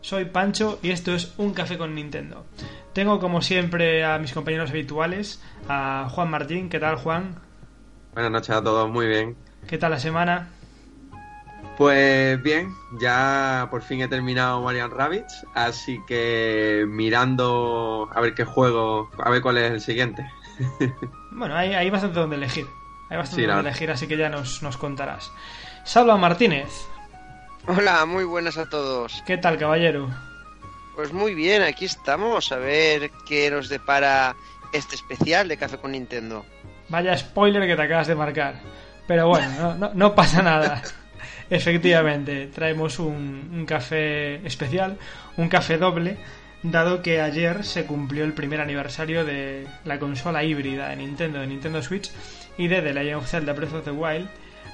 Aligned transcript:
soy 0.00 0.24
Pancho 0.26 0.78
y 0.82 0.90
esto 0.90 1.14
es 1.14 1.34
Un 1.36 1.52
Café 1.54 1.78
con 1.78 1.94
Nintendo. 1.94 2.44
Tengo 2.92 3.20
como 3.20 3.42
siempre 3.42 4.04
a 4.04 4.18
mis 4.18 4.32
compañeros 4.32 4.70
habituales, 4.70 5.42
a 5.68 6.08
Juan 6.10 6.30
Martín. 6.30 6.68
¿Qué 6.68 6.80
tal, 6.80 6.96
Juan? 6.96 7.36
Buenas 8.14 8.32
noches 8.32 8.50
a 8.50 8.62
todos, 8.62 8.90
muy 8.90 9.06
bien. 9.06 9.36
¿Qué 9.68 9.78
tal 9.78 9.92
la 9.92 9.98
semana? 10.00 10.48
Pues 11.78 12.42
bien, 12.42 12.74
ya 13.00 13.68
por 13.70 13.82
fin 13.82 14.02
he 14.02 14.08
terminado 14.08 14.60
Marian 14.60 14.90
Rabbits, 14.90 15.46
así 15.54 15.98
que 16.06 16.84
mirando 16.86 18.08
a 18.12 18.20
ver 18.20 18.34
qué 18.34 18.44
juego, 18.44 19.10
a 19.18 19.30
ver 19.30 19.40
cuál 19.40 19.58
es 19.58 19.70
el 19.72 19.80
siguiente. 19.80 20.28
Bueno, 21.32 21.56
hay, 21.56 21.72
hay 21.72 21.88
bastante 21.88 22.18
donde 22.20 22.36
elegir. 22.36 22.66
Hay 23.08 23.16
bastante 23.16 23.42
Sí, 23.42 23.46
donde 23.46 23.70
elegir, 23.70 23.90
así 23.90 24.06
que 24.06 24.16
ya 24.16 24.28
nos, 24.28 24.62
nos 24.62 24.76
contarás. 24.76 25.32
Salva 25.84 26.16
Martínez. 26.18 26.86
Hola, 27.66 28.04
muy 28.06 28.24
buenas 28.24 28.58
a 28.58 28.68
todos. 28.68 29.22
¿Qué 29.26 29.36
tal, 29.36 29.58
caballero? 29.58 30.08
Pues 30.96 31.12
muy 31.12 31.34
bien, 31.34 31.62
aquí 31.62 31.84
estamos 31.84 32.50
a 32.52 32.56
ver 32.56 33.10
qué 33.26 33.50
nos 33.50 33.68
depara 33.68 34.34
este 34.72 34.96
especial 34.96 35.48
de 35.48 35.56
Café 35.56 35.78
con 35.78 35.92
Nintendo. 35.92 36.44
Vaya 36.88 37.16
spoiler 37.16 37.66
que 37.66 37.76
te 37.76 37.82
acabas 37.82 38.06
de 38.06 38.14
marcar. 38.14 38.60
Pero 39.06 39.28
bueno, 39.28 39.48
no, 39.58 39.74
no- 39.76 39.90
no 39.94 40.14
pasa 40.14 40.42
nada. 40.42 40.82
Efectivamente, 41.50 42.46
traemos 42.48 42.98
un, 42.98 43.50
un 43.52 43.66
café 43.66 44.36
especial, 44.46 44.98
un 45.36 45.48
café 45.48 45.78
doble, 45.78 46.16
dado 46.62 47.02
que 47.02 47.20
ayer 47.20 47.64
se 47.64 47.86
cumplió 47.86 48.24
el 48.24 48.34
primer 48.34 48.60
aniversario 48.60 49.24
de 49.24 49.66
la 49.84 49.98
consola 49.98 50.44
híbrida 50.44 50.88
de 50.90 50.96
Nintendo, 50.96 51.40
de 51.40 51.48
Nintendo 51.48 51.82
Switch 51.82 52.10
y 52.56 52.68
de 52.68 52.82
The 52.82 52.92
Legend 52.94 53.16
of 53.16 53.28
Zelda 53.28 53.52
Breath 53.52 53.74
of 53.74 53.84
the 53.84 53.90
Wild. 53.90 54.28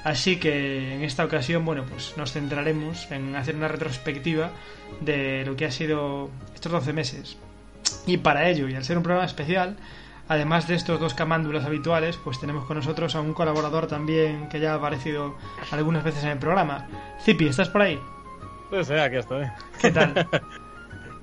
Así 0.07 0.37
que 0.37 0.95
en 0.95 1.03
esta 1.03 1.25
ocasión, 1.25 1.65
bueno, 1.65 1.83
pues 1.83 2.17
nos 2.17 2.33
centraremos 2.33 3.11
en 3.11 3.35
hacer 3.35 3.57
una 3.57 3.67
retrospectiva 3.67 4.53
de 5.01 5.45
lo 5.45 5.57
que 5.57 5.65
ha 5.65 5.73
sido 5.73 6.31
estos 6.55 6.71
12 6.71 6.93
meses. 6.93 7.37
Y 8.07 8.19
para 8.19 8.49
ello, 8.49 8.69
y 8.69 8.77
al 8.77 8.85
ser 8.85 8.99
un 8.99 9.03
programa 9.03 9.27
especial, 9.27 9.77
además 10.29 10.69
de 10.69 10.77
estos 10.77 11.01
dos 11.01 11.15
camándulos 11.15 11.65
habituales, 11.65 12.21
pues 12.23 12.39
tenemos 12.39 12.67
con 12.67 12.77
nosotros 12.77 13.17
a 13.17 13.21
un 13.21 13.35
colaborador 13.35 13.89
también 13.89 14.49
que 14.49 14.61
ya 14.61 14.75
ha 14.75 14.77
aparecido 14.77 15.35
algunas 15.73 16.05
veces 16.05 16.23
en 16.23 16.31
el 16.31 16.39
programa. 16.39 16.87
Zipi, 17.25 17.49
¿estás 17.49 17.69
por 17.69 17.83
ahí? 17.83 17.99
Sí, 18.71 18.85
sí, 18.85 18.93
aquí 18.93 19.17
estoy. 19.17 19.47
¿Qué 19.81 19.91
tal? 19.91 20.29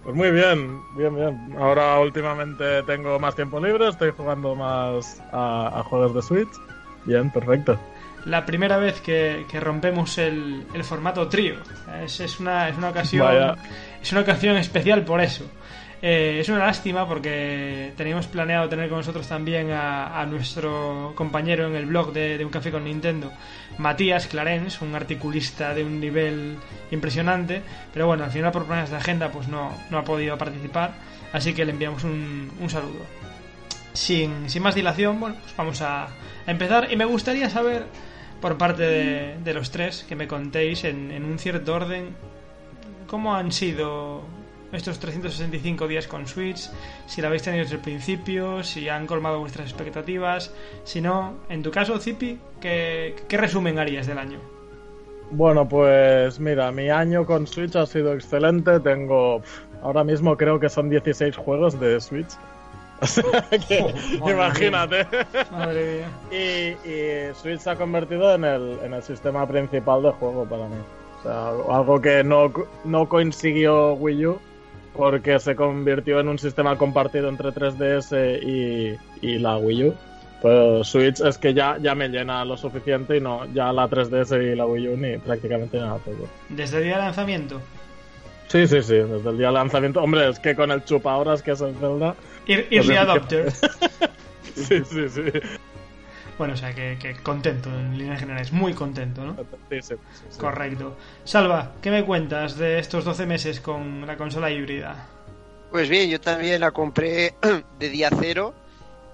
Pues 0.03 0.13
muy 0.17 0.31
bien, 0.31 0.81
bien, 0.97 1.15
bien. 1.15 1.55
Ahora 1.57 1.97
últimamente 1.97 2.83
tengo 2.83 3.17
más 3.19 3.37
tiempo 3.37 3.57
libre, 3.61 3.87
estoy 3.87 4.11
jugando 4.11 4.53
más 4.53 5.23
a, 5.31 5.79
a 5.79 5.83
juegos 5.83 6.13
de 6.13 6.21
Switch. 6.21 6.49
Bien, 7.05 7.31
perfecto. 7.31 7.79
La 8.25 8.45
primera 8.45 8.77
vez 8.77 9.01
que, 9.01 9.45
que 9.49 9.59
rompemos 9.59 10.17
el, 10.17 10.65
el 10.73 10.83
formato 10.83 11.27
trío. 11.27 11.55
Es, 12.03 12.19
es 12.19 12.39
una, 12.39 12.69
es 12.69 12.77
una 12.77 12.89
ocasión. 12.89 13.25
Vaya. 13.25 13.55
Es 14.01 14.11
una 14.11 14.21
ocasión 14.21 14.55
especial 14.57 15.03
por 15.03 15.21
eso. 15.21 15.45
Eh, 16.05 16.39
es 16.41 16.49
una 16.49 16.59
lástima 16.59 17.07
porque 17.07 17.93
teníamos 17.95 18.27
planeado 18.27 18.67
tener 18.67 18.89
con 18.89 18.97
nosotros 18.97 19.25
también 19.25 19.71
a, 19.71 20.19
a 20.19 20.25
nuestro 20.25 21.13
compañero 21.15 21.65
en 21.67 21.77
el 21.77 21.85
blog 21.85 22.11
de, 22.11 22.37
de 22.37 22.43
Un 22.43 22.51
Café 22.51 22.71
con 22.71 22.83
Nintendo, 22.83 23.31
Matías 23.77 24.27
Clarens, 24.27 24.81
un 24.81 24.93
articulista 24.95 25.73
de 25.73 25.85
un 25.85 26.01
nivel 26.01 26.57
impresionante, 26.91 27.61
pero 27.93 28.05
bueno, 28.07 28.25
al 28.25 28.31
final 28.31 28.51
por 28.51 28.65
problemas 28.65 28.89
de 28.89 28.97
agenda 28.97 29.31
pues 29.31 29.47
no, 29.47 29.71
no 29.89 29.97
ha 29.97 30.03
podido 30.03 30.37
participar, 30.37 30.91
así 31.31 31.53
que 31.53 31.63
le 31.63 31.71
enviamos 31.71 32.03
un, 32.03 32.51
un 32.59 32.69
saludo. 32.69 33.05
Sin, 33.93 34.49
sin 34.49 34.61
más 34.61 34.75
dilación, 34.75 35.21
bueno, 35.21 35.37
pues 35.41 35.55
vamos 35.55 35.81
a, 35.81 36.03
a 36.07 36.11
empezar 36.51 36.91
y 36.91 36.97
me 36.97 37.05
gustaría 37.05 37.49
saber 37.49 37.85
por 38.43 38.57
parte 38.57 38.83
de, 39.41 39.53
los 39.53 39.71
tres 39.71 40.03
que 40.03 40.17
me 40.17 40.27
contéis 40.27 40.83
en, 40.83 41.11
en 41.11 41.23
un 41.23 41.39
cierto 41.39 41.75
orden 41.75 42.09
cómo 43.07 43.35
han 43.35 43.53
sido 43.53 44.19
estos 44.73 44.99
365 44.99 45.87
días 45.87 46.07
con 46.07 46.27
Switch, 46.27 46.69
si 47.05 47.21
la 47.21 47.27
habéis 47.29 47.43
tenido 47.43 47.63
desde 47.63 47.77
el 47.77 47.81
principio, 47.81 48.61
si 48.61 48.89
han 48.89 49.07
colmado 49.07 49.39
vuestras 49.39 49.69
expectativas, 49.69 50.53
si 50.83 50.99
no, 50.99 51.35
en 51.47 51.63
tu 51.63 51.71
caso, 51.71 51.97
Zipi, 51.99 52.37
¿qué, 52.59 53.15
qué 53.29 53.37
resumen 53.37 53.79
harías 53.79 54.07
del 54.07 54.17
año? 54.17 54.39
Bueno, 55.31 55.65
pues 55.65 56.37
mira, 56.37 56.69
mi 56.73 56.89
año 56.89 57.25
con 57.25 57.47
Switch 57.47 57.77
ha 57.77 57.85
sido 57.85 58.13
excelente. 58.13 58.77
Tengo, 58.81 59.41
ahora 59.81 60.03
mismo 60.03 60.35
creo 60.35 60.59
que 60.59 60.67
son 60.67 60.89
16 60.89 61.37
juegos 61.37 61.79
de 61.79 62.01
Switch. 62.01 62.37
O 63.03 63.07
sea 63.07 63.23
que, 63.67 63.93
madre 64.19 64.33
imagínate. 64.33 65.07
Madre 65.51 66.05
mía. 66.31 66.77
Y, 66.85 66.89
y 66.89 67.33
Switch 67.35 67.59
se 67.59 67.69
ha 67.69 67.75
convertido 67.75 68.33
en 68.33 68.45
el, 68.45 68.79
en 68.83 68.93
el 68.93 69.03
sistema 69.03 69.45
principal 69.45 70.03
de 70.03 70.11
juego 70.11 70.45
para 70.45 70.67
mí. 70.67 70.77
O 71.19 71.23
sea, 71.23 71.49
algo 71.75 72.01
que 72.01 72.23
no, 72.23 72.51
no 72.85 73.09
consiguió 73.09 73.93
Wii 73.93 74.25
U 74.25 74.39
porque 74.95 75.39
se 75.39 75.55
convirtió 75.55 76.19
en 76.19 76.29
un 76.29 76.39
sistema 76.39 76.77
compartido 76.77 77.27
entre 77.27 77.49
3DS 77.49 78.41
y, 78.41 78.97
y 79.21 79.39
la 79.39 79.57
Wii 79.57 79.87
U. 79.89 79.95
Pero 80.41 80.83
Switch 80.83 81.19
es 81.21 81.37
que 81.37 81.53
ya, 81.53 81.77
ya 81.81 81.95
me 81.95 82.09
llena 82.09 82.43
lo 82.45 82.57
suficiente 82.57 83.17
y 83.17 83.21
no, 83.21 83.45
ya 83.53 83.71
la 83.73 83.89
3DS 83.89 84.53
y 84.53 84.55
la 84.55 84.65
Wii 84.65 84.87
U 84.89 84.97
ni 84.97 85.17
prácticamente 85.17 85.77
nada 85.77 85.97
todo. 86.05 86.27
Desde 86.49 86.77
el 86.77 86.83
día 86.83 86.97
de 86.97 87.03
lanzamiento, 87.03 87.61
Sí, 88.53 88.67
sí, 88.67 88.83
sí, 88.83 88.93
desde 88.93 89.29
el 89.31 89.37
día 89.39 89.47
de 89.47 89.53
lanzamiento. 89.53 89.99
Hombre, 89.99 90.29
es 90.29 90.37
que 90.37 90.55
con 90.55 90.69
el 90.69 90.83
chupa 90.85 91.17
horas 91.17 91.41
que 91.41 91.51
es 91.51 91.61
el 91.61 91.73
Zelda. 91.77 92.13
Ir- 92.47 92.67
Early 92.71 92.95
Adopter. 92.97 93.53
Sí, 94.55 94.83
sí, 94.85 95.09
sí. 95.09 95.21
Bueno, 96.37 96.53
o 96.53 96.57
sea, 96.57 96.73
que, 96.75 96.97
que 97.01 97.15
contento 97.15 97.69
en 97.69 97.97
líneas 97.97 98.19
generales, 98.19 98.51
muy 98.51 98.73
contento, 98.73 99.23
¿no? 99.25 99.35
Sí, 99.69 99.81
sí, 99.81 99.95
sí, 100.13 100.25
sí. 100.29 100.37
Correcto. 100.39 100.95
Salva, 101.23 101.73
¿qué 101.81 101.89
me 101.89 102.03
cuentas 102.03 102.57
de 102.57 102.77
estos 102.77 103.03
12 103.05 103.25
meses 103.25 103.59
con 103.61 104.05
la 104.05 104.17
consola 104.17 104.51
híbrida? 104.51 105.07
Pues 105.71 105.89
bien, 105.89 106.09
yo 106.09 106.19
también 106.19 106.59
la 106.61 106.71
compré 106.71 107.35
de 107.79 107.89
día 107.89 108.09
cero 108.19 108.53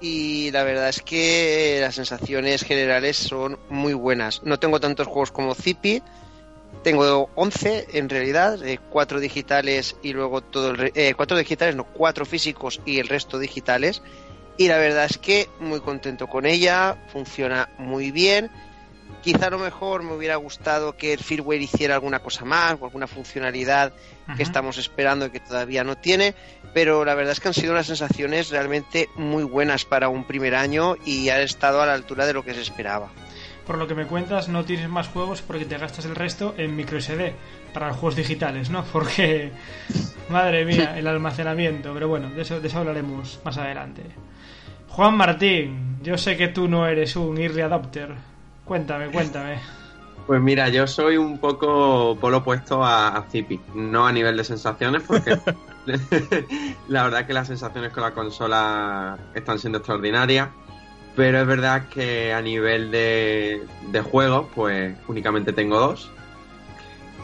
y 0.01 0.51
la 0.51 0.63
verdad 0.63 0.89
es 0.89 1.01
que 1.01 1.77
las 1.81 1.95
sensaciones 1.95 2.63
generales 2.63 3.15
son 3.15 3.59
muy 3.69 3.93
buenas. 3.93 4.43
No 4.43 4.57
tengo 4.59 4.79
tantos 4.79 5.07
juegos 5.07 5.31
como 5.31 5.55
Zipi, 5.55 6.01
tengo 6.83 7.29
11 7.35 7.87
en 7.93 8.09
realidad, 8.09 8.59
4 8.89 9.19
digitales 9.19 9.95
y 10.01 10.13
luego 10.13 10.41
todo 10.41 10.71
el... 10.71 10.77
re- 10.77 10.91
eh, 10.95 11.13
4 11.15 11.37
digitales, 11.37 11.75
no, 11.75 11.83
4 11.85 12.25
físicos 12.25 12.81
y 12.85 12.99
el 12.99 13.07
resto 13.07 13.37
digitales. 13.39 14.01
Y 14.57 14.67
la 14.67 14.77
verdad 14.77 15.05
es 15.05 15.17
que 15.17 15.47
muy 15.59 15.79
contento 15.79 16.27
con 16.27 16.45
ella, 16.45 16.97
funciona 17.13 17.69
muy 17.77 18.11
bien. 18.11 18.49
Quizá 19.23 19.47
a 19.47 19.49
lo 19.49 19.57
mejor 19.57 20.03
me 20.03 20.13
hubiera 20.13 20.35
gustado 20.35 20.95
que 20.95 21.13
el 21.13 21.19
firmware 21.19 21.61
hiciera 21.61 21.95
alguna 21.95 22.19
cosa 22.19 22.45
más 22.45 22.73
o 22.79 22.85
alguna 22.85 23.07
funcionalidad 23.07 23.91
que 24.37 24.43
estamos 24.43 24.77
esperando 24.77 25.25
y 25.25 25.29
que 25.31 25.39
todavía 25.39 25.83
no 25.83 25.97
tiene, 25.97 26.35
pero 26.73 27.03
la 27.03 27.15
verdad 27.15 27.31
es 27.31 27.39
que 27.39 27.47
han 27.47 27.53
sido 27.55 27.71
unas 27.73 27.87
sensaciones 27.87 28.49
realmente 28.49 29.09
muy 29.15 29.43
buenas 29.43 29.83
para 29.85 30.09
un 30.09 30.25
primer 30.25 30.53
año 30.55 30.95
y 31.05 31.29
ha 31.29 31.41
estado 31.41 31.81
a 31.81 31.85
la 31.87 31.93
altura 31.93 32.25
de 32.27 32.33
lo 32.33 32.43
que 32.45 32.53
se 32.53 32.61
esperaba. 32.61 33.09
Por 33.69 33.77
lo 33.77 33.85
que 33.85 33.93
me 33.93 34.07
cuentas, 34.07 34.49
no 34.49 34.65
tienes 34.65 34.89
más 34.89 35.09
juegos 35.09 35.43
porque 35.43 35.63
te 35.63 35.77
gastas 35.77 36.03
el 36.05 36.15
resto 36.15 36.55
en 36.57 36.75
micro 36.75 36.99
SD 36.99 37.35
para 37.71 37.89
los 37.89 37.97
juegos 37.97 38.15
digitales, 38.15 38.71
¿no? 38.71 38.83
Porque, 38.91 39.51
madre 40.27 40.65
mía, 40.65 40.97
el 40.97 41.05
almacenamiento. 41.05 41.93
Pero 41.93 42.07
bueno, 42.07 42.31
de 42.31 42.41
eso, 42.41 42.59
de 42.59 42.67
eso 42.67 42.79
hablaremos 42.79 43.39
más 43.45 43.59
adelante. 43.59 44.01
Juan 44.87 45.15
Martín, 45.15 45.99
yo 46.01 46.17
sé 46.17 46.35
que 46.35 46.47
tú 46.47 46.67
no 46.67 46.87
eres 46.87 47.15
un 47.15 47.37
early 47.37 47.61
adopter. 47.61 48.15
Cuéntame, 48.65 49.11
cuéntame. 49.11 49.59
Pues 50.25 50.41
mira, 50.41 50.69
yo 50.69 50.87
soy 50.87 51.17
un 51.17 51.37
poco 51.37 52.17
polo 52.19 52.37
opuesto 52.37 52.83
a, 52.83 53.09
a 53.09 53.21
Zipi, 53.29 53.59
no 53.75 54.07
a 54.07 54.11
nivel 54.11 54.35
de 54.35 54.45
sensaciones, 54.45 55.03
porque 55.05 55.37
la 56.87 57.03
verdad 57.03 57.27
que 57.27 57.33
las 57.33 57.45
sensaciones 57.45 57.93
con 57.93 58.01
la 58.01 58.15
consola 58.15 59.15
están 59.35 59.59
siendo 59.59 59.77
extraordinarias, 59.77 60.49
pero 61.19 61.41
es 61.41 61.47
verdad 61.47 61.89
que 61.89 62.31
a 62.31 62.41
nivel 62.41 62.91
de, 62.91 63.65
de 63.91 64.01
juegos, 64.01 64.47
pues 64.55 64.95
únicamente 65.09 65.51
tengo 65.51 65.77
dos, 65.77 66.09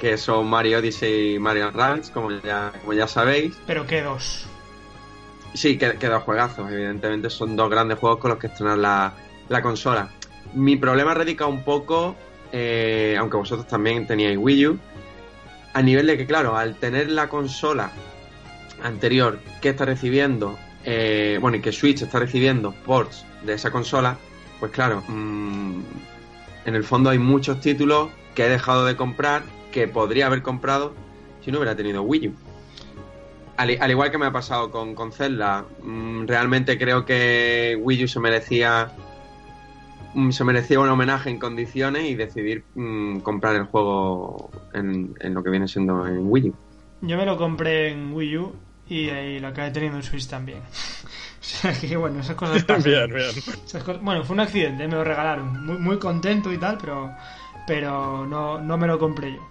que 0.01 0.17
son 0.17 0.49
Mario 0.49 0.79
Odyssey 0.79 1.35
y 1.35 1.39
Mario 1.39 1.71
Rabbids, 1.71 2.09
como 2.09 2.29
ya, 2.29 2.73
como 2.81 2.91
ya 2.91 3.07
sabéis. 3.07 3.55
Pero 3.65 3.87
qué 3.87 4.01
dos. 4.01 4.47
Sí, 5.53 5.77
que, 5.77 5.93
que 5.93 6.07
dos 6.07 6.23
juegazos, 6.23 6.69
evidentemente 6.69 7.29
son 7.29 7.55
dos 7.55 7.69
grandes 7.69 7.97
juegos 7.97 8.19
con 8.19 8.31
los 8.31 8.37
que 8.37 8.47
estrenar 8.47 8.79
la, 8.79 9.13
la 9.47 9.61
consola. 9.61 10.09
Mi 10.53 10.75
problema 10.75 11.13
radica 11.13 11.45
un 11.45 11.63
poco, 11.63 12.17
eh, 12.51 13.15
aunque 13.17 13.37
vosotros 13.37 13.65
también 13.65 14.05
teníais 14.05 14.37
Wii 14.37 14.67
U, 14.67 14.79
a 15.73 15.81
nivel 15.81 16.07
de 16.07 16.17
que, 16.17 16.25
claro, 16.25 16.57
al 16.57 16.75
tener 16.75 17.09
la 17.09 17.29
consola 17.29 17.91
anterior 18.83 19.39
que 19.61 19.69
está 19.69 19.85
recibiendo 19.85 20.59
eh, 20.83 21.37
bueno, 21.39 21.55
y 21.55 21.61
que 21.61 21.71
Switch 21.71 22.01
está 22.01 22.19
recibiendo 22.19 22.73
ports 22.85 23.25
de 23.45 23.53
esa 23.53 23.71
consola, 23.71 24.17
pues 24.59 24.71
claro, 24.71 25.03
mm, 25.07 25.79
en 26.65 26.75
el 26.75 26.83
fondo 26.83 27.09
hay 27.09 27.19
muchos 27.19 27.59
títulos 27.59 28.09
que 28.33 28.45
he 28.45 28.49
dejado 28.49 28.85
de 28.85 28.95
comprar 28.95 29.43
que 29.71 29.87
podría 29.87 30.27
haber 30.27 30.41
comprado 30.41 30.93
si 31.43 31.51
no 31.51 31.59
hubiera 31.59 31.75
tenido 31.75 32.01
Wii 32.01 32.27
U. 32.29 32.33
Al, 33.57 33.91
igual 33.91 34.11
que 34.11 34.17
me 34.17 34.25
ha 34.25 34.31
pasado 34.31 34.69
con, 34.69 34.95
con 34.95 35.11
Zelda, 35.11 35.65
mm, 35.83 36.25
realmente 36.27 36.77
creo 36.77 37.05
que 37.05 37.77
Wii 37.79 38.03
U 38.03 38.07
se 38.07 38.19
merecía 38.19 38.91
mm, 40.13 40.31
se 40.31 40.43
merecía 40.43 40.79
un 40.79 40.89
homenaje 40.89 41.29
en 41.29 41.39
condiciones 41.39 42.09
y 42.09 42.15
decidir 42.15 42.65
comprar 43.23 43.55
el 43.55 43.65
juego 43.65 44.49
en, 44.73 45.15
lo 45.21 45.43
que 45.43 45.49
viene 45.49 45.67
siendo 45.67 46.05
en 46.05 46.29
Wii 46.29 46.49
U. 46.49 46.55
Yo 47.01 47.17
me 47.17 47.25
lo 47.25 47.37
compré 47.37 47.91
en 47.91 48.11
Wii 48.13 48.37
U 48.37 48.53
y, 48.89 49.09
ahí 49.09 49.39
lo 49.39 49.47
acabé 49.47 49.71
teniendo 49.71 49.97
en 49.97 50.03
Switch 50.03 50.27
también. 50.27 50.59
sea 51.61 51.73
que 51.73 51.95
bueno, 51.95 52.21
esas 52.21 52.35
cosas 52.35 52.63
pasan. 52.65 52.83
bien, 52.83 53.13
bien. 53.13 54.03
bueno, 54.03 54.23
fue 54.23 54.33
un 54.33 54.39
accidente, 54.39 54.87
me 54.87 54.95
lo 54.95 55.03
regalaron. 55.03 55.65
Muy, 55.65 55.77
muy 55.77 55.99
contento 55.99 56.51
y 56.51 56.57
tal, 56.57 56.77
pero, 56.77 57.15
pero 57.67 58.25
no, 58.25 58.59
no 58.59 58.77
me 58.77 58.87
lo 58.87 58.97
compré 58.97 59.33
yo. 59.33 59.41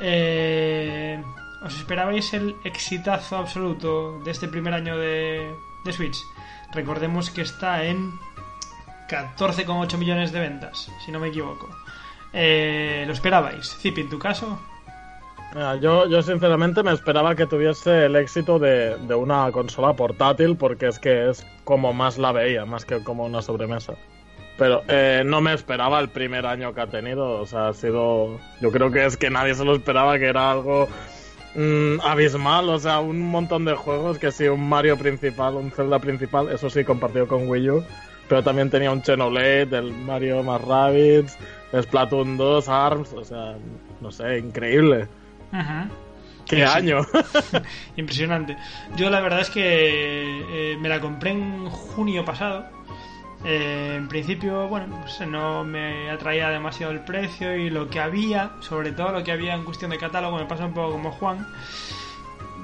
Eh, 0.00 1.22
¿Os 1.62 1.76
esperabais 1.76 2.32
el 2.34 2.56
exitazo 2.64 3.36
absoluto 3.36 4.20
de 4.20 4.30
este 4.30 4.48
primer 4.48 4.72
año 4.72 4.96
de, 4.96 5.52
de 5.84 5.92
Switch? 5.92 6.16
Recordemos 6.72 7.30
que 7.30 7.42
está 7.42 7.84
en 7.84 8.12
14,8 9.08 9.98
millones 9.98 10.32
de 10.32 10.40
ventas, 10.40 10.90
si 11.04 11.10
no 11.12 11.18
me 11.18 11.28
equivoco. 11.28 11.68
Eh, 12.32 13.04
¿Lo 13.06 13.12
esperabais? 13.12 13.76
Zipi, 13.80 14.02
en 14.02 14.08
tu 14.08 14.18
caso. 14.18 14.58
Yo, 15.80 16.06
yo 16.08 16.22
sinceramente 16.22 16.84
me 16.84 16.92
esperaba 16.92 17.34
que 17.34 17.46
tuviese 17.46 18.06
el 18.06 18.14
éxito 18.14 18.60
de, 18.60 18.96
una 19.14 19.50
consola 19.50 19.92
portátil 19.94 20.56
porque 20.56 20.86
es 20.86 21.00
que 21.00 21.30
es 21.30 21.44
como 21.64 21.92
más 21.92 22.16
la 22.16 22.30
veía, 22.30 22.64
más 22.64 22.84
que 22.84 23.02
como 23.02 23.24
una 23.24 23.42
sobremesa. 23.42 23.94
Pero 24.56 24.82
eh, 24.86 25.22
no 25.26 25.40
me 25.40 25.52
esperaba 25.54 25.98
el 25.98 26.10
primer 26.10 26.46
año 26.46 26.72
que 26.74 26.80
ha 26.80 26.86
tenido, 26.86 27.40
o 27.40 27.46
sea, 27.46 27.68
ha 27.68 27.74
sido... 27.74 28.38
Yo 28.60 28.70
creo 28.70 28.92
que 28.92 29.04
es 29.04 29.16
que 29.16 29.30
nadie 29.30 29.54
se 29.54 29.64
lo 29.64 29.74
esperaba, 29.74 30.18
que 30.18 30.26
era 30.26 30.52
algo 30.52 30.86
mm, 31.56 32.00
abismal, 32.02 32.68
o 32.68 32.78
sea, 32.78 33.00
un 33.00 33.20
montón 33.20 33.64
de 33.64 33.74
juegos, 33.74 34.18
que 34.18 34.30
sí, 34.30 34.46
un 34.46 34.68
Mario 34.68 34.96
principal, 34.96 35.54
un 35.54 35.72
Zelda 35.72 35.98
principal, 35.98 36.50
eso 36.50 36.70
sí, 36.70 36.84
compartido 36.84 37.26
con 37.26 37.48
Wii 37.48 37.70
U, 37.70 37.84
pero 38.28 38.44
también 38.44 38.70
tenía 38.70 38.92
un 38.92 39.02
Xenoblade, 39.02 39.76
el 39.76 39.92
Mario 39.92 40.42
más 40.44 40.62
Rabbids, 40.62 41.36
Splatoon 41.80 42.36
2, 42.36 42.68
ARMS, 42.68 43.12
o 43.12 43.24
sea, 43.24 43.56
no 44.00 44.12
sé, 44.12 44.38
increíble. 44.38 45.08
¡Qué 46.48 46.64
año! 46.64 47.02
Impresionante. 47.96 48.56
Yo 48.96 49.10
la 49.10 49.20
verdad 49.20 49.40
es 49.40 49.50
que 49.50 50.72
eh, 50.72 50.76
me 50.78 50.88
la 50.88 51.00
compré 51.00 51.32
en 51.32 51.68
junio 51.68 52.24
pasado. 52.24 52.66
Eh, 53.44 53.94
en 53.96 54.08
principio, 54.08 54.66
bueno, 54.66 54.98
pues 55.02 55.20
no 55.28 55.62
me 55.62 56.10
atraía 56.10 56.48
demasiado 56.48 56.92
el 56.92 57.00
precio 57.00 57.54
y 57.56 57.70
lo 57.70 57.88
que 57.88 58.00
había, 58.00 58.52
sobre 58.60 58.92
todo 58.92 59.12
lo 59.12 59.22
que 59.22 59.30
había 59.30 59.54
en 59.54 59.64
cuestión 59.64 59.90
de 59.90 59.98
catálogo, 59.98 60.38
me 60.38 60.46
pasa 60.46 60.64
un 60.64 60.74
poco 60.74 60.92
como 60.92 61.12
Juan. 61.12 61.46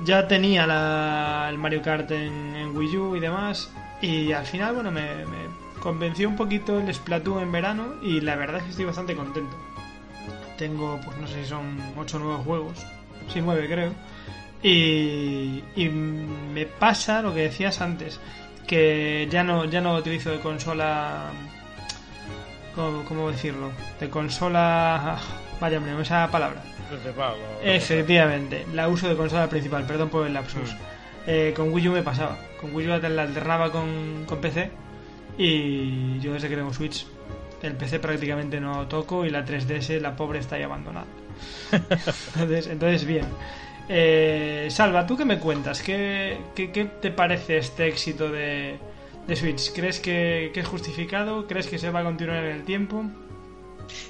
Ya 0.04 0.26
tenía 0.26 0.64
el 1.48 1.58
Mario 1.58 1.82
Kart 1.82 2.10
en, 2.10 2.76
Wii 2.76 2.96
U 2.96 3.16
y 3.16 3.20
demás. 3.20 3.72
Y 4.00 4.32
al 4.32 4.46
final, 4.46 4.74
bueno, 4.74 4.90
me, 4.90 5.26
me 5.26 5.80
convenció 5.80 6.28
un 6.28 6.36
poquito 6.36 6.80
el 6.80 6.92
Splatoon 6.92 7.42
en 7.42 7.52
verano 7.52 7.94
y 8.02 8.20
la 8.20 8.34
verdad 8.34 8.56
es 8.56 8.64
que 8.64 8.70
estoy 8.70 8.84
bastante 8.86 9.14
contento 9.14 9.56
tengo, 10.56 11.00
pues 11.04 11.16
no 11.18 11.26
sé 11.26 11.42
si 11.42 11.48
son 11.48 11.78
8 11.96 12.16
o 12.16 12.20
9 12.20 12.42
juegos, 12.44 12.86
sí, 13.32 13.40
9 13.40 13.66
creo. 13.68 13.92
Y, 14.62 15.62
y 15.76 15.88
me 15.88 16.64
pasa 16.64 17.20
lo 17.20 17.34
que 17.34 17.40
decías 17.42 17.80
antes, 17.80 18.18
que 18.66 19.28
ya 19.30 19.44
no, 19.44 19.66
ya 19.66 19.80
no 19.80 19.94
utilizo 19.94 20.30
de 20.30 20.40
consola. 20.40 21.30
¿Cómo, 22.74 23.30
decirlo? 23.30 23.70
De 24.00 24.08
consola. 24.08 25.18
Vaya, 25.60 25.78
me 25.80 26.00
esa 26.00 26.28
palabra. 26.28 26.62
Efectivamente, 27.62 28.66
la 28.72 28.88
uso 28.88 29.08
de 29.08 29.16
consola 29.16 29.48
principal, 29.48 29.86
perdón 29.86 30.08
por 30.08 30.26
el 30.26 30.34
lapsus. 30.34 30.72
Mm. 30.72 30.78
Eh, 31.26 31.52
con 31.54 31.72
Wii 31.72 31.88
U 31.88 31.92
me 31.92 32.02
pasaba. 32.02 32.36
Con 32.60 32.74
Wii 32.74 32.86
U 32.86 32.90
la 32.90 33.22
alternaba 33.22 33.70
con, 33.70 34.24
con 34.26 34.40
PC. 34.40 34.70
Y 35.38 36.18
yo 36.20 36.32
desde 36.32 36.48
que 36.48 36.56
tengo 36.56 36.72
Switch 36.72 37.06
el 37.66 37.74
PC 37.74 37.98
prácticamente 37.98 38.60
no 38.60 38.86
toco 38.86 39.24
y 39.24 39.30
la 39.30 39.44
3DS, 39.44 40.00
la 40.00 40.16
pobre, 40.16 40.38
está 40.38 40.56
ahí 40.56 40.62
abandonada. 40.62 41.06
entonces, 42.70 43.04
bien. 43.04 43.26
Eh, 43.88 44.68
Salva, 44.70 45.06
¿tú 45.06 45.16
qué 45.16 45.24
me 45.24 45.38
cuentas? 45.38 45.82
¿Qué, 45.82 46.38
te 47.00 47.10
parece 47.10 47.58
este 47.58 47.86
éxito 47.88 48.30
de, 48.30 48.78
Switch? 49.34 49.72
¿Crees 49.72 50.00
que, 50.00 50.52
es 50.54 50.66
justificado? 50.66 51.46
¿Crees 51.46 51.66
que 51.66 51.78
se 51.78 51.90
va 51.90 52.00
a 52.00 52.04
continuar 52.04 52.44
en 52.44 52.56
el 52.56 52.64
tiempo? 52.64 53.04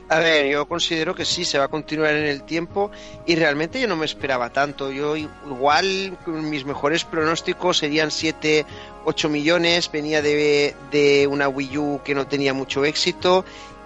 A 0.08 0.18
ver, 0.18 0.46
yo 0.50 0.66
considero 0.66 1.14
que 1.14 1.24
sí, 1.24 1.44
se 1.44 1.58
va 1.58 1.64
a 1.64 1.68
continuar 1.68 2.14
en 2.14 2.24
el 2.24 2.42
tiempo 2.44 2.90
y 3.26 3.36
realmente 3.36 3.80
yo 3.80 3.88
no 3.88 3.96
me 3.96 4.06
esperaba 4.06 4.52
tanto. 4.52 4.90
Yo 4.90 5.16
igual 5.16 6.16
mis 6.26 6.64
mejores 6.64 7.04
pronósticos 7.04 7.78
serían 7.78 8.10
7, 8.10 8.66
8 9.04 9.28
millones, 9.28 9.90
venía 9.90 10.22
de, 10.22 10.74
de 10.90 11.26
una 11.26 11.48
Wii 11.48 11.78
U 11.78 12.00
que 12.04 12.14
no 12.14 12.26
tenía 12.26 12.54
mucho 12.54 12.84
éxito 12.84 13.44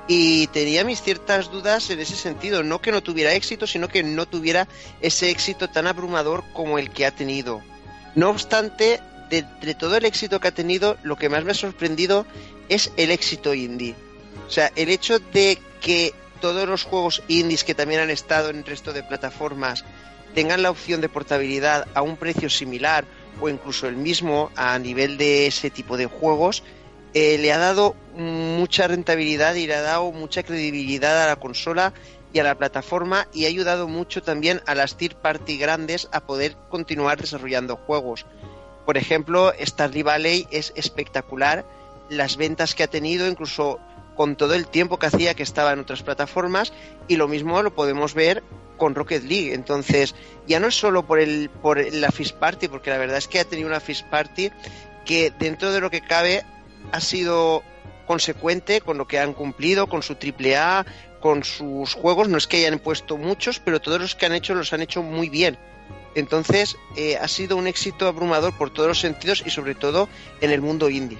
y 0.08 0.46
tenía 0.49 0.85
mis 0.85 1.02
ciertas 1.02 1.50
dudas 1.50 1.90
en 1.90 2.00
ese 2.00 2.17
sentido, 2.17 2.62
no 2.62 2.81
que 2.81 2.90
no 2.90 3.02
tuviera 3.02 3.35
éxito, 3.35 3.67
sino 3.67 3.88
que 3.88 4.02
no 4.02 4.26
tuviera 4.26 4.67
ese 5.02 5.29
éxito 5.31 5.69
tan 5.69 5.87
abrumador 5.87 6.44
como 6.55 6.79
el 6.79 6.90
que 6.90 7.05
ha 7.05 7.11
tenido. 7.11 7.62
No 8.14 8.31
obstante, 8.31 9.00
de, 9.29 9.43
todo 9.75 9.96
el 9.96 10.06
éxito 10.06 10.40
que 10.40 10.49
ha 10.49 10.52
tenido, 10.52 10.96
lo 11.02 11.17
que 11.17 11.29
más 11.29 11.44
me 11.44 11.52
ha 11.52 11.55
sorprendido 11.55 12.26
es 12.70 12.90
el 12.96 13.11
éxito 13.11 13.52
indie. 13.52 13.94
O 14.46 14.50
sea, 14.50 14.73
el 14.76 14.88
hecho 14.88 15.19
de 15.19 15.58
que 15.80 16.14
todos 16.40 16.69
los 16.69 16.84
juegos 16.84 17.22
indies 17.28 17.64
que 17.64 17.75
también 17.75 18.00
han 18.00 18.10
estado 18.10 18.50
en 18.50 18.58
el 18.58 18.64
resto 18.64 18.92
de 18.92 19.02
plataformas 19.02 19.84
tengan 20.34 20.62
la 20.62 20.70
opción 20.70 21.00
de 21.00 21.08
portabilidad 21.08 21.86
a 21.94 22.02
un 22.02 22.16
precio 22.16 22.50
similar 22.50 23.04
o 23.40 23.48
incluso 23.48 23.86
el 23.86 23.96
mismo 23.96 24.50
a 24.56 24.78
nivel 24.78 25.16
de 25.16 25.46
ese 25.46 25.70
tipo 25.70 25.96
de 25.96 26.06
juegos, 26.06 26.62
eh, 27.14 27.38
le 27.38 27.52
ha 27.52 27.58
dado 27.58 27.94
mucha 28.14 28.86
rentabilidad 28.88 29.54
y 29.54 29.66
le 29.66 29.75
ha 29.75 29.82
dado 29.82 30.12
mucha 30.12 30.42
credibilidad 30.42 31.25
a 31.25 31.26
la 31.26 31.36
consola 31.36 31.92
y 32.32 32.38
a 32.40 32.44
la 32.44 32.56
plataforma 32.56 33.26
y 33.32 33.44
ha 33.44 33.48
ayudado 33.48 33.88
mucho 33.88 34.22
también 34.22 34.60
a 34.66 34.75
las 34.75 34.96
third 34.96 35.16
party 35.16 35.56
grandes 35.56 36.08
a 36.12 36.20
poder 36.20 36.56
continuar 36.69 37.20
desarrollando 37.20 37.76
juegos. 37.76 38.26
Por 38.84 38.96
ejemplo, 38.96 39.52
Stardew 39.58 40.04
Valley 40.04 40.46
es 40.50 40.72
espectacular, 40.76 41.64
las 42.08 42.36
ventas 42.36 42.75
que 42.75 42.82
ha 42.82 42.88
tenido, 42.88 43.26
incluso 43.26 43.78
con 44.18 44.34
todo 44.34 44.54
el 44.54 44.66
tiempo 44.66 44.98
que 44.98 45.06
hacía 45.06 45.34
que 45.34 45.44
estaba 45.44 45.72
en 45.72 45.78
otras 45.78 46.02
plataformas 46.02 46.72
y 47.06 47.14
lo 47.14 47.28
mismo 47.28 47.62
lo 47.62 47.72
podemos 47.72 48.14
ver 48.14 48.42
con 48.76 48.96
Rocket 48.96 49.22
League. 49.22 49.54
Entonces, 49.54 50.16
ya 50.48 50.58
no 50.58 50.66
es 50.66 50.75
solo 50.75 51.06
por 51.06 51.20
el 51.20 51.48
por 51.62 51.78
la 51.94 52.10
Fish 52.10 52.34
Party, 52.34 52.66
porque 52.66 52.90
la 52.90 52.98
verdad 52.98 53.16
es 53.16 53.28
que 53.28 53.38
ha 53.38 53.44
tenido 53.44 53.68
una 53.68 53.78
Fish 53.78 54.04
Party 54.10 54.50
que 55.04 55.32
dentro 55.38 55.70
de 55.70 55.80
lo 55.80 55.88
que 55.88 56.00
cabe 56.00 56.44
ha 56.90 57.00
sido 57.00 57.62
consecuente 58.08 58.80
con 58.80 58.98
lo 58.98 59.06
que 59.06 59.20
han 59.20 59.34
cumplido, 59.34 59.87
con 59.87 60.02
su 60.02 60.16
triple 60.16 60.56
A, 60.56 60.84
con 61.20 61.44
sus 61.44 61.94
juegos. 61.94 62.28
No 62.28 62.38
es 62.38 62.48
que 62.48 62.56
hayan 62.66 62.80
puesto 62.80 63.18
muchos, 63.18 63.60
pero 63.60 63.80
todos 63.80 64.00
los 64.00 64.16
que 64.16 64.26
han 64.26 64.32
hecho 64.32 64.52
los 64.52 64.72
han 64.72 64.82
hecho 64.82 65.00
muy 65.00 65.28
bien. 65.28 65.56
Entonces, 66.16 66.76
eh, 66.96 67.16
ha 67.20 67.28
sido 67.28 67.56
un 67.56 67.68
éxito 67.68 68.08
abrumador 68.08 68.52
por 68.58 68.70
todos 68.70 68.88
los 68.88 68.98
sentidos 68.98 69.44
y 69.46 69.50
sobre 69.50 69.76
todo 69.76 70.08
en 70.40 70.50
el 70.50 70.60
mundo 70.60 70.90
indie. 70.90 71.18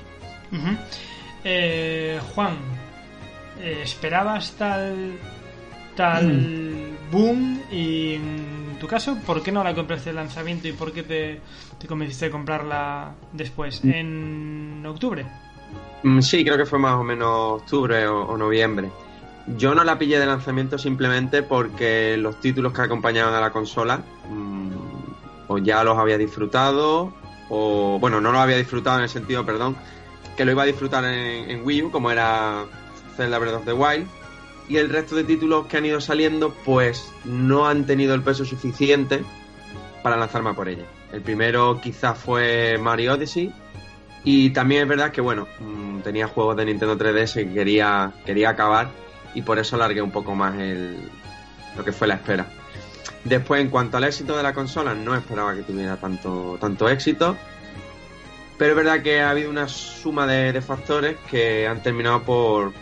Eh, 1.45 2.21
Juan, 2.35 2.59
eh, 3.61 3.81
¿esperabas 3.83 4.53
tal, 4.53 5.19
tal 5.97 6.27
mm. 6.27 7.11
boom? 7.11 7.61
Y 7.71 8.15
en 8.15 8.77
tu 8.81 8.87
caso, 8.87 9.17
¿por 9.27 9.43
qué 9.43 9.53
no 9.53 9.63
la 9.65 9.75
compraste 9.75 10.11
el 10.11 10.17
lanzamiento 10.17 10.69
y 10.69 10.73
por 10.73 10.93
qué 10.93 11.03
te, 11.03 11.41
te 11.79 11.87
convenciste 11.87 12.27
de 12.27 12.31
comprarla 12.31 13.13
después? 13.33 13.85
Mm. 13.85 13.91
¿En 13.91 14.87
octubre? 14.87 15.27
Mm, 16.03 16.21
sí, 16.21 16.45
creo 16.45 16.57
que 16.57 16.67
fue 16.67 16.79
más 16.79 16.95
o 16.95 17.05
menos 17.05 17.63
octubre 17.63 18.07
o, 18.07 18.37
noviembre. 18.37 18.91
Yo 19.57 19.75
no 19.75 19.83
la 19.83 19.99
pillé 19.99 20.19
de 20.19 20.27
lanzamiento 20.27 20.79
simplemente 20.79 21.43
porque 21.43 22.17
los 22.19 22.39
títulos 22.41 22.73
que 22.73 22.83
acompañaban 22.83 23.35
a 23.35 23.41
la 23.41 23.51
consola 23.51 24.03
o 25.49 25.57
ya 25.57 25.83
los 25.83 25.97
había 25.97 26.19
disfrutado 26.19 27.15
o 27.49 27.99
bueno, 27.99 28.21
no 28.21 28.31
los 28.31 28.41
había 28.41 28.59
disfrutado 28.59 28.99
en 28.99 29.05
el 29.05 29.09
sentido, 29.09 29.47
perdón, 29.47 29.75
que 30.37 30.45
lo 30.45 30.53
iba 30.53 30.65
a 30.65 30.67
disfrutar 30.67 31.05
en, 31.05 31.51
en 31.51 31.67
Wii 31.67 31.85
U, 31.85 31.91
como 31.91 32.11
era 32.11 32.67
Zelda 33.19 33.39
Breath 33.39 33.57
of 33.57 33.65
the 33.65 33.73
Wild. 33.73 34.07
Y 34.69 34.77
el 34.77 34.91
resto 34.91 35.17
de 35.17 35.25
títulos 35.25 35.67
que 35.67 35.77
han 35.77 35.85
ido 35.85 36.01
saliendo, 36.01 36.55
pues 36.65 37.13
no 37.25 37.67
han 37.67 37.85
tenido 37.85 38.15
el 38.15 38.23
peso 38.23 38.45
suficiente 38.45 39.25
para 40.03 40.17
lanzarme 40.17 40.55
por 40.55 40.69
ella. 40.69 40.85
El 41.13 41.21
primero 41.23 41.81
quizás 41.81 42.17
fue 42.17 42.79
Mario 42.79 43.15
Odyssey. 43.15 43.53
Y 44.25 44.51
también 44.51 44.83
es 44.83 44.89
verdad 44.89 45.11
que, 45.11 45.21
bueno, 45.21 45.49
mm, 45.59 46.01
tenía 46.01 46.29
juegos 46.29 46.57
de 46.57 46.67
Nintendo 46.67 46.97
3DS 46.97 47.35
que 47.35 47.53
quería, 47.53 48.13
quería 48.25 48.51
acabar. 48.51 48.91
Y 49.35 49.43
por 49.43 49.59
eso 49.59 49.77
largué 49.77 50.03
un 50.03 50.11
poco 50.11 50.35
más 50.35 50.59
el, 50.59 50.97
lo 51.77 51.85
que 51.85 51.93
fue 51.93 52.07
la 52.07 52.15
espera. 52.15 52.47
Después, 53.25 53.61
en 53.61 53.71
cuanto 53.71 53.97
al 53.97 54.05
éxito 54.05 54.37
de 54.37 54.43
la 54.43 54.53
consola, 54.53 54.95
no 54.95 55.15
esperaba 55.15 55.55
que 55.55 55.63
tuviera 55.63 55.97
tanto, 55.97 56.57
tanto 56.61 56.89
éxito. 56.89 57.37
Pero 58.59 58.71
es 58.73 58.77
verdad 58.77 59.03
que 59.03 59.21
ha 59.23 59.31
habido 59.31 59.51
una 59.51 59.67
suma 59.69 60.27
de, 60.27 60.53
de 60.53 60.61
factores 60.61 61.17
que 61.31 61.67
han 61.67 61.83
terminado 61.83 62.23
por, 62.23 62.73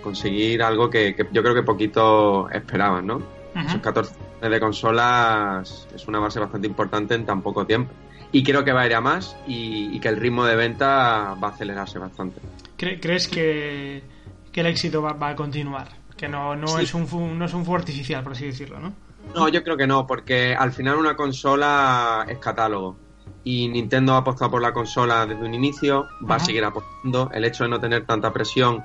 conseguir 0.00 0.62
algo 0.62 0.88
que, 0.90 1.14
que 1.14 1.26
yo 1.32 1.42
creo 1.42 1.54
que 1.54 1.62
poquito 1.62 2.48
esperaban, 2.50 3.06
¿no? 3.06 3.22
Esos 3.54 3.80
14 3.82 4.14
años 4.40 4.50
de 4.52 4.60
consolas 4.60 5.86
es 5.94 6.08
una 6.08 6.18
base 6.18 6.40
bastante 6.40 6.66
importante 6.66 7.14
en 7.14 7.26
tan 7.26 7.42
poco 7.42 7.66
tiempo. 7.66 7.92
Y 8.32 8.42
creo 8.42 8.64
que 8.64 8.72
va 8.72 8.82
a 8.82 8.86
ir 8.86 8.94
a 8.94 9.00
más 9.02 9.36
y, 9.46 9.94
y 9.94 10.00
que 10.00 10.08
el 10.08 10.16
ritmo 10.16 10.44
de 10.46 10.56
venta 10.56 11.34
va 11.42 11.48
a 11.48 11.50
acelerarse 11.50 11.98
bastante. 11.98 12.40
¿Cre- 12.78 12.98
¿Crees 13.00 13.28
que, 13.28 14.02
que 14.50 14.60
el 14.60 14.66
éxito 14.68 15.02
va, 15.02 15.12
va 15.12 15.28
a 15.30 15.36
continuar? 15.36 15.88
Que 16.16 16.28
no, 16.28 16.56
no, 16.56 16.66
Sí. 16.66 16.84
es 16.84 16.94
un, 16.94 17.38
no 17.38 17.44
es 17.44 17.52
un 17.52 17.64
fuego 17.64 17.78
artificial, 17.80 18.22
por 18.22 18.32
así 18.32 18.46
decirlo, 18.46 18.80
¿no? 18.80 18.94
No, 19.34 19.48
yo 19.48 19.62
creo 19.62 19.76
que 19.76 19.86
no, 19.86 20.06
porque 20.06 20.54
al 20.54 20.72
final 20.72 20.96
una 20.96 21.14
consola 21.14 22.24
es 22.28 22.38
catálogo. 22.38 22.96
Y 23.44 23.68
Nintendo 23.68 24.14
ha 24.14 24.18
apostado 24.18 24.50
por 24.52 24.62
la 24.62 24.72
consola 24.72 25.26
desde 25.26 25.44
un 25.44 25.52
inicio, 25.52 26.04
va 26.22 26.36
Ajá. 26.36 26.44
a 26.44 26.46
seguir 26.46 26.64
apostando. 26.64 27.30
El 27.34 27.44
hecho 27.44 27.64
de 27.64 27.70
no 27.70 27.78
tener 27.80 28.06
tanta 28.06 28.32
presión 28.32 28.82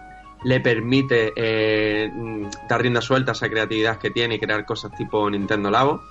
le 0.48 0.62
permite 0.62 1.34
eh, 1.36 2.10
mm, 2.10 2.46
dar 2.70 2.82
rienda 2.82 3.02
suelta 3.02 3.32
a 3.32 3.34
esa 3.34 3.50
creatividad 3.50 3.98
que 3.98 4.12
tiene 4.12 4.36
y 4.36 4.40
crear 4.40 4.66
cosas 4.66 4.96
tipo 4.96 5.30
Nintendo 5.30 5.70
Labo. 5.70 6.02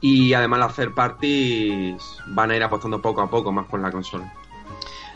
Y 0.00 0.32
además 0.32 0.60
las 0.60 0.76
third 0.76 0.94
parties 0.94 2.00
van 2.28 2.52
a 2.52 2.56
ir 2.56 2.62
apostando 2.62 3.02
poco 3.02 3.20
a 3.22 3.28
poco 3.28 3.50
más 3.50 3.66
por 3.66 3.80
la 3.80 3.90
consola. 3.90 4.32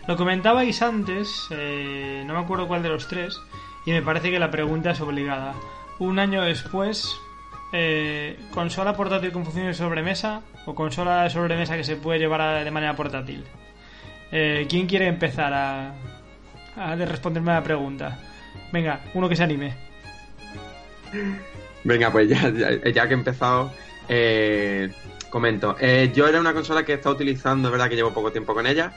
Lo 0.08 0.16
comentabais 0.16 0.82
antes, 0.82 1.46
eh, 1.50 2.24
no 2.26 2.34
me 2.34 2.40
acuerdo 2.40 2.66
cuál 2.66 2.82
de 2.82 2.88
los 2.88 3.06
tres, 3.06 3.40
y 3.86 3.92
me 3.92 4.02
parece 4.02 4.28
que 4.28 4.40
la 4.40 4.50
pregunta 4.50 4.90
es 4.90 5.00
obligada. 5.00 5.54
Un 6.00 6.18
año 6.18 6.42
después, 6.42 7.16
eh, 7.72 8.40
¿consola 8.52 8.96
portátil 8.96 9.30
con 9.30 9.44
funciones 9.44 9.78
de 9.78 9.84
sobremesa 9.84 10.40
o 10.66 10.74
consola 10.74 11.22
de 11.22 11.30
sobremesa 11.30 11.76
que 11.76 11.84
se 11.84 11.94
puede 11.94 12.18
llevar 12.18 12.64
de 12.64 12.70
manera 12.72 12.96
portátil? 12.96 13.44
Eh, 14.32 14.66
¿Quién 14.68 14.88
quiere 14.88 15.06
empezar 15.06 15.54
a, 15.54 15.92
a 16.76 16.96
de 16.96 17.06
responderme 17.06 17.52
la 17.52 17.62
pregunta? 17.62 18.18
Venga, 18.72 19.00
uno 19.14 19.28
que 19.28 19.36
se 19.36 19.42
anime. 19.42 19.74
Venga, 21.84 22.10
pues 22.10 22.28
ya, 22.28 22.50
ya, 22.50 22.90
ya 22.90 23.08
que 23.08 23.14
he 23.14 23.16
empezado, 23.16 23.72
eh, 24.08 24.90
comento. 25.30 25.76
Eh, 25.80 26.10
yo 26.14 26.26
era 26.26 26.40
una 26.40 26.52
consola 26.52 26.84
que 26.84 26.92
he 26.92 26.94
estado 26.96 27.14
utilizando, 27.14 27.68
es 27.68 27.72
verdad 27.72 27.88
que 27.88 27.96
llevo 27.96 28.12
poco 28.12 28.32
tiempo 28.32 28.54
con 28.54 28.66
ella. 28.66 28.92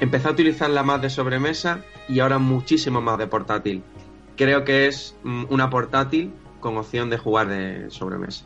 Empecé 0.00 0.28
a 0.28 0.32
utilizarla 0.32 0.82
más 0.82 1.02
de 1.02 1.10
sobremesa 1.10 1.80
y 2.08 2.20
ahora 2.20 2.38
muchísimo 2.38 3.00
más 3.00 3.18
de 3.18 3.26
portátil. 3.26 3.82
Creo 4.36 4.64
que 4.64 4.86
es 4.86 5.16
mm, 5.24 5.46
una 5.48 5.70
portátil 5.70 6.32
con 6.60 6.76
opción 6.76 7.10
de 7.10 7.18
jugar 7.18 7.48
de 7.48 7.90
sobremesa. 7.90 8.44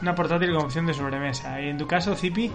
Una 0.00 0.14
portátil 0.14 0.52
con 0.52 0.64
opción 0.64 0.86
de 0.86 0.94
sobremesa. 0.94 1.60
¿Y 1.60 1.68
en 1.68 1.78
tu 1.78 1.86
caso, 1.86 2.14
Zipi? 2.14 2.50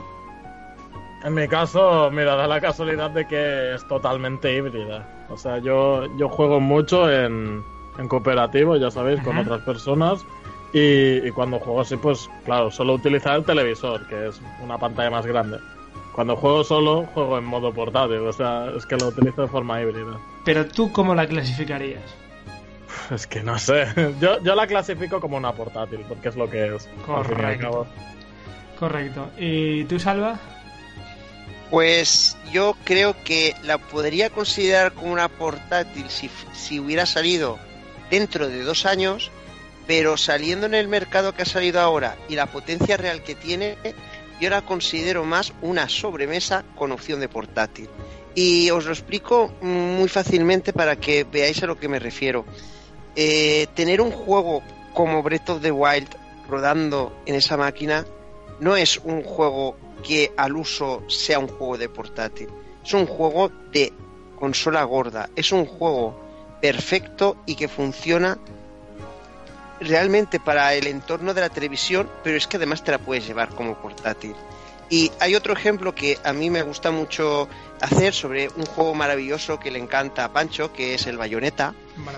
En 1.28 1.34
mi 1.34 1.46
caso, 1.50 2.10
mira, 2.10 2.38
da 2.38 2.48
la 2.48 2.62
casualidad 2.62 3.10
de 3.10 3.28
que 3.28 3.76
es 3.76 3.86
totalmente 3.90 4.56
híbrida. 4.56 5.06
O 5.30 5.36
sea, 5.36 5.58
yo, 5.58 6.06
yo 6.16 6.30
juego 6.30 6.62
mucho 6.62 7.12
en, 7.12 7.62
en 7.98 8.08
cooperativo, 8.08 8.78
ya 8.78 8.90
sabéis, 8.90 9.20
con 9.22 9.38
otras 9.38 9.62
personas. 9.64 10.26
Y, 10.72 11.28
y 11.28 11.32
cuando 11.32 11.60
juego 11.60 11.82
así, 11.82 11.98
pues 11.98 12.30
claro, 12.46 12.72
solo 12.72 12.94
utilizar 12.94 13.36
el 13.36 13.44
televisor, 13.44 14.08
que 14.08 14.30
es 14.30 14.40
una 14.64 14.78
pantalla 14.78 15.10
más 15.10 15.26
grande. 15.26 15.58
Cuando 16.16 16.38
juego 16.38 16.64
solo, 16.64 17.04
juego 17.14 17.38
en 17.38 17.44
modo 17.44 17.74
portátil, 17.74 18.20
o 18.20 18.32
sea, 18.32 18.72
es 18.78 18.86
que 18.86 18.96
lo 18.96 19.08
utilizo 19.10 19.42
de 19.42 19.48
forma 19.50 19.82
híbrida. 19.82 20.18
Pero 20.46 20.66
tú, 20.66 20.94
¿cómo 20.94 21.14
la 21.14 21.28
clasificarías? 21.28 22.04
Es 23.12 23.28
que 23.28 23.44
no 23.44 23.60
sé, 23.60 23.86
yo, 24.22 24.42
yo 24.44 24.56
la 24.56 24.66
clasifico 24.66 25.20
como 25.20 25.36
una 25.36 25.52
portátil, 25.52 26.00
porque 26.08 26.30
es 26.30 26.38
lo 26.38 26.50
que 26.50 26.74
es. 26.74 26.88
al 26.88 27.04
fin 27.04 27.06
y 27.10 27.12
al 27.12 27.26
Correcto. 27.26 27.64
cabo. 27.66 27.88
Correcto. 28.80 29.28
¿Y 29.38 29.84
tú, 29.86 30.00
Salva? 30.00 30.40
Pues 31.70 32.38
yo 32.52 32.76
creo 32.86 33.16
que 33.24 33.56
la 33.64 33.78
podría 33.78 34.30
considerar 34.30 34.94
como 34.94 35.12
una 35.12 35.28
portátil 35.28 36.10
si, 36.10 36.30
si 36.54 36.80
hubiera 36.80 37.06
salido 37.06 37.60
dentro 38.10 38.48
de 38.48 38.64
dos 38.64 38.86
años, 38.86 39.32
pero 39.86 40.18
saliendo 40.18 40.66
en 40.66 40.74
el 40.74 40.88
mercado 40.88 41.34
que 41.34 41.42
ha 41.42 41.46
salido 41.46 41.82
ahora 41.82 42.18
y 42.30 42.36
la 42.36 42.46
potencia 42.46 42.98
real 42.98 43.22
que 43.24 43.36
tiene, 43.36 43.78
yo 44.40 44.50
la 44.50 44.62
considero 44.62 45.24
más 45.24 45.54
una 45.62 45.90
sobremesa 45.90 46.64
con 46.76 46.92
opción 46.92 47.20
de 47.20 47.30
portátil. 47.30 47.90
Y 48.36 48.70
os 48.70 48.86
lo 48.86 48.92
explico 48.92 49.52
muy 49.62 50.08
fácilmente 50.08 50.72
para 50.72 50.96
que 50.96 51.24
veáis 51.24 51.64
a 51.64 51.68
lo 51.68 51.80
que 51.80 51.88
me 51.88 52.00
refiero. 52.00 52.46
Eh, 53.16 53.68
tener 53.74 54.00
un 54.00 54.12
juego 54.12 54.62
como 54.94 55.24
Breath 55.24 55.50
of 55.50 55.62
the 55.62 55.72
Wild 55.72 56.10
rodando 56.48 57.18
en 57.26 57.36
esa 57.36 57.58
máquina 57.58 58.06
no 58.60 58.76
es 58.76 59.00
un 59.04 59.24
juego 59.24 59.76
que 60.04 60.34
al 60.38 60.56
uso 60.56 61.04
sea 61.08 61.40
un 61.40 61.48
juego 61.48 61.78
de 61.78 61.90
portátil. 61.90 62.50
Es 62.84 62.94
un 62.94 63.06
juego 63.06 63.52
de 63.72 63.94
consola 64.40 64.84
gorda. 64.84 65.30
Es 65.36 65.52
un 65.52 65.66
juego 65.66 66.20
perfecto 66.62 67.38
y 67.46 67.56
que 67.56 67.68
funciona 67.68 68.38
realmente 69.80 70.40
para 70.40 70.74
el 70.74 70.88
entorno 70.88 71.34
de 71.34 71.42
la 71.42 71.50
televisión, 71.50 72.10
pero 72.24 72.38
es 72.38 72.48
que 72.48 72.58
además 72.58 72.84
te 72.84 72.92
la 72.92 72.98
puedes 72.98 73.28
llevar 73.28 73.50
como 73.50 73.76
portátil. 73.76 74.36
Y 74.90 75.12
hay 75.20 75.36
otro 75.36 75.54
ejemplo 75.54 75.94
que 75.94 76.18
a 76.24 76.32
mí 76.32 76.50
me 76.50 76.64
gusta 76.64 76.92
mucho 76.92 77.50
hacer 77.82 78.14
sobre 78.14 78.50
un 78.56 78.66
juego 78.66 78.96
maravilloso 78.96 79.60
que 79.60 79.70
le 79.70 79.80
encanta 79.80 80.24
a 80.24 80.32
Pancho, 80.32 80.72
que 80.72 80.94
es 80.96 81.08
el 81.08 81.18
Bayonetta. 81.18 81.74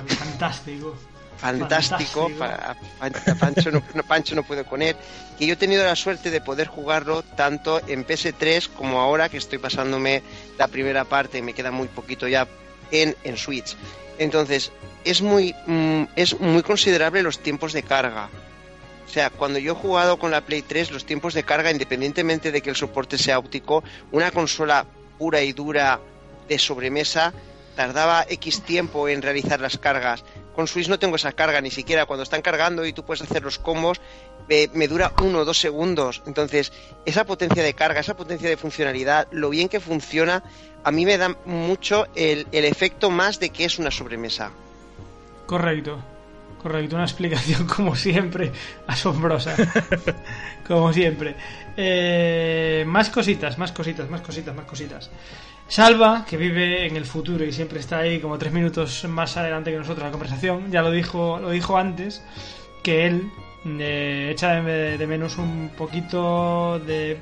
Fantástico. 0.07 0.95
Fantástico, 1.39 2.29
Fantástico. 2.29 2.31
para- 2.37 2.75
Pan- 2.99 3.37
Pancho, 3.39 3.71
no, 3.71 3.81
Pancho 4.03 4.35
no 4.35 4.43
puede 4.43 4.63
con 4.65 4.81
él. 4.81 4.95
Que 5.37 5.47
yo 5.47 5.53
he 5.53 5.57
tenido 5.57 5.83
la 5.83 5.95
suerte 5.95 6.29
de 6.31 6.41
poder 6.41 6.67
jugarlo 6.67 7.23
tanto 7.23 7.81
en 7.87 8.05
PS3 8.05 8.67
como 8.69 8.99
ahora 8.99 9.29
que 9.29 9.37
estoy 9.37 9.57
pasándome 9.57 10.21
la 10.57 10.67
primera 10.67 11.05
parte, 11.05 11.41
me 11.41 11.53
queda 11.53 11.71
muy 11.71 11.87
poquito 11.87 12.27
ya 12.27 12.47
en, 12.91 13.15
en 13.23 13.37
Switch. 13.37 13.75
Entonces, 14.17 14.71
es 15.05 15.21
muy, 15.21 15.55
mm, 15.65 16.03
es 16.17 16.39
muy 16.41 16.61
considerable 16.61 17.23
los 17.23 17.39
tiempos 17.39 17.71
de 17.71 17.83
carga. 17.83 18.29
O 19.07 19.11
sea, 19.11 19.29
cuando 19.29 19.57
yo 19.59 19.71
he 19.71 19.75
jugado 19.75 20.19
con 20.19 20.29
la 20.31 20.41
Play 20.41 20.61
3, 20.61 20.91
los 20.91 21.05
tiempos 21.05 21.33
de 21.33 21.43
carga, 21.43 21.71
independientemente 21.71 22.51
de 22.51 22.61
que 22.61 22.69
el 22.69 22.75
soporte 22.75 23.17
sea 23.17 23.39
óptico, 23.39 23.83
una 24.11 24.29
consola 24.31 24.85
pura 25.17 25.41
y 25.41 25.53
dura 25.53 25.99
de 26.47 26.59
sobremesa 26.59 27.33
tardaba 27.75 28.25
X 28.29 28.61
tiempo 28.63 29.07
en 29.07 29.21
realizar 29.21 29.61
las 29.61 29.77
cargas. 29.77 30.23
Con 30.55 30.67
Switch 30.67 30.87
no 30.87 30.99
tengo 30.99 31.15
esa 31.15 31.31
carga, 31.31 31.61
ni 31.61 31.71
siquiera 31.71 32.05
cuando 32.05 32.23
están 32.23 32.41
cargando 32.41 32.85
y 32.85 32.93
tú 32.93 33.03
puedes 33.03 33.21
hacer 33.21 33.43
los 33.43 33.59
combos, 33.59 34.01
me, 34.47 34.87
dura 34.87 35.13
uno 35.17 35.39
o 35.39 35.45
dos 35.45 35.59
segundos. 35.59 36.21
Entonces, 36.25 36.71
esa 37.05 37.25
potencia 37.25 37.63
de 37.63 37.73
carga, 37.73 37.99
esa 37.99 38.17
potencia 38.17 38.49
de 38.49 38.57
funcionalidad, 38.57 39.27
lo 39.31 39.49
bien 39.49 39.69
que 39.69 39.79
funciona, 39.79 40.43
a 40.83 40.91
mí 40.91 41.05
me 41.05 41.17
da 41.17 41.35
mucho 41.45 42.07
el, 42.15 42.47
el 42.51 42.65
efecto 42.65 43.09
más 43.09 43.39
de 43.39 43.51
que 43.51 43.65
es 43.65 43.79
una 43.79 43.91
sobremesa. 43.91 44.51
Correcto. 45.45 45.99
Correcto, 46.61 46.95
una 46.95 47.05
explicación 47.05 47.65
como 47.75 47.95
siempre 47.95 48.51
asombrosa. 48.85 49.55
como 50.67 50.91
siempre. 50.91 51.35
Eh, 51.77 52.83
más 52.85 53.09
cositas, 53.09 53.57
más 53.57 53.71
cositas, 53.71 54.09
más 54.09 54.21
cositas, 54.21 54.55
más 54.55 54.65
cositas. 54.65 55.09
Salva, 55.67 56.25
que 56.27 56.35
vive 56.35 56.85
en 56.85 56.97
el 56.97 57.05
futuro 57.05 57.45
y 57.45 57.53
siempre 57.53 57.79
está 57.79 57.99
ahí 57.99 58.19
como 58.19 58.37
tres 58.37 58.51
minutos 58.51 59.05
más 59.05 59.37
adelante 59.37 59.71
que 59.71 59.77
nosotros 59.77 60.03
la 60.03 60.11
conversación, 60.11 60.71
ya 60.71 60.81
lo 60.81 60.91
dijo, 60.91 61.39
lo 61.39 61.51
dijo 61.51 61.77
antes, 61.77 62.23
que 62.83 63.05
él 63.05 63.31
eh, 63.65 64.29
echa 64.31 64.61
de, 64.61 64.97
de 64.97 65.07
menos 65.07 65.37
un 65.37 65.69
poquito 65.77 66.79
de 66.79 67.19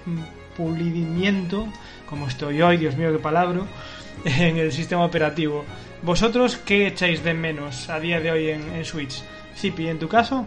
pulidimiento, 0.56 1.68
como 2.10 2.28
estoy 2.28 2.62
hoy, 2.62 2.78
Dios 2.78 2.96
mío, 2.96 3.12
qué 3.12 3.20
palabra, 3.20 3.62
en 4.26 4.58
el 4.58 4.72
sistema 4.72 5.06
operativo. 5.06 5.64
¿Vosotros 6.04 6.58
qué 6.58 6.88
echáis 6.88 7.24
de 7.24 7.34
menos 7.34 7.90
a 7.90 8.00
día 8.00 8.20
de 8.20 8.32
hoy 8.32 8.50
en, 8.50 8.62
en 8.76 8.86
Switch? 8.86 9.24
Zipi, 9.56 9.88
¿en 9.88 10.00
tu 10.00 10.08
caso? 10.08 10.46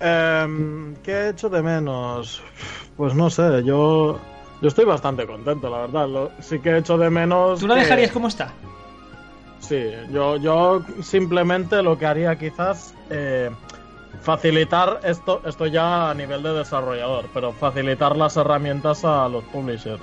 Em, 0.00 0.94
¿Qué 1.02 1.12
he 1.12 1.28
hecho 1.30 1.48
de 1.48 1.62
menos? 1.62 2.42
Pues 2.96 3.14
no 3.14 3.30
sé, 3.30 3.62
yo, 3.64 4.18
yo 4.60 4.68
estoy 4.68 4.84
bastante 4.84 5.26
contento, 5.26 5.70
la 5.70 5.78
verdad. 5.82 6.08
Lo- 6.08 6.30
sí 6.40 6.58
que 6.58 6.70
he 6.70 6.78
hecho 6.78 6.98
de 6.98 7.10
menos. 7.10 7.60
¿Tú 7.60 7.68
la 7.68 7.74
que- 7.74 7.80
dejarías 7.82 8.10
como 8.10 8.28
está? 8.28 8.52
Sí, 9.60 9.80
yo, 10.10 10.36
yo 10.38 10.82
simplemente 11.02 11.82
lo 11.82 11.96
que 11.96 12.04
haría 12.06 12.36
quizás 12.36 12.94
eh, 13.10 13.48
facilitar 14.20 15.00
esto, 15.04 15.40
esto 15.46 15.66
ya 15.66 16.10
a 16.10 16.14
nivel 16.14 16.42
de 16.42 16.52
desarrollador, 16.52 17.26
pero 17.32 17.52
facilitar 17.52 18.16
las 18.16 18.36
herramientas 18.36 19.04
a 19.04 19.28
los 19.28 19.44
publishers. 19.44 20.02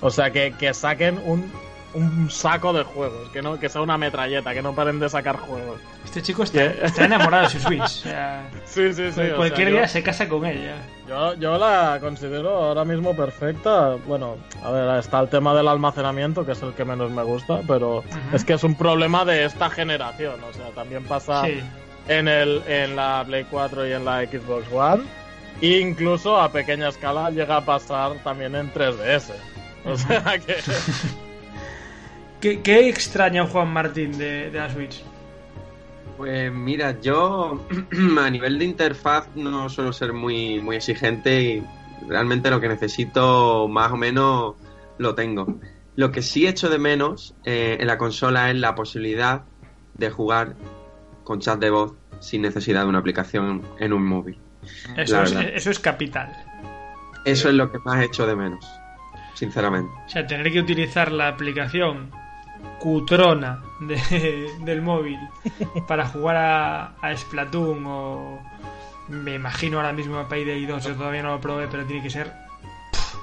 O 0.00 0.10
sea, 0.10 0.30
que, 0.30 0.54
que 0.56 0.72
saquen 0.72 1.20
un, 1.24 1.50
un 1.94 2.30
saco 2.30 2.72
de 2.72 2.84
juegos, 2.84 3.28
que 3.30 3.42
no 3.42 3.58
que 3.60 3.68
sea 3.68 3.80
una 3.82 3.98
metralleta, 3.98 4.54
que 4.54 4.62
no 4.62 4.74
paren 4.74 4.98
de 4.98 5.08
sacar 5.08 5.36
juegos. 5.36 5.78
Este 6.04 6.22
chico 6.22 6.42
está, 6.42 6.64
está 6.64 7.04
enamorado 7.04 7.44
de 7.44 7.50
su 7.50 7.58
Switch. 7.60 7.82
O 7.82 7.86
sea, 7.88 8.48
Sí, 8.64 8.92
sí, 8.94 9.12
sí. 9.12 9.20
o 9.32 9.36
cualquier 9.36 9.68
sea, 9.68 9.72
día 9.76 9.82
yo- 9.82 9.88
se 9.88 10.02
casa 10.02 10.28
con 10.28 10.44
ella. 10.46 10.76
Yo, 11.08 11.34
yo 11.34 11.58
la 11.58 11.98
considero 12.00 12.48
ahora 12.50 12.84
mismo 12.84 13.14
perfecta. 13.14 13.96
Bueno, 14.06 14.36
a 14.64 14.70
ver, 14.70 14.98
está 14.98 15.20
el 15.20 15.28
tema 15.28 15.54
del 15.54 15.68
almacenamiento, 15.68 16.46
que 16.46 16.52
es 16.52 16.62
el 16.62 16.72
que 16.72 16.84
menos 16.84 17.10
me 17.10 17.22
gusta, 17.22 17.60
pero 17.68 18.02
es 18.32 18.44
que 18.44 18.54
es 18.54 18.64
un 18.64 18.74
problema 18.74 19.24
de 19.24 19.44
esta 19.44 19.68
generación. 19.68 20.36
O 20.48 20.52
sea, 20.54 20.70
también 20.74 21.04
pasa 21.04 21.44
Sí. 21.44 21.60
en, 22.08 22.28
el, 22.28 22.62
en 22.66 22.96
la 22.96 23.22
Play 23.26 23.44
4 23.50 23.86
y 23.86 23.92
en 23.92 24.04
la 24.04 24.22
Xbox 24.24 24.64
One. 24.72 25.02
E 25.60 25.78
incluso 25.80 26.40
a 26.40 26.50
pequeña 26.50 26.88
escala 26.88 27.30
llega 27.30 27.58
a 27.58 27.64
pasar 27.64 28.14
también 28.24 28.54
en 28.54 28.72
3DS. 28.72 29.32
O 29.84 29.96
sea 29.96 30.22
que. 30.38 30.56
¿Qué, 32.42 32.60
qué 32.60 32.88
extraña 32.88 33.46
Juan 33.46 33.72
Martín 33.72 34.18
de, 34.18 34.50
de 34.50 34.58
la 34.58 34.68
Switch? 34.68 35.00
Pues 36.16 36.52
mira, 36.52 37.00
yo 37.00 37.64
a 38.20 38.30
nivel 38.30 38.58
de 38.58 38.64
interfaz 38.64 39.28
no 39.36 39.68
suelo 39.68 39.92
ser 39.92 40.12
muy, 40.12 40.60
muy 40.60 40.74
exigente 40.74 41.40
y 41.40 41.62
realmente 42.08 42.50
lo 42.50 42.60
que 42.60 42.66
necesito 42.68 43.68
más 43.68 43.92
o 43.92 43.96
menos 43.96 44.56
lo 44.98 45.14
tengo. 45.14 45.60
Lo 45.94 46.10
que 46.10 46.20
sí 46.20 46.48
echo 46.48 46.68
de 46.68 46.78
menos 46.78 47.36
eh, 47.44 47.76
en 47.78 47.86
la 47.86 47.96
consola 47.96 48.50
es 48.50 48.56
la 48.56 48.74
posibilidad 48.74 49.44
de 49.94 50.10
jugar 50.10 50.56
con 51.22 51.38
chat 51.38 51.60
de 51.60 51.70
voz 51.70 51.94
sin 52.18 52.42
necesidad 52.42 52.82
de 52.82 52.88
una 52.88 52.98
aplicación 52.98 53.62
en 53.78 53.92
un 53.92 54.04
móvil. 54.04 54.36
Eso 54.96 55.22
es, 55.22 55.32
eso 55.32 55.70
es 55.70 55.78
capital. 55.78 56.32
Eso 57.24 57.48
es 57.48 57.54
lo 57.54 57.70
que 57.70 57.78
más 57.84 58.02
echo 58.02 58.26
de 58.26 58.34
menos, 58.34 58.66
sinceramente. 59.34 59.92
O 60.06 60.08
sea, 60.08 60.26
tener 60.26 60.50
que 60.50 60.58
utilizar 60.58 61.12
la 61.12 61.28
aplicación 61.28 62.10
cutrona 62.80 63.62
de- 63.80 64.50
del 64.60 64.82
móvil 64.82 65.18
para 65.86 66.06
jugar 66.08 66.36
a, 66.36 66.86
a 67.00 67.16
Splatoon 67.16 67.84
o 67.86 68.38
me 69.08 69.34
imagino 69.34 69.78
ahora 69.78 69.92
mismo 69.92 70.18
a 70.18 70.28
Payday 70.28 70.64
2, 70.66 70.84
yo 70.84 70.94
todavía 70.94 71.22
no 71.22 71.30
lo 71.32 71.40
probé, 71.40 71.68
pero 71.68 71.84
tiene 71.84 72.02
que 72.02 72.10
ser 72.10 72.32
pff, 72.92 73.14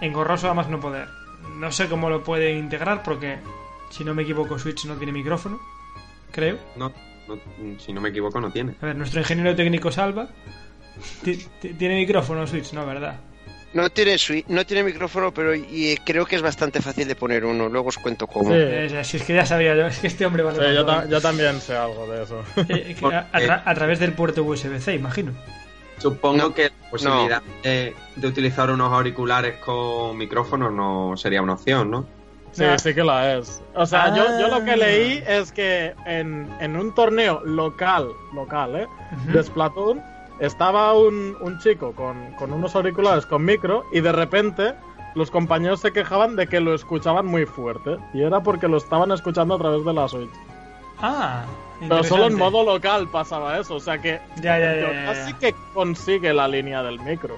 engorroso 0.00 0.48
a 0.50 0.54
más 0.54 0.68
no 0.68 0.80
poder. 0.80 1.08
No 1.56 1.70
sé 1.72 1.88
cómo 1.88 2.08
lo 2.08 2.22
pueden 2.24 2.56
integrar 2.58 3.02
porque, 3.02 3.38
si 3.90 4.04
no 4.04 4.14
me 4.14 4.22
equivoco, 4.22 4.58
Switch 4.58 4.84
no 4.86 4.94
tiene 4.96 5.12
micrófono, 5.12 5.58
creo. 6.30 6.58
No, 6.76 6.92
no- 7.28 7.78
si 7.78 7.92
no 7.92 8.00
me 8.00 8.08
equivoco, 8.10 8.40
no 8.40 8.50
tiene. 8.50 8.74
A 8.80 8.86
ver, 8.86 8.96
nuestro 8.96 9.20
ingeniero 9.20 9.54
técnico 9.54 9.90
Salva. 9.92 10.28
ti- 11.22 11.44
ti- 11.60 11.74
¿Tiene 11.74 11.96
micrófono 11.96 12.46
Switch? 12.46 12.72
No, 12.72 12.86
¿verdad? 12.86 13.16
No 13.74 13.90
tiene, 13.90 14.16
sui- 14.18 14.44
no 14.48 14.64
tiene 14.64 14.82
micrófono, 14.84 15.32
pero 15.34 15.54
y, 15.54 15.98
creo 16.06 16.24
que 16.26 16.36
es 16.36 16.42
bastante 16.42 16.80
fácil 16.80 17.06
de 17.08 17.16
poner 17.16 17.44
uno. 17.44 17.68
Luego 17.68 17.88
os 17.88 17.98
cuento 17.98 18.26
cómo. 18.28 18.50
Sí. 18.50 18.56
Eh, 18.56 19.00
si 19.04 19.16
es 19.16 19.22
que 19.24 19.34
ya 19.34 19.44
sabía 19.44 19.74
yo, 19.74 19.86
es 19.86 19.98
que 19.98 20.06
este 20.06 20.24
hombre 20.24 20.42
vale 20.44 20.56
Sí, 20.56 20.62
para 20.62 20.72
yo, 20.74 20.86
todo. 20.86 20.96
ta- 20.96 21.08
yo 21.08 21.20
también 21.20 21.60
sé 21.60 21.76
algo 21.76 22.06
de 22.06 22.22
eso. 22.22 22.42
Eh, 22.68 22.94
que 22.98 23.06
a, 23.06 23.28
a 23.32 23.40
tra- 23.40 23.62
a 23.64 23.74
través 23.74 23.98
del 23.98 24.12
puerto 24.12 24.42
USB-C, 24.44 24.94
imagino. 24.94 25.32
Supongo 25.98 26.36
No, 26.36 26.54
que 26.54 26.64
la 26.82 26.90
posibilidad 26.90 27.42
de, 27.62 27.94
de 28.16 28.26
utilizar 28.28 28.70
unos 28.70 28.92
auriculares 28.92 29.56
con 29.56 30.16
micrófono 30.16 30.70
no 30.70 31.16
sería 31.16 31.42
una 31.42 31.54
opción, 31.54 31.90
¿no? 31.90 32.06
Sí, 32.52 32.62
Ah. 32.64 32.78
sí 32.78 32.94
que 32.94 33.02
la 33.02 33.36
es. 33.38 33.60
O 33.74 33.84
sea, 33.86 34.04
Ah. 34.04 34.14
yo, 34.16 34.24
yo 34.40 34.48
lo 34.56 34.64
que 34.64 34.76
leí 34.76 35.22
es 35.26 35.50
que 35.50 35.94
en, 36.06 36.48
en 36.60 36.76
un 36.76 36.94
torneo 36.94 37.40
local, 37.44 38.06
local, 38.32 38.76
¿eh? 38.76 38.86
De 39.32 39.42
Splatoon, 39.42 40.00
estaba 40.46 40.92
un, 40.94 41.36
un 41.40 41.58
chico 41.58 41.92
con, 41.94 42.32
con 42.34 42.52
unos 42.52 42.74
auriculares 42.76 43.26
con 43.26 43.44
micro 43.44 43.84
y 43.92 44.00
de 44.00 44.12
repente 44.12 44.74
los 45.14 45.30
compañeros 45.30 45.80
se 45.80 45.92
quejaban 45.92 46.34
de 46.36 46.46
que 46.46 46.60
lo 46.60 46.74
escuchaban 46.74 47.26
muy 47.26 47.46
fuerte. 47.46 47.96
Y 48.12 48.22
era 48.22 48.40
porque 48.42 48.66
lo 48.68 48.78
estaban 48.78 49.12
escuchando 49.12 49.54
a 49.54 49.58
través 49.58 49.84
de 49.84 49.92
la 49.92 50.08
Switch. 50.08 50.30
Ah, 51.00 51.44
Pero 51.80 52.02
solo 52.04 52.26
en 52.26 52.34
modo 52.36 52.64
local 52.64 53.08
pasaba 53.10 53.58
eso. 53.58 53.76
O 53.76 53.80
sea 53.80 53.98
que 53.98 54.20
Ya, 54.36 54.58
ya, 54.58 54.74
en 54.74 54.80
ya, 54.80 54.86
teoría 54.86 55.04
ya, 55.04 55.12
ya. 55.14 55.26
sí 55.26 55.32
que 55.34 55.54
consigue 55.72 56.32
la 56.32 56.48
línea 56.48 56.82
del 56.82 56.98
micro. 57.00 57.36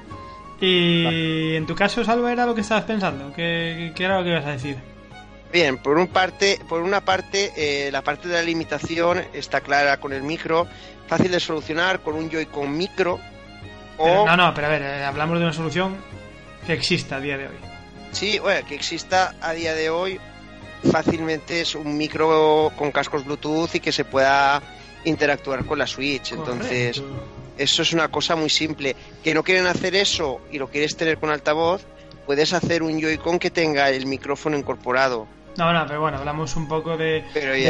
Y 0.60 1.54
en 1.54 1.66
tu 1.66 1.74
caso, 1.74 2.02
Salva, 2.04 2.32
era 2.32 2.46
lo 2.46 2.54
que 2.54 2.62
estabas 2.62 2.84
pensando. 2.84 3.32
¿Qué, 3.34 3.92
qué 3.94 4.04
era 4.04 4.18
lo 4.18 4.24
que 4.24 4.30
ibas 4.30 4.46
a 4.46 4.52
decir? 4.52 4.76
Bien, 5.52 5.78
por 5.78 5.98
un 5.98 6.08
parte, 6.08 6.58
por 6.68 6.80
una 6.82 7.02
parte, 7.02 7.52
eh, 7.56 7.90
la 7.92 8.02
parte 8.02 8.28
de 8.28 8.34
la 8.34 8.42
limitación 8.42 9.22
está 9.32 9.60
clara 9.60 9.98
con 10.00 10.12
el 10.12 10.22
micro, 10.22 10.66
fácil 11.08 11.30
de 11.30 11.40
solucionar 11.40 12.00
con 12.00 12.14
un 12.14 12.30
Joy-Con 12.30 12.76
micro. 12.76 13.18
Pero- 13.96 14.22
O, 14.22 14.26
no, 14.26 14.36
no, 14.36 14.52
pero 14.54 14.66
a 14.66 14.70
ver, 14.70 14.82
eh, 14.82 15.04
hablamos 15.04 15.38
de 15.38 15.44
una 15.44 15.52
solución 15.54 15.96
que 16.66 16.72
exista 16.74 17.16
a 17.16 17.20
día 17.20 17.38
de 17.38 17.46
hoy. 17.48 17.54
sí, 18.12 18.38
bueno, 18.38 18.66
que 18.66 18.74
exista 18.74 19.34
a 19.40 19.52
día 19.52 19.74
de 19.74 19.88
hoy 19.90 20.18
fácilmente 20.90 21.60
es 21.60 21.74
un 21.74 21.96
micro 21.96 22.70
con 22.76 22.92
cascos 22.92 23.24
Bluetooth 23.24 23.74
y 23.74 23.80
que 23.80 23.92
se 23.92 24.04
pueda 24.04 24.62
interactuar 25.04 25.64
con 25.64 25.78
la 25.78 25.86
Switch. 25.86 26.32
Entonces, 26.32 27.02
eso 27.58 27.82
es 27.82 27.92
una 27.92 28.08
cosa 28.08 28.36
muy 28.36 28.50
simple. 28.50 28.94
Que 29.22 29.34
no 29.34 29.42
quieren 29.42 29.66
hacer 29.66 29.94
eso 29.96 30.40
y 30.50 30.58
lo 30.58 30.68
quieres 30.68 30.96
tener 30.96 31.18
con 31.18 31.30
altavoz, 31.30 31.82
puedes 32.26 32.52
hacer 32.52 32.82
un 32.82 33.00
Joy-Con 33.00 33.38
que 33.38 33.50
tenga 33.50 33.88
el 33.90 34.06
micrófono 34.06 34.56
incorporado. 34.58 35.26
No, 35.56 35.72
no, 35.72 35.86
pero 35.86 36.00
bueno, 36.00 36.18
hablamos 36.18 36.54
un 36.56 36.68
poco 36.68 36.96
de, 36.96 37.24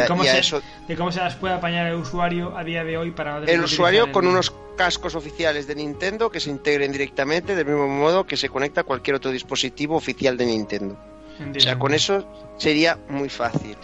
cómo, 0.09 0.25
se, 0.25 0.38
eso, 0.38 0.61
de 0.87 0.96
cómo 0.96 1.12
se 1.12 1.20
las 1.20 1.37
puede 1.37 1.55
apañar 1.55 1.87
el 1.87 1.94
usuario 1.94 2.57
a 2.57 2.64
día 2.64 2.85
de 2.85 2.96
hoy 2.96 3.12
para 3.12 3.40
no 3.40 3.46
el 3.46 3.61
usuario 3.61 4.11
con 4.12 4.27
unos 4.27 4.53
cascos 4.77 5.14
oficiales 5.14 5.66
de 5.66 5.75
Nintendo 5.75 6.31
que 6.31 6.40
se 6.40 6.51
integren 6.51 6.92
directamente 6.92 7.55
del 7.55 7.66
mismo 7.66 7.88
modo 7.88 8.27
que 8.27 8.37
se 8.37 8.49
conecta 8.49 8.83
a 8.83 8.85
cualquier 8.85 9.16
otro 9.16 9.31
dispositivo 9.31 9.96
oficial 9.96 10.37
de 10.37 10.46
Nintendo. 10.46 10.96
O 11.55 11.61
sea, 11.61 11.79
con 11.79 11.92
eso 11.92 12.27
sería 12.57 12.99
muy 13.09 13.29
fácil. 13.29 13.77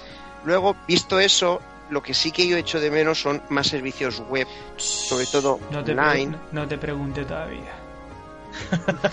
Luego, 0.45 0.77
visto 0.88 1.21
eso, 1.21 1.61
lo 1.91 2.03
que 2.03 2.15
sí 2.15 2.33
que 2.33 2.47
yo 2.47 2.57
echo 2.57 2.81
de 2.81 2.91
menos 2.91 3.21
son 3.21 3.43
más 3.51 3.69
servicios 3.69 4.23
web, 4.29 4.47
sobre 4.77 5.27
todo 5.27 5.61
no 5.71 5.85
te, 5.85 5.93
online. 5.93 6.37
no 6.53 6.67
te 6.67 6.79
pregunté 6.79 7.25
todavía. 7.25 7.82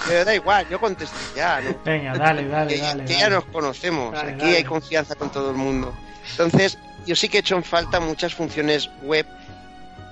Pero 0.08 0.26
da 0.26 0.36
igual, 0.36 0.68
yo 0.70 0.80
contesté 0.80 1.18
ya, 1.36 1.62
¿no? 1.62 1.76
Venga, 1.84 2.18
dale, 2.18 2.48
dale, 2.48 2.76
que, 2.76 2.82
dale. 2.82 3.06
que 3.06 3.14
dale. 3.14 3.22
ya 3.22 3.30
nos 3.30 3.46
conocemos, 3.46 4.14
Dale, 4.14 4.32
aquí 4.32 4.42
dale. 4.42 4.58
hay 4.58 4.64
confianza 4.64 5.16
con 5.16 5.32
todo 5.32 5.50
el 5.52 5.56
mundo. 5.58 5.94
Entonces, 6.32 6.78
yo 7.06 7.16
sí 7.16 7.30
que 7.30 7.38
he 7.38 7.40
hecho 7.42 7.56
en 7.56 7.64
falta 7.64 8.00
muchas 8.00 8.34
funciones 8.34 8.90
web 9.04 9.26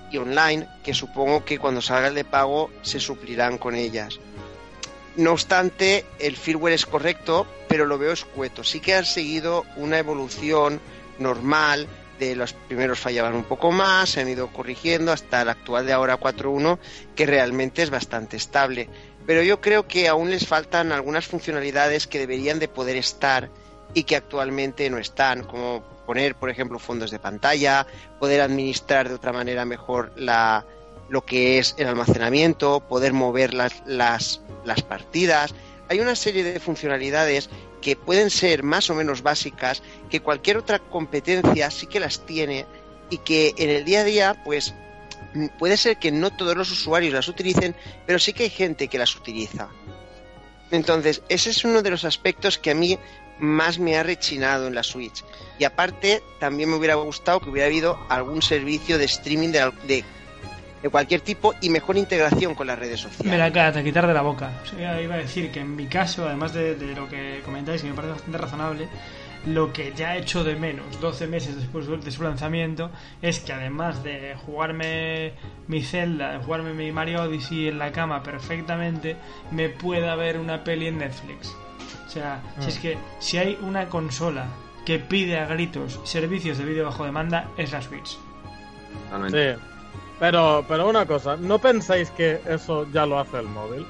y 0.10 0.18
online 0.18 0.68
que 0.84 0.94
supongo 0.94 1.44
que 1.44 1.60
cuando 1.60 1.82
salga 1.82 2.08
el 2.08 2.16
de 2.16 2.24
pago 2.24 2.72
se 2.82 3.00
suplirán 3.00 3.58
con 3.58 3.76
ellas. 3.76 4.20
No 5.18 5.32
obstante, 5.32 6.06
el 6.20 6.38
firmware 6.38 6.74
es 6.74 6.86
correcto, 6.86 7.48
pero 7.68 7.86
lo 7.86 7.98
veo 7.98 8.13
escueto. 8.13 8.63
Sí 8.63 8.80
que 8.80 8.94
han 8.96 9.06
seguido 9.06 9.66
una 9.76 9.98
evolución 9.98 10.80
normal 11.20 11.88
de 12.20 12.36
los 12.36 12.54
primeros 12.54 13.00
fallaban 13.00 13.36
un 13.36 13.44
poco 13.44 13.72
más, 13.72 14.10
se 14.10 14.22
han 14.22 14.30
ido 14.30 14.48
corrigiendo 14.48 15.12
hasta 15.12 15.42
el 15.42 15.50
actual 15.50 15.86
de 15.86 15.94
ahora 15.94 16.20
4.1, 16.20 16.80
que 17.16 17.26
realmente 17.26 17.84
es 17.84 17.90
bastante 17.90 18.38
estable. 18.38 18.90
Pero 19.28 19.44
yo 19.44 19.60
creo 19.60 19.88
que 19.88 20.08
aún 20.08 20.32
les 20.32 20.48
faltan 20.48 20.94
algunas 20.94 21.28
funcionalidades 21.28 22.08
que 22.08 22.18
deberían 22.18 22.60
de 22.60 22.70
poder 22.70 22.96
estar 22.96 23.50
y 23.94 24.04
que 24.04 24.16
actualmente 24.16 24.90
no 24.90 24.98
están, 24.98 25.44
como 25.44 25.84
poner, 26.06 26.34
por 26.36 26.50
ejemplo, 26.50 26.80
fondos 26.80 27.12
de 27.12 27.20
pantalla, 27.20 27.86
poder 28.20 28.40
administrar 28.40 29.10
de 29.10 29.16
otra 29.16 29.34
manera 29.34 29.66
mejor 29.66 30.13
lo 31.10 31.26
que 31.26 31.60
es 31.60 31.76
el 31.78 31.88
almacenamiento, 31.88 32.80
poder 32.80 33.12
mover 33.12 33.54
las, 33.54 33.84
las, 33.86 34.42
las 34.63 34.82
partidas. 34.82 35.54
Hay 35.90 36.00
una 36.00 36.16
serie 36.16 36.46
de 36.46 36.62
funcionalidades 36.62 37.50
que 37.82 37.98
pueden 37.98 38.30
ser 38.30 38.63
más 38.63 38.90
o 38.90 38.96
menos 38.96 39.24
básicas, 39.24 39.84
que 40.10 40.22
cualquier 40.22 40.58
otra 40.58 40.80
competencia 40.80 41.70
sí 41.70 41.88
que 41.88 42.00
las 42.00 42.26
tiene 42.26 42.66
y 43.10 43.18
que 43.18 43.54
en 43.58 43.70
el 43.70 43.84
día 43.84 44.02
a 44.02 44.06
día, 44.06 44.42
pues 44.46 44.74
puede 45.58 45.78
ser 45.78 45.98
que 45.98 46.12
no 46.12 46.32
todos 46.32 46.56
los 46.56 46.72
usuarios 46.72 47.13
las 47.13 47.28
utilicen, 47.28 47.76
pero 48.06 48.20
sí 48.20 48.34
que 48.34 48.44
hay 48.44 48.50
gente 48.50 48.88
que 48.88 48.98
las 48.98 49.16
utiliza. 49.16 49.70
Entonces, 50.72 51.22
ese 51.30 51.50
es 51.50 51.63
uno 51.63 51.82
de 51.82 51.90
los 51.90 52.04
aspectos 52.04 52.58
que 52.58 52.72
a 52.72 52.76
mí 52.76 52.98
más 53.40 53.80
me 53.80 53.98
ha 53.98 54.04
rechinado 54.04 54.68
en 54.68 54.76
la 54.76 54.84
Switch. 54.84 55.24
Y 55.60 55.63
aparte, 55.63 56.22
también 56.40 56.70
me 56.70 56.76
hubiera 56.76 56.96
gustado 56.96 57.40
que 57.40 57.50
hubiera 57.50 57.68
habido 57.68 57.98
algún 58.10 58.42
servicio 58.42 58.98
de 58.98 59.06
streaming 59.06 59.50
de, 59.50 59.72
de, 59.88 60.04
de 60.82 60.90
cualquier 60.90 61.22
tipo 61.22 61.54
y 61.62 61.70
mejor 61.70 61.98
integración 61.98 62.56
con 62.56 62.68
las 62.68 62.78
redes 62.80 63.00
sociales. 63.00 63.32
Me 63.32 63.38
la 63.38 63.72
de 63.72 63.84
quitar 63.84 64.08
de 64.08 64.13
la 64.13 64.22
boca. 64.22 64.52
Iba 64.78 65.16
a 65.16 65.18
decir 65.18 65.52
que 65.52 65.62
en 65.62 65.76
mi 65.76 65.88
caso, 65.88 66.26
además 66.26 66.54
de, 66.54 66.76
de 66.76 66.96
lo 66.96 67.08
que 67.08 67.42
comentáis, 67.46 67.82
que 67.82 67.90
me 67.90 67.94
parece 67.94 68.13
bastante 68.13 68.38
razonable, 68.38 68.88
lo 69.47 69.71
que 69.71 69.93
ya 69.95 70.15
he 70.15 70.19
hecho 70.19 70.43
de 70.43 70.55
menos 70.55 70.99
12 70.99 71.27
meses 71.27 71.55
después 71.55 71.88
de 71.88 72.12
su 72.12 72.23
lanzamiento 72.23 72.91
es 73.21 73.39
que 73.39 73.53
además 73.53 74.03
de 74.03 74.36
jugarme 74.45 75.33
mi 75.67 75.81
Zelda, 75.81 76.33
de 76.33 76.39
jugarme 76.39 76.73
mi 76.73 76.91
Mario 76.91 77.23
Odyssey 77.23 77.67
en 77.67 77.79
la 77.79 77.91
cama 77.91 78.23
perfectamente, 78.23 79.15
me 79.51 79.69
pueda 79.69 80.15
ver 80.15 80.38
una 80.38 80.63
peli 80.63 80.88
en 80.88 80.99
Netflix. 80.99 81.55
O 82.05 82.10
sea, 82.10 82.41
si 82.60 82.69
es 82.69 82.79
que 82.79 82.97
si 83.19 83.38
hay 83.38 83.57
una 83.62 83.89
consola 83.89 84.47
que 84.86 84.99
pide 84.99 85.38
a 85.38 85.45
gritos 85.45 85.99
servicios 86.03 86.57
de 86.57 86.65
vídeo 86.65 86.86
bajo 86.86 87.05
demanda, 87.05 87.49
es 87.57 87.71
la 87.71 87.81
Switch. 87.81 88.17
Totalmente. 89.05 89.55
Sí. 89.55 89.62
Pero, 90.19 90.65
pero 90.67 90.89
una 90.89 91.05
cosa, 91.05 91.38
¿no 91.38 91.60
pensáis 91.60 92.10
que 92.12 92.39
eso 92.47 92.88
ya 92.91 93.05
lo 93.05 93.19
hace 93.19 93.38
el 93.38 93.47
móvil? 93.47 93.86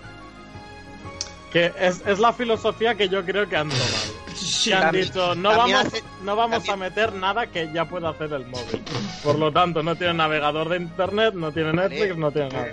Que 1.52 1.72
es, 1.80 2.02
es 2.06 2.20
la 2.20 2.34
filosofía 2.34 2.96
que 2.96 3.08
yo 3.10 3.24
creo 3.24 3.48
que 3.48 3.56
han 3.56 3.70
tomado. 3.70 3.88
Sí, 4.36 4.70
que 4.70 4.76
han 4.76 4.82
también- 4.84 5.06
dicho, 5.06 5.34
no 5.36 5.50
vamos, 5.58 5.86
hace- 5.86 6.04
no 6.24 6.36
vamos 6.36 6.64
también- 6.64 6.74
a 6.74 6.78
meter 6.78 7.14
nada 7.14 7.48
que 7.48 7.70
ya 7.74 7.86
pueda 7.86 8.10
hacer 8.10 8.32
el 8.34 8.46
móvil. 8.48 8.84
Por 9.24 9.40
lo 9.40 9.52
tanto, 9.52 9.82
no 9.82 9.96
tiene 9.96 10.14
navegador 10.14 10.70
de 10.70 10.78
internet, 10.78 11.34
no 11.34 11.52
tiene 11.52 11.74
Netflix, 11.74 12.18
no 12.18 12.32
tiene 12.32 12.50
nada. 12.50 12.68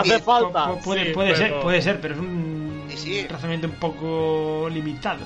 Hace 0.00 0.18
falta. 0.20 0.66
Pu- 0.66 0.82
puede, 0.82 1.06
sí, 1.06 1.12
puede 1.12 1.36
ser, 1.36 1.48
pero- 1.50 1.60
puede 1.62 1.82
ser, 1.82 2.00
pero 2.00 2.14
es 2.14 2.20
un 2.20 2.84
Sí, 2.90 2.96
sí. 2.96 3.26
razonamiento 3.28 3.68
un 3.68 3.74
poco 3.74 4.68
limitado. 4.70 5.20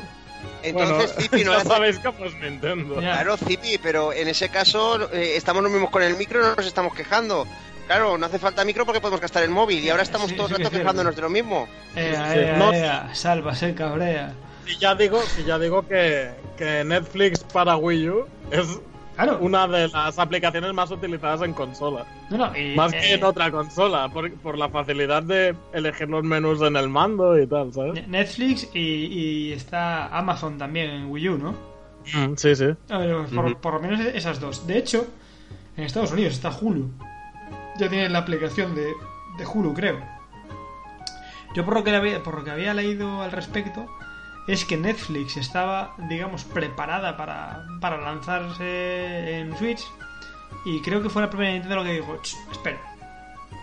Entonces, 0.62 0.96
bueno, 1.14 1.20
Zipi, 1.22 1.44
no 1.44 1.52
ya 1.52 1.58
hace- 1.58 1.68
sabéis 1.68 1.98
cómo 1.98 2.24
es 2.26 2.34
Nintendo. 2.34 2.96
Claro, 2.96 3.36
Zipi, 3.36 3.78
pero 3.78 4.12
en 4.12 4.28
ese 4.28 4.48
caso 4.50 5.10
eh, 5.12 5.36
estamos 5.36 5.62
los 5.62 5.72
mismos 5.72 5.90
con 5.90 6.02
el 6.02 6.16
micro 6.16 6.40
y 6.40 6.42
no 6.42 6.54
nos 6.54 6.66
estamos 6.66 6.94
quejando. 6.94 7.46
Claro, 7.86 8.16
no 8.16 8.26
hace 8.26 8.38
falta 8.38 8.64
micro 8.64 8.86
porque 8.86 9.00
podemos 9.00 9.20
gastar 9.20 9.42
el 9.42 9.50
móvil 9.50 9.82
y 9.84 9.90
ahora 9.90 10.02
estamos 10.02 10.30
Sí, 10.30 10.36
todo 10.36 10.46
el 10.48 10.54
rato 10.56 10.70
quejándonos 10.70 11.14
de 11.14 11.22
lo 11.22 11.28
mismo. 11.30 11.68
Ea, 11.94 12.34
ea, 12.34 12.56
no- 12.56 12.72
ea, 12.72 13.14
salva, 13.14 13.54
se 13.54 13.74
cabrea. 13.74 14.32
si 14.66 14.78
ya 14.78 14.94
digo, 14.94 15.20
si 15.22 15.44
ya 15.44 15.58
digo 15.58 15.86
que, 15.86 16.30
que 16.56 16.82
Netflix 16.84 17.40
para 17.44 17.76
Wii 17.76 18.08
U 18.08 18.26
es 18.50 18.80
Claro. 19.16 19.38
una 19.40 19.68
de 19.68 19.86
las 19.88 20.18
aplicaciones 20.18 20.72
más 20.72 20.90
utilizadas 20.90 21.42
en 21.42 21.52
consola. 21.52 22.04
No, 22.30 22.36
no, 22.38 22.56
y, 22.58 22.74
Más 22.74 22.90
que 22.90 22.98
eh, 22.98 23.14
en 23.14 23.22
otra 23.22 23.48
consola, 23.52 24.08
por, 24.08 24.32
por 24.38 24.58
la 24.58 24.68
facilidad 24.70 25.22
de 25.22 25.54
elegir 25.72 26.08
los 26.08 26.24
menús 26.24 26.60
en 26.62 26.74
el 26.74 26.88
mando 26.88 27.38
y 27.38 27.46
tal, 27.46 27.72
¿sabes? 27.72 27.94
Ne- 27.94 28.06
Netflix 28.08 28.68
y, 28.74 28.80
y 28.80 29.52
está 29.52 30.06
Amazon 30.08 30.58
también 30.58 30.90
en 30.90 31.10
Wii 31.12 31.28
U, 31.28 31.38
¿no? 31.38 31.52
Mm, 32.12 32.34
Sí, 32.36 32.56
sí. 32.56 32.64
Ver, 32.88 33.56
por 33.60 33.74
lo 33.74 33.80
menos 33.80 34.00
esas 34.00 34.40
dos. 34.40 34.66
De 34.66 34.78
hecho, 34.78 35.06
en 35.76 35.84
Estados 35.84 36.10
Unidos 36.10 36.32
está 36.34 36.50
Hulu. 36.50 36.90
Ya 37.78 37.88
tienen 37.88 38.12
la 38.12 38.20
aplicación 38.20 38.74
de, 38.74 38.94
de 39.36 39.46
Hulu, 39.46 39.74
creo. 39.74 40.00
Yo 41.54 41.64
por 41.64 41.74
lo, 41.74 41.84
que 41.84 41.94
había, 41.94 42.22
por 42.22 42.36
lo 42.36 42.44
que 42.44 42.50
había 42.50 42.74
leído 42.74 43.22
al 43.22 43.32
respecto, 43.32 43.86
es 44.48 44.64
que 44.64 44.76
Netflix 44.76 45.36
estaba, 45.36 45.94
digamos, 46.08 46.44
preparada 46.44 47.16
para, 47.16 47.64
para 47.80 48.00
lanzarse 48.00 49.38
en 49.38 49.56
Switch. 49.56 49.82
Y 50.64 50.80
creo 50.82 51.02
que 51.02 51.08
fue 51.08 51.22
la 51.22 51.30
propia 51.30 51.50
Nintendo 51.52 51.76
lo 51.76 51.84
que 51.84 51.92
dijo, 51.92 52.18
"Ch, 52.22 52.36
espera. 52.50 52.80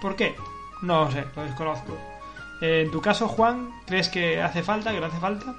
¿Por 0.01 0.15
qué? 0.15 0.35
No 0.81 1.05
lo 1.05 1.11
sé, 1.11 1.25
lo 1.35 1.43
desconozco. 1.43 1.97
En 2.61 2.91
tu 2.91 3.01
caso, 3.01 3.27
Juan, 3.27 3.71
¿crees 3.85 4.09
que 4.09 4.41
hace 4.41 4.63
falta, 4.63 4.91
que 4.91 4.99
no 4.99 5.07
hace 5.07 5.19
falta? 5.19 5.55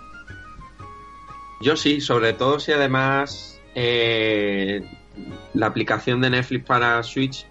Yo 1.61 1.77
sí, 1.77 2.01
sobre 2.01 2.33
todo 2.33 2.59
si 2.59 2.73
además 2.73 3.61
eh, 3.75 4.83
la 5.55 5.67
aplicación 5.67 6.21
de 6.21 6.31
Netflix 6.31 6.65
para 6.65 7.03
Switch 7.03 7.47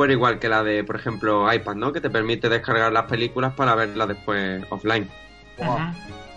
fuera 0.00 0.14
igual 0.14 0.38
que 0.38 0.48
la 0.48 0.62
de, 0.62 0.82
por 0.82 0.96
ejemplo, 0.96 1.52
iPad, 1.52 1.74
¿no? 1.74 1.92
Que 1.92 2.00
te 2.00 2.08
permite 2.08 2.48
descargar 2.48 2.90
las 2.90 3.04
películas 3.04 3.52
para 3.52 3.74
verlas 3.74 4.08
después 4.08 4.64
offline. 4.70 5.06
Wow. 5.58 5.76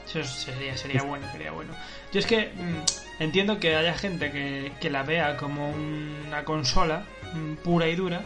Eso 0.06 0.22
sería, 0.22 0.76
sería 0.76 1.02
bueno, 1.04 1.26
sería 1.32 1.52
bueno. 1.54 1.72
Yo 2.12 2.20
es 2.20 2.26
que 2.26 2.48
mm, 2.48 3.24
entiendo 3.24 3.62
que 3.62 3.78
haya 3.78 3.94
gente 3.94 4.34
que, 4.34 4.74
que 4.82 4.90
la 4.90 5.04
vea 5.04 5.38
como 5.38 5.70
una 5.70 6.44
consola 6.44 7.06
mm, 7.34 7.54
pura 7.64 7.88
y 7.88 7.96
dura. 7.96 8.20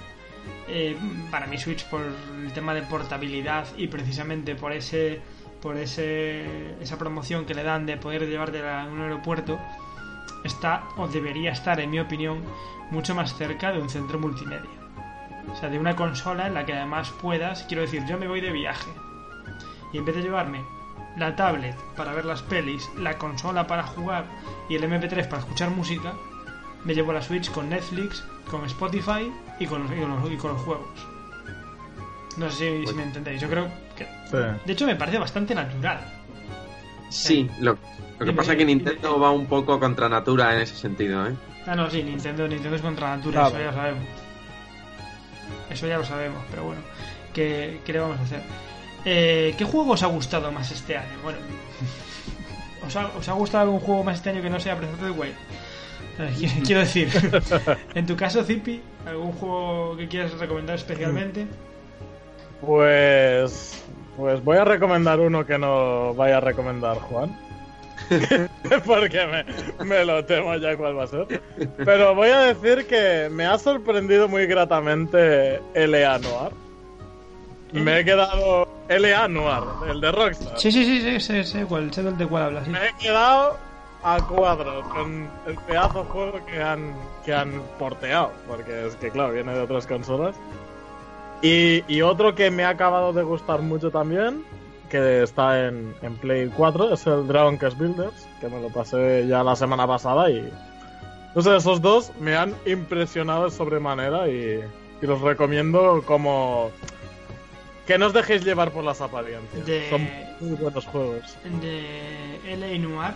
Eh, 0.67 0.97
para 1.29 1.45
mi 1.45 1.59
Switch 1.59 1.85
por 1.85 2.01
el 2.01 2.51
tema 2.53 2.73
de 2.73 2.81
portabilidad 2.81 3.67
y 3.77 3.87
precisamente 3.89 4.55
por 4.55 4.71
ese 4.71 5.21
por 5.61 5.77
ese 5.77 6.81
esa 6.81 6.97
promoción 6.97 7.45
que 7.45 7.53
le 7.53 7.61
dan 7.61 7.85
de 7.85 7.97
poder 7.97 8.27
llevártela 8.27 8.83
a 8.83 8.87
un 8.87 9.01
aeropuerto 9.01 9.59
está 10.43 10.85
o 10.95 11.07
debería 11.07 11.51
estar 11.51 11.79
en 11.79 11.91
mi 11.91 11.99
opinión 11.99 12.41
mucho 12.91 13.13
más 13.13 13.35
cerca 13.37 13.71
de 13.71 13.79
un 13.79 13.89
centro 13.89 14.17
multimedia. 14.19 14.76
O 15.51 15.55
sea, 15.55 15.69
de 15.69 15.79
una 15.79 15.95
consola 15.95 16.47
en 16.47 16.53
la 16.53 16.65
que 16.65 16.73
además 16.73 17.11
puedas, 17.21 17.63
quiero 17.63 17.81
decir, 17.81 18.05
yo 18.07 18.17
me 18.17 18.27
voy 18.27 18.41
de 18.41 18.51
viaje 18.51 18.89
y 19.93 19.97
en 19.97 20.05
vez 20.05 20.15
de 20.15 20.21
llevarme 20.21 20.61
la 21.17 21.35
tablet 21.35 21.75
para 21.95 22.13
ver 22.13 22.25
las 22.25 22.41
pelis, 22.43 22.87
la 22.97 23.17
consola 23.17 23.65
para 23.65 23.83
jugar 23.83 24.25
y 24.69 24.75
el 24.75 24.83
MP3 24.83 25.27
para 25.27 25.39
escuchar 25.41 25.69
música, 25.71 26.13
me 26.83 26.93
llevo 26.93 27.11
la 27.13 27.21
Switch 27.21 27.49
con 27.51 27.69
Netflix, 27.69 28.23
con 28.51 28.63
Spotify 28.65 29.31
y 29.59 29.65
con 29.65 29.83
los, 29.83 29.91
y 29.91 29.95
con 29.99 30.09
los, 30.21 30.31
y 30.31 30.37
con 30.37 30.51
los 30.53 30.61
juegos. 30.61 30.87
No 32.37 32.49
sé 32.51 32.81
si, 32.81 32.87
si 32.87 32.93
me 32.93 33.03
entendéis. 33.03 33.41
Yo 33.41 33.49
creo 33.49 33.67
que. 33.95 34.05
Sí. 34.29 34.37
De 34.65 34.73
hecho, 34.73 34.85
me 34.85 34.95
parece 34.95 35.17
bastante 35.17 35.55
natural. 35.55 35.99
Sí, 37.09 37.49
lo, 37.61 37.71
lo 37.71 37.77
que 38.19 38.25
Dime, 38.25 38.33
pasa 38.33 38.51
es 38.51 38.57
que 38.59 38.65
Nintendo 38.65 39.07
dime. 39.13 39.19
va 39.23 39.31
un 39.31 39.47
poco 39.47 39.79
contra 39.79 40.07
natura 40.07 40.53
en 40.55 40.61
ese 40.61 40.75
sentido, 40.75 41.25
¿eh? 41.27 41.33
Ah, 41.65 41.75
no, 41.75 41.89
sí, 41.89 42.03
Nintendo, 42.03 42.47
Nintendo 42.47 42.75
es 42.75 42.81
contra 42.81 43.15
natura, 43.17 43.49
Claro. 43.49 43.55
eso 43.55 43.63
ya 43.71 43.73
sabemos. 43.73 44.03
Eso 45.69 45.87
ya 45.87 45.97
lo 45.97 46.05
sabemos, 46.05 46.41
pero 46.49 46.63
bueno, 46.63 46.81
¿qué, 47.33 47.79
qué 47.85 47.93
le 47.93 47.99
vamos 47.99 48.19
a 48.19 48.23
hacer? 48.23 48.41
Eh, 49.05 49.53
¿Qué 49.57 49.63
juego 49.65 49.91
os 49.93 50.03
ha 50.03 50.07
gustado 50.07 50.51
más 50.51 50.71
este 50.71 50.97
año? 50.97 51.17
Bueno, 51.23 51.39
¿os 52.87 52.95
ha, 52.95 53.07
os 53.17 53.27
ha 53.29 53.33
gustado 53.33 53.63
algún 53.65 53.79
juego 53.79 54.03
más 54.03 54.15
este 54.17 54.29
año 54.31 54.41
que 54.41 54.49
no 54.49 54.59
sea 54.59 54.75
Breath 54.75 54.93
of 54.93 54.99
the 55.01 55.11
Wild? 55.11 55.35
Eh, 56.19 56.33
Quiero- 56.37 56.63
Quiero 56.65 56.79
decir, 56.81 57.09
en 57.95 58.05
tu 58.05 58.15
caso, 58.15 58.43
Zipi, 58.43 58.81
¿algún 59.05 59.31
juego 59.33 59.95
que 59.97 60.07
quieras 60.07 60.31
recomendar 60.39 60.75
especialmente? 60.75 61.45
Pues. 62.61 63.83
Pues 64.15 64.43
voy 64.43 64.57
a 64.57 64.65
recomendar 64.65 65.19
uno 65.19 65.45
que 65.45 65.59
no 65.59 66.13
vaya 66.15 66.37
a 66.37 66.39
recomendar 66.39 66.97
Juan. 66.97 67.37
Porque 68.85 69.45
me, 69.79 69.85
me 69.85 70.05
lo 70.05 70.23
temo 70.25 70.55
ya 70.55 70.75
cuál 70.77 70.97
va 70.97 71.03
a 71.03 71.07
ser. 71.07 71.41
Pero 71.77 72.15
voy 72.15 72.29
a 72.29 72.39
decir 72.39 72.87
que 72.87 73.29
me 73.31 73.45
ha 73.45 73.57
sorprendido 73.57 74.27
muy 74.27 74.45
gratamente 74.47 75.61
LA 75.73 76.19
Noir. 76.19 76.51
Me 77.73 77.99
he 77.99 78.05
quedado. 78.05 78.67
LA 78.89 79.27
Noir, 79.27 79.63
el 79.89 79.99
de 79.99 80.11
Rockstar. 80.11 80.59
Sí, 80.59 80.71
sí, 80.71 80.85
sí, 80.85 81.01
sí, 81.01 81.19
sé, 81.19 81.43
sé 81.43 81.65
cuál, 81.65 81.93
sé 81.93 82.03
de 82.03 82.27
cuál 82.27 82.43
hablas. 82.43 82.65
sí. 82.65 82.71
Me 82.71 82.87
he 82.87 82.93
quedado 82.93 83.57
a 84.03 84.17
cuadros 84.25 84.87
con 84.87 85.27
el 85.45 85.55
pedazo 85.67 86.03
de 86.03 86.09
juego 86.09 86.45
que 86.45 86.61
han, 86.61 86.93
que 87.25 87.33
han 87.33 87.61
porteado. 87.77 88.31
Porque 88.47 88.87
es 88.87 88.95
que, 88.95 89.09
claro, 89.11 89.33
viene 89.33 89.53
de 89.53 89.59
otras 89.61 89.85
consolas. 89.85 90.35
Y, 91.41 91.83
y 91.87 92.01
otro 92.01 92.33
que 92.33 92.49
me 92.49 92.63
ha 92.63 92.69
acabado 92.69 93.11
de 93.13 93.23
gustar 93.23 93.61
mucho 93.61 93.91
también, 93.91 94.43
que 94.89 95.23
está 95.23 95.67
en, 95.67 95.93
en 96.01 96.15
Play 96.17 96.51
4, 96.55 96.93
es 96.93 97.05
el 97.07 97.27
Dragon 97.27 97.57
Quest 97.57 97.77
Builders, 97.77 98.27
que 98.39 98.47
me 98.49 98.61
lo 98.61 98.69
pasé 98.69 99.25
ya 99.27 99.43
la 99.43 99.55
semana 99.55 99.85
pasada 99.87 100.29
y... 100.29 100.49
No 101.35 101.41
sé, 101.41 101.55
esos 101.55 101.81
dos 101.81 102.11
me 102.19 102.35
han 102.35 102.55
impresionado 102.65 103.45
de 103.45 103.51
sobremanera 103.51 104.27
y, 104.27 104.59
y 105.01 105.05
los 105.05 105.21
recomiendo 105.21 106.01
como... 106.05 106.71
Que 107.85 107.97
no 107.97 108.07
os 108.07 108.13
dejéis 108.13 108.43
llevar 108.43 108.71
por 108.71 108.83
las 108.83 108.99
apariencias. 109.01 109.65
De- 109.65 109.89
Son 109.89 110.07
muy 110.41 110.57
buenos 110.57 110.85
juegos. 110.87 111.37
de 111.61 112.53
L.A. 112.53 112.77
Noir 112.79 113.13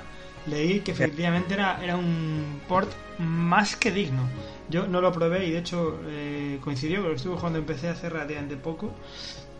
leí 0.48 0.80
que 0.80 0.92
efectivamente 0.92 1.54
era, 1.54 1.84
era 1.84 1.98
un 1.98 2.62
port 2.68 2.90
más 3.20 3.76
que 3.76 3.92
digno. 3.92 4.24
Yo 4.70 4.88
no 4.88 5.02
lo 5.02 5.12
probé 5.12 5.46
y 5.46 5.52
de 5.52 5.58
hecho 5.60 6.00
eh, 6.08 6.58
coincidió 6.64 7.02
que 7.04 7.10
lo 7.10 7.16
estuve 7.16 7.36
jugando 7.36 7.60
en 7.60 7.66
PC 7.66 7.90
hace 7.90 8.10
relativamente 8.10 8.56
poco. 8.56 8.92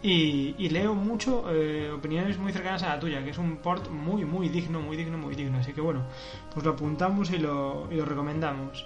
Y, 0.04 0.70
leo 0.70 0.96
mucho 0.96 1.46
eh, 1.52 1.92
opiniones 1.92 2.38
muy 2.40 2.52
cercanas 2.52 2.82
a 2.84 2.90
la 2.90 3.00
tuya, 3.00 3.24
que 3.24 3.30
es 3.30 3.38
un 3.38 3.58
port 3.58 3.88
muy, 3.90 4.26
muy 4.26 4.50
digno, 4.50 4.82
muy 4.82 4.98
digno, 4.98 5.18
muy 5.18 5.36
digno. 5.36 5.60
Así 5.60 5.74
que 5.74 5.82
bueno, 5.82 6.04
pues 6.52 6.66
lo 6.66 6.72
apuntamos 6.72 7.30
y 7.32 7.38
lo, 7.38 7.88
recomendamos. 7.88 8.86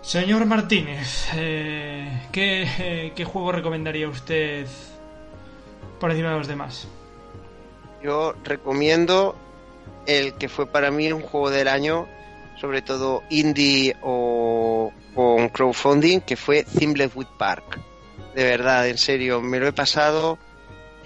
Señor 0.00 0.46
Martínez, 0.46 1.28
eh, 1.34 2.26
¿qué, 2.32 2.66
eh, 2.78 3.12
¿qué 3.14 3.24
juego 3.24 3.52
recomendaría 3.52 4.08
usted 4.08 4.66
por 6.00 6.10
encima 6.10 6.30
de 6.30 6.38
los 6.38 6.48
demás? 6.48 6.88
Yo 8.02 8.34
recomiendo 8.44 9.36
el 10.06 10.34
que 10.34 10.48
fue 10.48 10.66
para 10.66 10.90
mí 10.90 11.12
un 11.12 11.22
juego 11.22 11.50
del 11.50 11.68
año, 11.68 12.08
sobre 12.60 12.82
todo 12.82 13.22
indie 13.30 13.96
o 14.02 14.90
con 15.14 15.50
crowdfunding, 15.50 16.20
que 16.20 16.36
fue 16.36 16.64
Thimblewood 16.64 17.26
Park. 17.38 17.91
De 18.34 18.44
verdad, 18.44 18.88
en 18.88 18.98
serio, 18.98 19.40
me 19.40 19.58
lo 19.60 19.66
he 19.68 19.72
pasado 19.72 20.38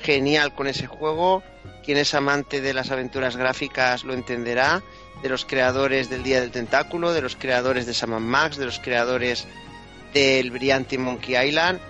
genial 0.01 0.55
con 0.55 0.67
ese 0.67 0.87
juego. 0.87 1.43
Quien 1.85 1.99
es 1.99 2.15
amante 2.15 2.61
de 2.61 2.75
las 2.75 2.91
aventuras 2.91 3.37
gráficas 3.37 4.05
lo 4.05 4.13
entenderá. 4.15 4.83
De 5.23 5.29
los 5.31 5.45
creadores 5.47 6.11
del 6.11 6.23
Día 6.23 6.41
del 6.41 6.51
Tentáculo, 6.51 7.13
de 7.13 7.23
los 7.23 7.37
creadores 7.37 7.87
de 7.87 7.95
Sam 7.95 8.23
Max, 8.23 8.59
de 8.59 8.67
los 8.67 8.79
creadores 8.79 9.47
del 10.13 10.51
brillante 10.51 10.99
Monkey 10.99 11.37
Island. 11.49 11.81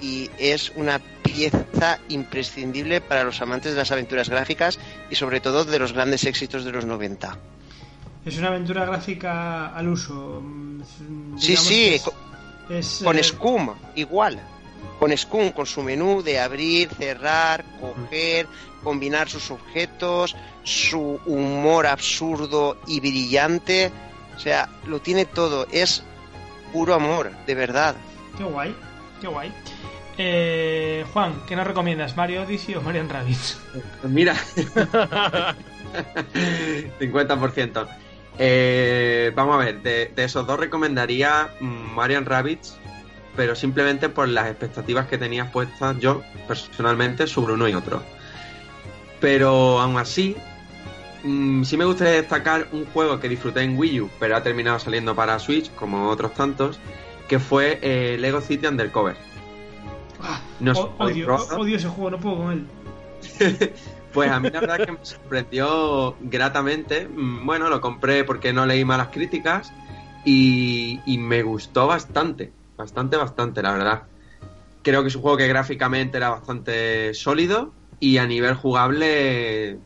Y 0.00 0.30
es 0.38 0.72
una 0.76 0.98
pieza 1.22 1.98
imprescindible 2.08 3.00
para 3.00 3.22
los 3.22 3.40
amantes 3.42 3.72
de 3.72 3.78
las 3.78 3.92
aventuras 3.92 4.28
gráficas 4.30 4.78
y 5.10 5.14
sobre 5.14 5.40
todo 5.40 5.64
de 5.64 5.78
los 5.78 5.92
grandes 5.92 6.24
éxitos 6.24 6.64
de 6.64 6.72
los 6.72 6.84
90. 6.86 7.36
Es 8.24 8.38
una 8.38 8.48
aventura 8.48 8.84
gráfica 8.86 9.68
al 9.74 9.88
uso. 9.88 10.40
mm, 10.42 10.82
Sí, 11.38 11.56
sí, 11.56 12.00
que 12.68 12.78
es- 12.78 13.00
Con 13.04 13.18
eh, 13.18 13.22
Scum, 13.24 13.70
igual. 13.94 14.40
Con 14.98 15.16
Scum, 15.16 15.50
con 15.50 15.66
su 15.66 15.82
menú 15.82 16.22
de 16.22 16.38
abrir, 16.40 16.90
cerrar, 16.90 17.64
coger, 17.80 18.46
combinar 18.82 19.28
sus 19.28 19.50
objetos, 19.50 20.36
su 20.62 21.20
humor 21.26 21.86
absurdo 21.86 22.76
y 22.86 23.00
brillante. 23.00 23.90
O 24.36 24.38
sea, 24.38 24.68
lo 24.86 25.00
tiene 25.00 25.24
todo. 25.24 25.66
Es 25.70 26.02
puro 26.72 26.94
amor, 26.94 27.30
de 27.46 27.54
verdad. 27.54 27.94
Qué 28.36 28.44
guay, 28.44 28.74
qué 29.20 29.26
guay. 29.26 29.52
Eh, 30.18 31.04
Juan, 31.12 31.42
¿qué 31.46 31.56
nos 31.56 31.66
recomiendas? 31.66 32.14
¿Mario 32.16 32.42
Odyssey 32.42 32.74
o 32.74 32.82
Marian 32.82 33.08
Rabbids? 33.08 33.58
Pues 34.00 34.12
mira. 34.12 34.34
50%. 37.00 37.88
Eh, 38.38 39.32
vamos 39.34 39.54
a 39.56 39.58
ver, 39.58 39.82
de, 39.82 40.12
de 40.14 40.24
esos 40.24 40.46
dos 40.46 40.58
recomendaría 40.58 41.50
mm, 41.60 41.94
Marian 41.94 42.24
Rabbits, 42.24 42.78
pero 43.36 43.54
simplemente 43.54 44.08
por 44.08 44.28
las 44.28 44.48
expectativas 44.48 45.06
que 45.06 45.18
tenía 45.18 45.50
puestas 45.50 45.98
yo 45.98 46.22
personalmente 46.48 47.26
sobre 47.26 47.54
uno 47.54 47.68
y 47.68 47.74
otro. 47.74 48.02
Pero 49.20 49.80
aún 49.80 49.98
así, 49.98 50.36
mm, 51.24 51.62
sí 51.64 51.76
me 51.76 51.84
gustaría 51.84 52.14
destacar 52.14 52.68
un 52.72 52.86
juego 52.86 53.20
que 53.20 53.28
disfruté 53.28 53.60
en 53.62 53.76
Wii 53.78 54.00
U, 54.02 54.10
pero 54.18 54.36
ha 54.36 54.42
terminado 54.42 54.78
saliendo 54.78 55.14
para 55.14 55.38
Switch, 55.38 55.70
como 55.74 56.08
otros 56.08 56.34
tantos, 56.34 56.78
que 57.28 57.38
fue 57.38 57.78
eh, 57.82 58.16
Lego 58.18 58.40
City 58.40 58.66
Undercover. 58.66 59.16
Ah, 60.22 60.40
No 60.58 60.74
sé, 60.74 60.80
o- 60.80 60.94
¿lo 60.98 61.04
habéis 61.04 61.26
odio, 61.26 61.58
odio 61.58 61.76
ese 61.76 61.88
juego, 61.88 62.10
no 62.10 62.18
puedo 62.18 62.36
con 62.38 62.52
él. 62.52 62.66
Pues 64.12 64.28
a 64.28 64.40
mí 64.40 64.50
la 64.50 64.58
verdad 64.58 64.80
es 64.80 64.86
que 64.86 64.92
me 64.92 64.98
sorprendió 65.04 66.16
gratamente. 66.20 67.06
Mm, 67.06 67.46
bueno, 67.46 67.68
lo 67.68 67.80
compré 67.80 68.24
porque 68.24 68.52
no 68.52 68.66
leí 68.66 68.84
malas 68.84 69.06
críticas 69.12 69.72
y, 70.24 70.98
y 71.06 71.16
me 71.18 71.44
gustó 71.44 71.86
bastante, 71.86 72.52
bastante, 72.80 73.16
bastante, 73.16 73.62
la 73.62 73.72
verdad. 73.72 74.02
Creo 74.82 75.02
que 75.02 75.08
es 75.08 75.16
un 75.16 75.22
juego 75.22 75.36
que 75.36 75.48
gráficamente 75.48 76.16
era 76.16 76.30
bastante 76.30 77.12
sólido 77.14 77.72
y 78.00 78.16
a 78.16 78.26
nivel 78.26 78.54
jugable, 78.54 79.78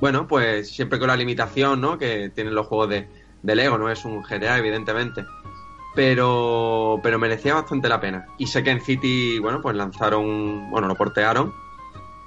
bueno, 0.00 0.26
pues 0.26 0.70
siempre 0.70 0.98
con 0.98 1.08
la 1.08 1.16
limitación, 1.16 1.80
¿no? 1.80 1.98
Que 1.98 2.30
tienen 2.30 2.54
los 2.54 2.66
juegos 2.66 2.88
de, 2.88 3.08
de 3.42 3.54
Lego, 3.54 3.76
no 3.76 3.90
es 3.90 4.04
un 4.04 4.22
GTA, 4.22 4.58
evidentemente. 4.58 5.24
Pero, 5.94 6.98
pero 7.02 7.18
merecía 7.18 7.54
bastante 7.54 7.90
la 7.90 8.00
pena. 8.00 8.26
Y 8.38 8.46
sé 8.46 8.62
que 8.62 8.70
en 8.70 8.80
City, 8.80 9.38
bueno, 9.38 9.60
pues 9.60 9.76
lanzaron, 9.76 10.70
bueno, 10.70 10.88
lo 10.88 10.94
portearon. 10.94 11.52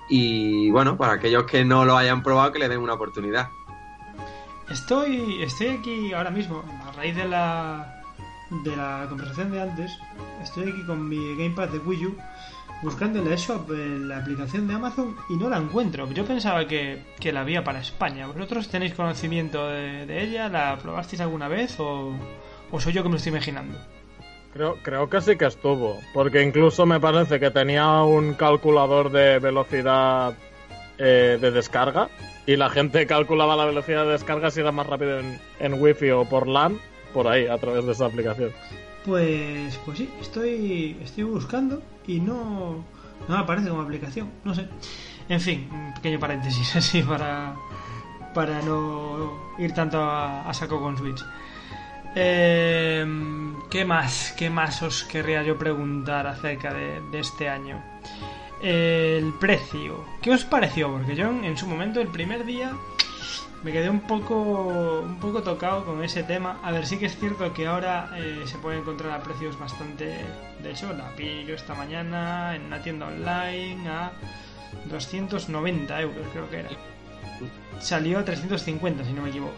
Y 0.07 0.69
bueno, 0.69 0.97
para 0.97 1.13
aquellos 1.13 1.45
que 1.45 1.65
no 1.65 1.83
lo 1.83 1.97
hayan 1.97 2.21
probado, 2.21 2.51
que 2.51 2.59
le 2.59 2.69
den 2.69 2.79
una 2.79 2.93
oportunidad. 2.93 3.49
Estoy, 4.69 5.41
estoy 5.41 5.67
aquí 5.67 6.13
ahora 6.13 6.29
mismo, 6.29 6.63
a 6.87 6.91
raíz 6.91 7.15
de 7.15 7.27
la, 7.27 7.94
de 8.49 8.75
la 8.75 9.05
conversación 9.09 9.51
de 9.51 9.61
antes, 9.61 9.91
estoy 10.41 10.69
aquí 10.69 10.83
con 10.85 11.07
mi 11.07 11.35
Gamepad 11.35 11.69
de 11.69 11.79
Wii 11.79 12.05
U 12.05 12.17
buscando 12.83 13.19
en 13.19 13.29
la 13.29 13.35
eShop 13.35 13.69
la 13.71 14.17
aplicación 14.17 14.67
de 14.67 14.75
Amazon 14.75 15.15
y 15.29 15.37
no 15.37 15.49
la 15.49 15.57
encuentro. 15.57 16.09
Yo 16.11 16.25
pensaba 16.25 16.67
que, 16.67 17.01
que 17.19 17.31
la 17.31 17.41
había 17.41 17.63
para 17.63 17.79
España. 17.79 18.27
¿Vosotros 18.27 18.67
tenéis 18.69 18.93
conocimiento 18.93 19.67
de, 19.67 20.05
de 20.05 20.23
ella? 20.23 20.49
¿La 20.49 20.77
probasteis 20.77 21.21
alguna 21.21 21.47
vez 21.47 21.79
o, 21.79 22.13
o 22.71 22.79
soy 22.79 22.93
yo 22.93 23.01
que 23.01 23.09
me 23.09 23.13
lo 23.13 23.17
estoy 23.17 23.31
imaginando? 23.31 23.77
Creo, 24.53 24.77
creo 24.81 25.09
que 25.09 25.19
sí 25.19 25.35
que 25.35 25.45
estuvo, 25.45 25.99
porque 26.13 26.41
incluso 26.41 26.85
me 26.85 26.99
parece 26.99 27.39
que 27.39 27.51
tenía 27.51 28.03
un 28.03 28.35
calculador 28.35 29.11
de 29.11 29.39
velocidad 29.39 30.33
eh, 30.97 31.37
de 31.41 31.51
descarga 31.51 32.07
y 32.45 32.55
la 32.55 32.69
gente 32.69 33.05
calculaba 33.05 33.57
la 33.57 33.65
velocidad 33.65 34.05
de 34.05 34.11
descarga 34.11 34.51
si 34.51 34.61
era 34.61 34.71
más 34.71 34.87
rápido 34.87 35.19
en, 35.19 35.39
en 35.59 35.73
Wi-Fi 35.73 36.11
o 36.11 36.25
por 36.25 36.47
LAN, 36.47 36.79
por 37.15 37.29
ahí, 37.29 37.47
a 37.47 37.57
través 37.57 37.85
de 37.85 37.93
esa 37.93 38.07
aplicación. 38.07 38.51
Pues, 39.05 39.79
pues 39.85 39.97
sí, 39.97 40.09
estoy, 40.19 40.97
estoy 41.01 41.23
buscando 41.23 41.81
y 42.05 42.19
no, 42.19 42.83
no 43.27 43.35
me 43.35 43.37
aparece 43.37 43.69
como 43.69 43.81
aplicación, 43.81 44.29
no 44.43 44.53
sé. 44.53 44.67
En 45.29 45.39
fin, 45.39 45.69
un 45.71 45.93
pequeño 45.93 46.19
paréntesis 46.19 46.75
así 46.81 47.01
para, 47.01 47.55
para 48.33 48.61
no 48.61 49.55
ir 49.57 49.73
tanto 49.73 50.03
a, 50.03 50.53
saco 50.53 50.81
con 50.81 50.97
Switch. 50.97 51.23
Eh, 52.15 53.05
¿Qué 53.71 53.85
más? 53.85 54.33
¿Qué 54.37 54.49
más 54.49 54.81
os 54.81 55.05
querría 55.05 55.41
yo 55.41 55.57
preguntar 55.57 56.27
acerca 56.27 56.73
de, 56.73 57.01
de 57.11 57.19
este 57.19 57.47
año? 57.47 57.81
El 58.61 59.33
precio. 59.39 60.03
¿Qué 60.21 60.31
os 60.31 60.43
pareció? 60.43 60.91
Porque 60.91 61.15
yo 61.15 61.29
en 61.29 61.57
su 61.57 61.65
momento, 61.65 62.01
el 62.01 62.07
primer 62.07 62.45
día, 62.45 62.73
me 63.65 63.71
quedé 63.71 63.89
un 63.89 64.01
poco 64.01 65.01
un 65.03 65.19
poco 65.19 65.41
tocado 65.41 65.83
con 65.85 66.03
ese 66.03 66.21
tema. 66.21 66.59
A 66.61 66.71
ver, 66.71 66.85
sí 66.85 66.97
que 66.99 67.07
es 67.07 67.17
cierto 67.17 67.51
que 67.51 67.65
ahora 67.65 68.11
eh, 68.15 68.43
se 68.45 68.59
puede 68.59 68.77
encontrar 68.77 69.11
a 69.11 69.23
precios 69.23 69.57
bastante... 69.57 70.17
De 70.61 70.69
hecho, 70.71 70.93
la 70.93 71.09
pillo 71.15 71.55
esta 71.55 71.73
mañana 71.73 72.55
en 72.55 72.65
una 72.65 72.83
tienda 72.83 73.07
online 73.07 73.89
a 73.89 74.11
290 74.85 75.99
euros, 75.99 76.27
creo 76.31 76.47
que 76.47 76.59
era. 76.59 76.69
Salió 77.79 78.19
a 78.19 78.23
350, 78.23 79.03
si 79.03 79.13
no 79.13 79.23
me 79.23 79.29
equivoco. 79.29 79.55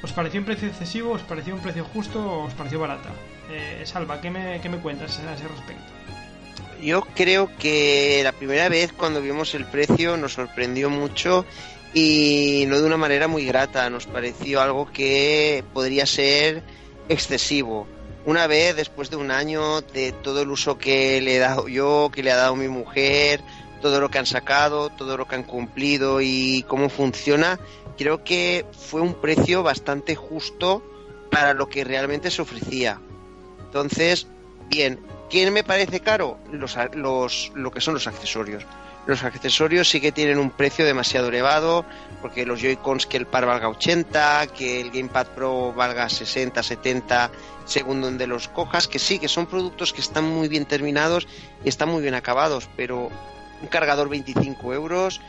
¿Os 0.00 0.12
pareció 0.12 0.38
un 0.38 0.46
precio 0.46 0.68
excesivo? 0.68 1.10
¿Os 1.14 1.22
pareció 1.22 1.52
un 1.52 1.60
precio 1.60 1.84
justo? 1.92 2.24
¿O 2.24 2.44
os 2.44 2.54
pareció 2.54 2.78
barata? 2.78 3.10
Eh, 3.50 3.82
Salva, 3.84 4.20
¿qué 4.20 4.30
me, 4.30 4.60
¿qué 4.60 4.68
me 4.68 4.78
cuentas 4.78 5.18
a 5.18 5.34
ese 5.34 5.48
respecto? 5.48 5.90
Yo 6.80 7.02
creo 7.16 7.50
que 7.58 8.20
la 8.22 8.30
primera 8.30 8.68
vez 8.68 8.92
cuando 8.92 9.20
vimos 9.20 9.56
el 9.56 9.66
precio 9.66 10.16
nos 10.16 10.34
sorprendió 10.34 10.88
mucho 10.88 11.44
y 11.92 12.64
no 12.68 12.78
de 12.78 12.86
una 12.86 12.96
manera 12.96 13.26
muy 13.28 13.44
grata, 13.44 13.90
nos 13.90 14.06
pareció 14.06 14.60
algo 14.60 14.90
que 14.92 15.64
podría 15.72 16.06
ser 16.06 16.62
excesivo. 17.08 17.86
Una 18.24 18.46
vez, 18.46 18.76
después 18.76 19.10
de 19.10 19.16
un 19.16 19.30
año, 19.30 19.80
de 19.80 20.12
todo 20.12 20.42
el 20.42 20.50
uso 20.50 20.78
que 20.78 21.20
le 21.20 21.36
he 21.36 21.38
dado 21.38 21.68
yo, 21.68 22.10
que 22.12 22.22
le 22.22 22.30
ha 22.30 22.36
dado 22.36 22.54
mi 22.54 22.68
mujer, 22.68 23.40
todo 23.80 24.00
lo 24.00 24.10
que 24.10 24.18
han 24.18 24.26
sacado, 24.26 24.90
todo 24.90 25.16
lo 25.16 25.26
que 25.26 25.36
han 25.36 25.42
cumplido 25.42 26.20
y 26.20 26.64
cómo 26.68 26.88
funciona, 26.90 27.58
creo 27.96 28.22
que 28.22 28.66
fue 28.72 29.00
un 29.00 29.14
precio 29.14 29.62
bastante 29.62 30.14
justo 30.14 30.82
para 31.30 31.54
lo 31.54 31.68
que 31.68 31.82
realmente 31.82 32.30
se 32.30 32.42
ofrecía. 32.42 33.00
Entonces, 33.64 34.26
bien, 34.68 35.00
¿quién 35.30 35.52
me 35.52 35.64
parece 35.64 36.00
caro? 36.00 36.38
Los, 36.52 36.76
los, 36.94 37.52
lo 37.54 37.70
que 37.70 37.80
son 37.80 37.94
los 37.94 38.06
accesorios. 38.06 38.64
Los 39.06 39.24
accesorios 39.24 39.88
sí 39.88 40.00
que 40.00 40.12
tienen 40.12 40.38
un 40.38 40.50
precio 40.50 40.84
demasiado 40.84 41.28
elevado, 41.28 41.84
porque 42.20 42.44
los 42.44 42.60
Joy-Cons 42.60 43.06
que 43.06 43.16
el 43.16 43.26
par 43.26 43.46
valga 43.46 43.68
80, 43.68 44.46
que 44.48 44.80
el 44.80 44.90
Gamepad 44.90 45.28
Pro 45.28 45.72
valga 45.72 46.08
60, 46.08 46.62
70, 46.62 47.30
según 47.64 48.00
donde 48.00 48.26
los 48.26 48.48
cojas, 48.48 48.88
que 48.88 48.98
sí, 48.98 49.18
que 49.18 49.28
son 49.28 49.46
productos 49.46 49.92
que 49.92 50.00
están 50.00 50.24
muy 50.24 50.48
bien 50.48 50.66
terminados 50.66 51.26
y 51.64 51.68
están 51.68 51.88
muy 51.88 52.02
bien 52.02 52.14
acabados, 52.14 52.68
pero 52.76 53.10
un 53.62 53.68
cargador 53.68 54.08
25 54.08 54.74
euros 54.74 55.20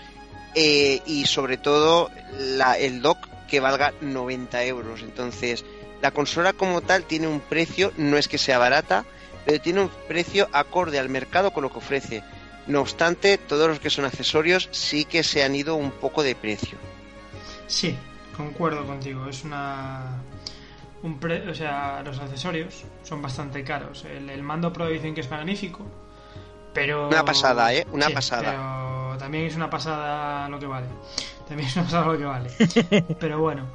eh, 0.53 1.01
y 1.05 1.25
sobre 1.25 1.57
todo 1.57 2.09
la, 2.37 2.77
el 2.77 3.01
dock 3.01 3.27
que 3.47 3.59
valga 3.59 3.93
90 4.01 4.63
euros. 4.65 5.01
Entonces, 5.01 5.65
la 6.01 6.11
consola 6.11 6.53
como 6.53 6.81
tal 6.81 7.03
tiene 7.03 7.27
un 7.27 7.39
precio, 7.39 7.93
no 7.97 8.17
es 8.17 8.27
que 8.27 8.37
sea 8.37 8.57
barata, 8.57 9.05
pero 9.45 9.61
tiene 9.61 9.81
un 9.81 9.91
precio 10.07 10.49
acorde 10.51 10.99
al 10.99 11.09
mercado 11.09 11.51
con 11.51 11.63
lo 11.63 11.71
que 11.71 11.77
ofrece. 11.77 12.23
No 12.71 12.81
obstante, 12.81 13.37
todos 13.37 13.67
los 13.67 13.79
que 13.79 13.89
son 13.89 14.05
accesorios 14.05 14.69
sí 14.71 15.03
que 15.05 15.23
se 15.23 15.43
han 15.43 15.55
ido 15.55 15.75
un 15.75 15.91
poco 15.91 16.23
de 16.23 16.35
precio. 16.35 16.77
Sí, 17.67 17.95
concuerdo 18.37 18.85
contigo. 18.85 19.27
Es 19.27 19.43
una. 19.43 20.21
Un 21.03 21.19
pre... 21.19 21.49
O 21.49 21.53
sea, 21.55 22.01
los 22.05 22.19
accesorios 22.19 22.83
son 23.03 23.21
bastante 23.21 23.63
caros. 23.63 24.05
El, 24.05 24.29
el, 24.29 24.41
mando 24.43 24.71
Pro 24.71 24.87
dicen 24.87 25.13
que 25.13 25.21
es 25.21 25.29
magnífico, 25.29 25.85
pero. 26.73 27.07
Una 27.09 27.25
pasada, 27.25 27.73
¿eh? 27.73 27.85
Una 27.91 28.07
Sí, 28.07 28.13
pasada. 28.13 28.51
Pero 28.51 29.17
también 29.19 29.45
es 29.45 29.55
una 29.55 29.69
pasada 29.69 30.47
lo 30.47 30.59
que 30.59 30.67
vale. 30.67 30.87
También 31.47 31.67
es 31.67 31.75
una 31.75 31.83
pasada 31.85 32.05
lo 32.05 32.17
que 32.17 32.23
vale. 32.23 32.49
pero 33.19 33.39
bueno. 33.39 33.65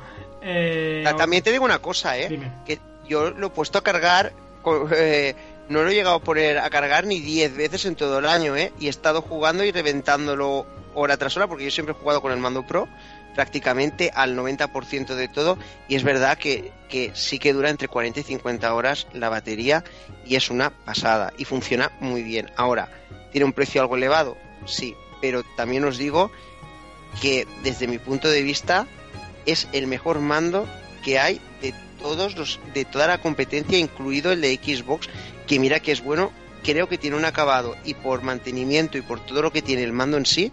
Eh... 0.41 1.03
Ta- 1.05 1.17
También 1.17 1.43
te 1.43 1.53
digo 1.53 1.65
una 1.67 1.81
cosa, 1.81 2.17
¿eh? 2.17 2.29
Dime. 2.31 2.51
Que 2.65 2.79
yo 3.07 3.31
lo 3.31 3.49
he 3.49 3.51
puesto 3.51 3.77
a 3.77 3.83
cargar. 3.83 4.33
co- 4.63 4.89
eh, 4.97 5.35
no 5.69 5.83
lo 5.83 5.91
he 5.91 5.95
llegado 5.95 6.17
a 6.17 6.21
poner 6.21 6.59
a 6.59 6.71
cargar 6.71 7.07
ni 7.07 7.21
10 7.21 7.57
veces 7.57 7.85
en 7.87 7.97
todo 7.97 8.19
el 8.19 8.27
año, 8.27 8.57
¿eh? 8.57 8.73
Y 8.79 8.87
he 8.87 8.91
estado 8.91 9.23
jugando 9.23 9.65
y 9.65 9.73
reventándolo 9.73 10.67
hora 10.95 11.17
tras 11.17 11.37
hora, 11.37 11.47
porque 11.47 11.65
yo 11.65 11.71
siempre 11.71 11.95
he 11.95 11.99
jugado 11.99 12.23
con 12.23 12.33
el 12.33 12.39
mando 12.39 12.67
Pro, 12.67 12.89
prácticamente 13.35 14.11
al 14.15 14.37
90% 14.37 15.15
de 15.15 15.29
todo. 15.29 15.59
Y 15.89 15.97
es 15.97 16.03
verdad 16.03 16.39
que, 16.39 16.73
que 16.89 17.13
sí 17.15 17.39
que 17.39 17.53
dura 17.53 17.71
entre 17.71 17.89
40 17.89 18.21
y 18.21 18.23
50 18.23 18.75
horas 18.75 19.07
la 19.13 19.29
batería, 19.29 19.85
y 20.25 20.37
es 20.37 20.51
una 20.51 20.71
pasada. 20.71 21.33
Y 21.37 21.45
funciona 21.45 21.93
muy 22.01 22.23
bien. 22.23 22.51
Ahora, 22.57 22.89
¿tiene 23.33 23.45
un 23.45 23.53
precio 23.53 23.81
algo 23.81 23.97
elevado? 23.97 24.37
Sí, 24.67 24.95
pero 25.21 25.43
también 25.57 25.85
os 25.85 25.99
digo 25.99 26.31
que 27.21 27.47
desde 27.63 27.87
mi 27.87 27.99
punto 27.99 28.29
de 28.29 28.43
vista 28.43 28.87
es 29.47 29.69
el 29.73 29.87
mejor 29.87 30.21
mando 30.21 30.67
que 31.05 31.19
hay 31.19 31.41
de 31.63 31.73
todos 32.01 32.37
los 32.37 32.61
de 32.75 32.85
toda 32.85 33.07
la 33.07 33.19
competencia 33.19 33.79
incluido 33.79 34.33
el 34.33 34.41
de 34.41 34.55
Xbox 34.57 35.09
que 35.47 35.59
mira 35.59 35.81
que 35.81 35.93
es 35.93 36.03
bueno 36.03 36.33
creo 36.63 36.89
que 36.89 36.99
tiene 36.99 37.17
un 37.17 37.25
acabado 37.25 37.77
y 37.85 37.95
por 37.95 38.23
mantenimiento 38.23 38.99
y 38.99 39.03
por 39.03 39.21
todo 39.21 39.43
lo 39.43 39.53
que 39.53 39.63
tiene 39.63 39.85
el 39.85 39.93
mando 39.93 40.17
en 40.17 40.27
sí 40.27 40.53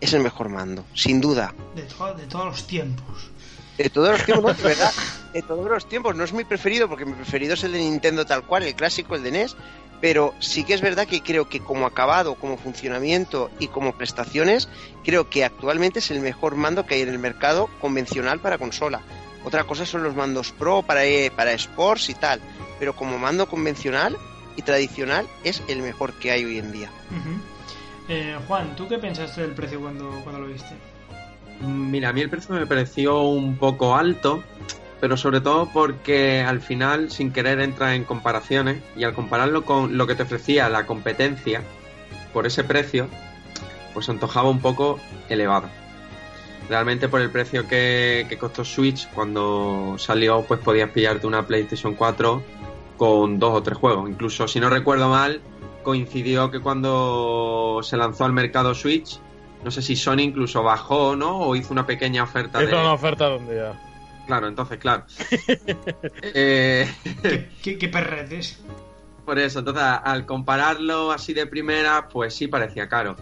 es 0.00 0.12
el 0.14 0.22
mejor 0.22 0.48
mando 0.48 0.84
sin 0.94 1.20
duda 1.20 1.54
De, 1.74 1.82
to- 1.82 2.14
de 2.14 2.26
todos 2.26 2.46
los 2.46 2.66
tiempos. 2.66 3.30
de 3.76 3.90
todos 3.90 4.10
los 4.12 4.24
tiempos 4.24 4.56
no, 4.56 4.62
de 4.62 4.68
verdad 4.68 4.92
de 5.34 5.42
todos 5.42 5.68
los 5.68 5.88
tiempos 5.88 6.16
no 6.16 6.24
es 6.24 6.32
mi 6.32 6.44
preferido 6.44 6.88
porque 6.88 7.04
mi 7.04 7.12
preferido 7.12 7.54
es 7.54 7.64
el 7.64 7.72
de 7.72 7.78
Nintendo 7.80 8.24
tal 8.24 8.44
cual 8.44 8.62
el 8.62 8.74
clásico 8.74 9.14
el 9.14 9.22
de 9.22 9.30
NES 9.32 9.56
pero 10.00 10.32
sí 10.40 10.64
que 10.64 10.72
es 10.72 10.80
verdad 10.80 11.06
que 11.06 11.20
creo 11.20 11.46
que 11.50 11.60
como 11.60 11.84
acabado, 11.84 12.34
como 12.36 12.56
funcionamiento 12.56 13.50
y 13.58 13.68
como 13.68 13.92
prestaciones, 13.92 14.66
creo 15.04 15.28
que 15.28 15.44
actualmente 15.44 15.98
es 15.98 16.10
el 16.10 16.20
mejor 16.20 16.54
mando 16.54 16.86
que 16.86 16.94
hay 16.94 17.02
en 17.02 17.10
el 17.10 17.18
mercado 17.18 17.68
convencional 17.82 18.40
para 18.40 18.56
consola. 18.56 19.02
Otra 19.44 19.64
cosa 19.64 19.84
son 19.84 20.02
los 20.02 20.16
mandos 20.16 20.52
Pro 20.52 20.80
para, 20.82 21.04
eh, 21.04 21.30
para 21.30 21.52
Sports 21.52 22.08
y 22.08 22.14
tal, 22.14 22.40
pero 22.78 22.96
como 22.96 23.18
mando 23.18 23.46
convencional 23.46 24.16
y 24.56 24.62
tradicional 24.62 25.26
es 25.44 25.62
el 25.68 25.82
mejor 25.82 26.12
que 26.14 26.30
hay 26.30 26.44
hoy 26.44 26.58
en 26.58 26.72
día. 26.72 26.90
Eh, 28.08 28.36
Juan, 28.48 28.74
¿tú 28.76 28.88
qué 28.88 28.98
pensaste 28.98 29.42
del 29.42 29.52
precio 29.52 29.80
cuando, 29.80 30.10
cuando 30.24 30.40
lo 30.40 30.48
viste? 30.48 30.74
Mira, 31.60 32.08
a 32.08 32.12
mí 32.12 32.20
el 32.22 32.30
precio 32.30 32.54
me 32.54 32.66
pareció 32.66 33.20
un 33.22 33.56
poco 33.56 33.96
alto, 33.96 34.42
pero 35.00 35.16
sobre 35.16 35.40
todo 35.40 35.70
porque 35.72 36.40
al 36.40 36.60
final, 36.60 37.10
sin 37.10 37.32
querer, 37.32 37.60
entra 37.60 37.94
en 37.94 38.04
comparaciones 38.04 38.82
y 38.96 39.04
al 39.04 39.14
compararlo 39.14 39.64
con 39.64 39.96
lo 39.96 40.06
que 40.06 40.14
te 40.14 40.22
ofrecía 40.22 40.68
la 40.68 40.86
competencia 40.86 41.62
por 42.32 42.46
ese 42.46 42.64
precio, 42.64 43.08
pues 43.92 44.08
antojaba 44.08 44.48
un 44.48 44.60
poco 44.60 44.98
elevado. 45.28 45.68
Realmente 46.68 47.08
por 47.08 47.20
el 47.20 47.30
precio 47.30 47.66
que, 47.66 48.26
que 48.28 48.38
costó 48.38 48.64
Switch 48.64 49.08
cuando 49.10 49.96
salió, 49.98 50.42
pues 50.42 50.60
podías 50.60 50.90
pillarte 50.90 51.26
una 51.26 51.46
PlayStation 51.46 51.94
4 51.94 52.42
con 53.00 53.38
dos 53.38 53.54
o 53.54 53.62
tres 53.62 53.78
juegos. 53.78 54.10
Incluso, 54.10 54.46
si 54.46 54.60
no 54.60 54.68
recuerdo 54.68 55.08
mal, 55.08 55.40
coincidió 55.82 56.50
que 56.50 56.60
cuando 56.60 57.80
se 57.82 57.96
lanzó 57.96 58.26
al 58.26 58.34
mercado 58.34 58.74
Switch, 58.74 59.18
No 59.64 59.70
sé 59.70 59.80
si 59.80 59.96
Sony 59.96 60.20
incluso 60.20 60.62
bajó, 60.62 61.16
¿no? 61.16 61.38
O 61.38 61.56
hizo 61.56 61.72
una 61.72 61.86
pequeña 61.86 62.24
oferta 62.24 62.62
Hizo 62.62 62.76
de... 62.76 62.82
una 62.82 62.92
oferta 62.92 63.30
de 63.30 63.36
un 63.36 63.48
día. 63.48 63.72
Claro, 64.26 64.48
entonces, 64.48 64.76
claro. 64.76 65.04
Eh, 66.34 66.86
¿Qué, 67.22 67.48
qué, 67.62 67.78
qué 67.78 67.88
perretes? 67.88 68.62
Por 69.24 69.38
eso, 69.38 69.60
entonces 69.60 69.82
al 69.82 70.26
compararlo 70.26 71.10
así 71.10 71.32
de 71.32 71.46
primera, 71.46 72.06
pues 72.06 72.34
sí 72.34 72.48
parecía 72.48 72.86
caro. 72.86 73.16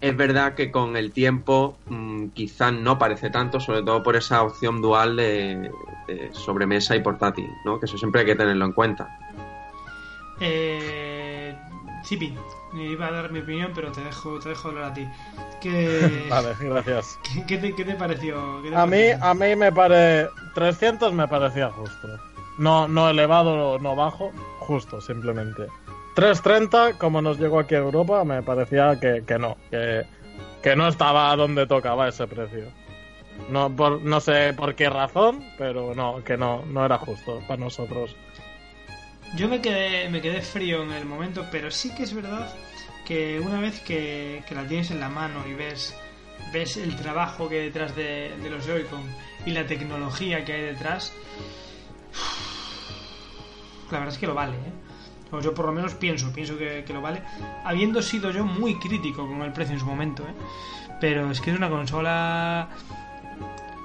Es 0.00 0.16
verdad 0.16 0.54
que 0.54 0.70
con 0.70 0.96
el 0.96 1.12
tiempo 1.12 1.78
mm, 1.86 2.28
quizás 2.28 2.72
no 2.72 2.98
parece 2.98 3.30
tanto, 3.30 3.58
sobre 3.58 3.82
todo 3.82 4.02
por 4.02 4.14
esa 4.14 4.42
opción 4.42 4.80
dual 4.80 5.16
de, 5.16 5.70
de 6.06 6.30
sobremesa 6.32 6.94
y 6.94 7.00
portátil, 7.00 7.50
¿no? 7.64 7.80
Que 7.80 7.86
eso 7.86 7.98
siempre 7.98 8.20
hay 8.20 8.26
que 8.26 8.36
tenerlo 8.36 8.64
en 8.64 8.72
cuenta. 8.72 9.08
Eh, 10.40 11.56
Zipi, 12.04 12.32
iba 12.74 13.06
a 13.06 13.10
dar 13.10 13.32
mi 13.32 13.40
opinión, 13.40 13.72
pero 13.74 13.90
te 13.90 14.00
dejo, 14.02 14.38
te 14.38 14.50
dejo 14.50 14.68
hablar 14.68 14.84
a 14.84 14.94
ti. 14.94 15.08
¿Qué, 15.60 16.26
Vale, 16.30 16.54
gracias. 16.60 17.18
¿qué, 17.22 17.44
qué 17.46 17.58
te, 17.58 17.74
qué 17.74 17.84
te 17.84 17.94
pareció? 17.94 18.62
¿Qué 18.62 18.70
te 18.70 18.76
A 18.76 18.86
mí, 18.86 19.10
a 19.20 19.34
mí 19.34 19.56
me 19.56 19.72
pare... 19.72 20.28
300 20.54 21.12
me 21.12 21.26
parecía 21.28 21.70
justo. 21.70 22.08
No, 22.58 22.88
no 22.88 23.08
elevado, 23.10 23.78
no 23.78 23.94
bajo, 23.94 24.32
justo, 24.58 25.00
simplemente. 25.00 25.68
330, 26.18 26.98
como 26.98 27.22
nos 27.22 27.38
llegó 27.38 27.60
aquí 27.60 27.76
a 27.76 27.78
Europa, 27.78 28.24
me 28.24 28.42
parecía 28.42 28.98
que, 28.98 29.22
que 29.24 29.38
no, 29.38 29.56
que, 29.70 30.04
que 30.60 30.74
no 30.74 30.88
estaba 30.88 31.36
donde 31.36 31.64
tocaba 31.64 32.08
ese 32.08 32.26
precio. 32.26 32.72
No, 33.48 33.70
por, 33.70 34.02
no 34.02 34.18
sé 34.18 34.52
por 34.52 34.74
qué 34.74 34.90
razón, 34.90 35.44
pero 35.56 35.94
no, 35.94 36.24
que 36.24 36.36
no, 36.36 36.64
no 36.66 36.84
era 36.84 36.98
justo 36.98 37.40
para 37.46 37.60
nosotros. 37.60 38.16
Yo 39.36 39.46
me 39.46 39.60
quedé, 39.60 40.08
me 40.08 40.20
quedé 40.20 40.42
frío 40.42 40.82
en 40.82 40.90
el 40.90 41.04
momento, 41.04 41.46
pero 41.52 41.70
sí 41.70 41.94
que 41.94 42.02
es 42.02 42.12
verdad 42.12 42.52
que 43.06 43.38
una 43.38 43.60
vez 43.60 43.78
que, 43.78 44.42
que 44.48 44.56
la 44.56 44.66
tienes 44.66 44.90
en 44.90 44.98
la 44.98 45.08
mano 45.08 45.46
y 45.46 45.54
ves, 45.54 45.96
ves 46.52 46.78
el 46.78 46.96
trabajo 46.96 47.48
que 47.48 47.60
hay 47.60 47.64
detrás 47.66 47.94
de, 47.94 48.36
de 48.42 48.50
los 48.50 48.66
Joy-Con 48.66 49.04
y 49.46 49.52
la 49.52 49.64
tecnología 49.68 50.44
que 50.44 50.52
hay 50.52 50.62
detrás, 50.62 51.12
la 53.92 53.98
verdad 54.00 54.14
es 54.14 54.18
que 54.18 54.26
lo 54.26 54.34
vale, 54.34 54.56
¿eh? 54.56 54.87
O 55.30 55.40
yo 55.40 55.54
por 55.54 55.66
lo 55.66 55.72
menos 55.72 55.94
pienso, 55.94 56.32
pienso 56.32 56.56
que, 56.56 56.84
que 56.86 56.92
lo 56.92 57.00
vale, 57.02 57.22
habiendo 57.64 58.00
sido 58.02 58.30
yo 58.30 58.44
muy 58.44 58.76
crítico 58.76 59.26
con 59.26 59.42
el 59.42 59.52
precio 59.52 59.74
en 59.74 59.80
su 59.80 59.86
momento, 59.86 60.22
¿eh? 60.22 60.34
Pero 61.00 61.30
es 61.30 61.40
que 61.40 61.50
es 61.50 61.56
una 61.56 61.68
consola 61.68 62.68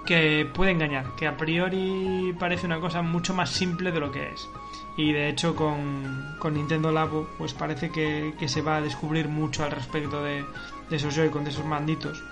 que 0.06 0.50
puede 0.54 0.72
engañar, 0.72 1.16
que 1.16 1.28
a 1.28 1.38
priori 1.38 2.36
parece 2.40 2.66
una 2.66 2.80
cosa 2.80 3.02
mucho 3.02 3.34
más 3.34 3.50
simple 3.50 3.92
de 3.92 4.00
lo 4.00 4.12
que 4.12 4.30
es. 4.30 4.50
Y 4.98 5.12
de 5.12 5.30
hecho 5.30 5.56
con, 5.56 6.36
con 6.40 6.54
Nintendo 6.54 6.92
Labo 6.92 7.28
pues 7.38 7.54
parece 7.54 7.90
que, 7.90 8.34
que 8.38 8.48
se 8.48 8.62
va 8.62 8.78
a 8.78 8.82
descubrir 8.82 9.28
mucho 9.28 9.64
al 9.64 9.72
respecto 9.72 10.24
de, 10.24 10.46
de 10.90 10.96
esos 10.96 11.16
Joy-Con, 11.16 11.44
de 11.44 11.50
esos 11.50 11.66
manditos, 11.66 12.24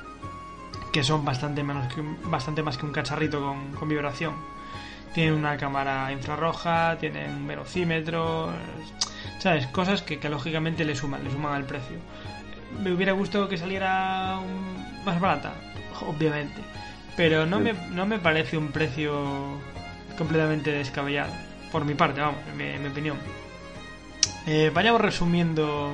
que 0.91 1.03
son 1.03 1.23
bastante, 1.25 1.63
menos 1.63 1.91
que 1.93 2.03
bastante 2.25 2.61
más 2.61 2.77
que 2.77 2.85
un 2.85 2.91
cacharrito 2.91 3.41
con, 3.41 3.71
con 3.71 3.89
vibración. 3.89 4.33
Tienen 5.13 5.33
una 5.33 5.57
cámara 5.57 6.11
infrarroja, 6.11 6.97
tienen 6.99 7.31
un 7.31 7.47
velocímetro, 7.47 8.49
¿sabes? 9.39 9.67
Cosas 9.67 10.01
que, 10.01 10.19
que 10.19 10.29
lógicamente 10.29 10.85
le 10.85 10.95
suman, 10.95 11.23
le 11.23 11.31
suman 11.31 11.53
al 11.53 11.65
precio. 11.65 11.97
Me 12.81 12.91
hubiera 12.93 13.11
gustado 13.11 13.49
que 13.49 13.57
saliera 13.57 14.37
un- 14.39 15.03
más 15.03 15.19
barata, 15.19 15.51
obviamente. 16.07 16.61
Pero 17.17 17.45
no 17.45 17.59
me, 17.59 17.73
no 17.73 18.05
me 18.05 18.19
parece 18.19 18.57
un 18.57 18.69
precio 18.71 19.59
completamente 20.17 20.71
descabellado. 20.71 21.33
Por 21.71 21.83
mi 21.83 21.93
parte, 21.93 22.21
vamos, 22.21 22.39
en 22.49 22.57
mi, 22.57 22.63
en 22.63 22.81
mi 22.81 22.87
opinión. 22.89 23.17
Eh, 24.47 24.71
vayamos 24.73 25.01
resumiendo 25.01 25.93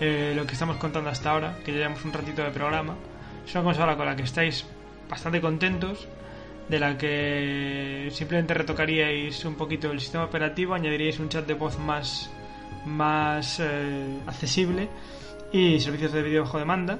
eh, 0.00 0.32
lo 0.34 0.46
que 0.46 0.54
estamos 0.54 0.76
contando 0.78 1.10
hasta 1.10 1.30
ahora, 1.30 1.56
que 1.64 1.72
llevamos 1.72 2.04
un 2.04 2.12
ratito 2.12 2.42
de 2.42 2.50
programa. 2.50 2.94
Es 3.46 3.54
una 3.54 3.64
consola 3.64 3.96
con 3.96 4.06
la 4.06 4.16
que 4.16 4.22
estáis 4.22 4.64
bastante 5.10 5.40
contentos, 5.40 6.08
de 6.68 6.78
la 6.78 6.96
que 6.98 8.08
simplemente 8.12 8.54
retocaríais 8.54 9.44
un 9.44 9.54
poquito 9.54 9.90
el 9.92 10.00
sistema 10.00 10.24
operativo, 10.24 10.74
añadiríais 10.74 11.18
un 11.20 11.28
chat 11.28 11.46
de 11.46 11.54
voz 11.54 11.78
más, 11.78 12.30
más 12.84 13.60
eh, 13.60 14.18
accesible 14.26 14.88
y 15.52 15.78
servicios 15.80 16.12
de 16.12 16.22
vídeo 16.22 16.42
bajo 16.42 16.58
demanda. 16.58 16.98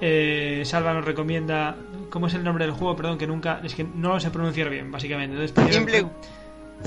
Eh, 0.00 0.62
Salva 0.64 0.92
nos 0.92 1.04
recomienda. 1.04 1.76
¿Cómo 2.10 2.26
es 2.26 2.34
el 2.34 2.42
nombre 2.44 2.64
del 2.66 2.74
juego? 2.74 2.96
Perdón, 2.96 3.16
que 3.18 3.26
nunca. 3.26 3.60
Es 3.62 3.74
que 3.74 3.84
no 3.84 4.10
lo 4.14 4.20
sé 4.20 4.30
pronunciar 4.30 4.68
bien, 4.70 4.90
básicamente. 4.90 5.34
Entonces, 5.36 5.52
prefiero- 5.52 6.08
Thimble- 6.08 6.10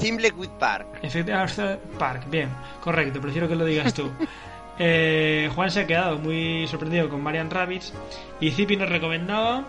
Thimbleweed 0.02 0.50
Park. 0.60 1.00
Efectivamente, 1.02 1.80
Park, 1.98 2.30
bien, 2.30 2.50
correcto, 2.82 3.20
prefiero 3.22 3.48
que 3.48 3.56
lo 3.56 3.66
digas 3.66 3.94
tú. 3.94 4.10
Eh, 4.80 5.50
Juan 5.56 5.72
se 5.72 5.80
ha 5.80 5.88
quedado 5.88 6.20
muy 6.20 6.68
sorprendido 6.68 7.10
con 7.10 7.24
Marian 7.24 7.50
Rabbits 7.50 7.96
y 8.40 8.52
Zipi 8.52 8.78
nos 8.78 8.88
recomendaba, 8.88 9.64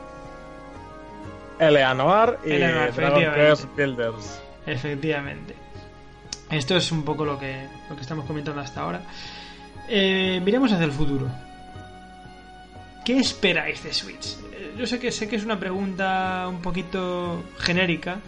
Eleanor 1.60 2.38
y 2.44 2.52
Eleanor, 2.52 2.94
Dragon. 2.94 3.34
Quest 3.34 3.64
Builders. 3.76 4.40
efectivamente. 4.66 5.54
Esto 6.50 6.76
es 6.76 6.90
un 6.92 7.04
poco 7.04 7.24
lo 7.24 7.38
que, 7.38 7.66
lo 7.90 7.96
que 7.96 8.02
estamos 8.02 8.24
comentando 8.24 8.60
hasta 8.60 8.80
ahora. 8.80 9.02
Eh, 9.88 10.40
miremos 10.44 10.72
hacia 10.72 10.84
el 10.86 10.92
futuro. 10.92 11.26
¿Qué 13.04 13.18
esperáis 13.18 13.82
de 13.84 13.92
Switch? 13.92 14.36
Eh, 14.52 14.72
Yo 14.78 14.86
sé 14.86 14.98
que 14.98 15.10
sé 15.12 15.28
que 15.28 15.36
es 15.36 15.44
una 15.44 15.58
pregunta 15.58 16.46
un 16.48 16.60
poquito 16.60 17.42
genérica, 17.58 18.18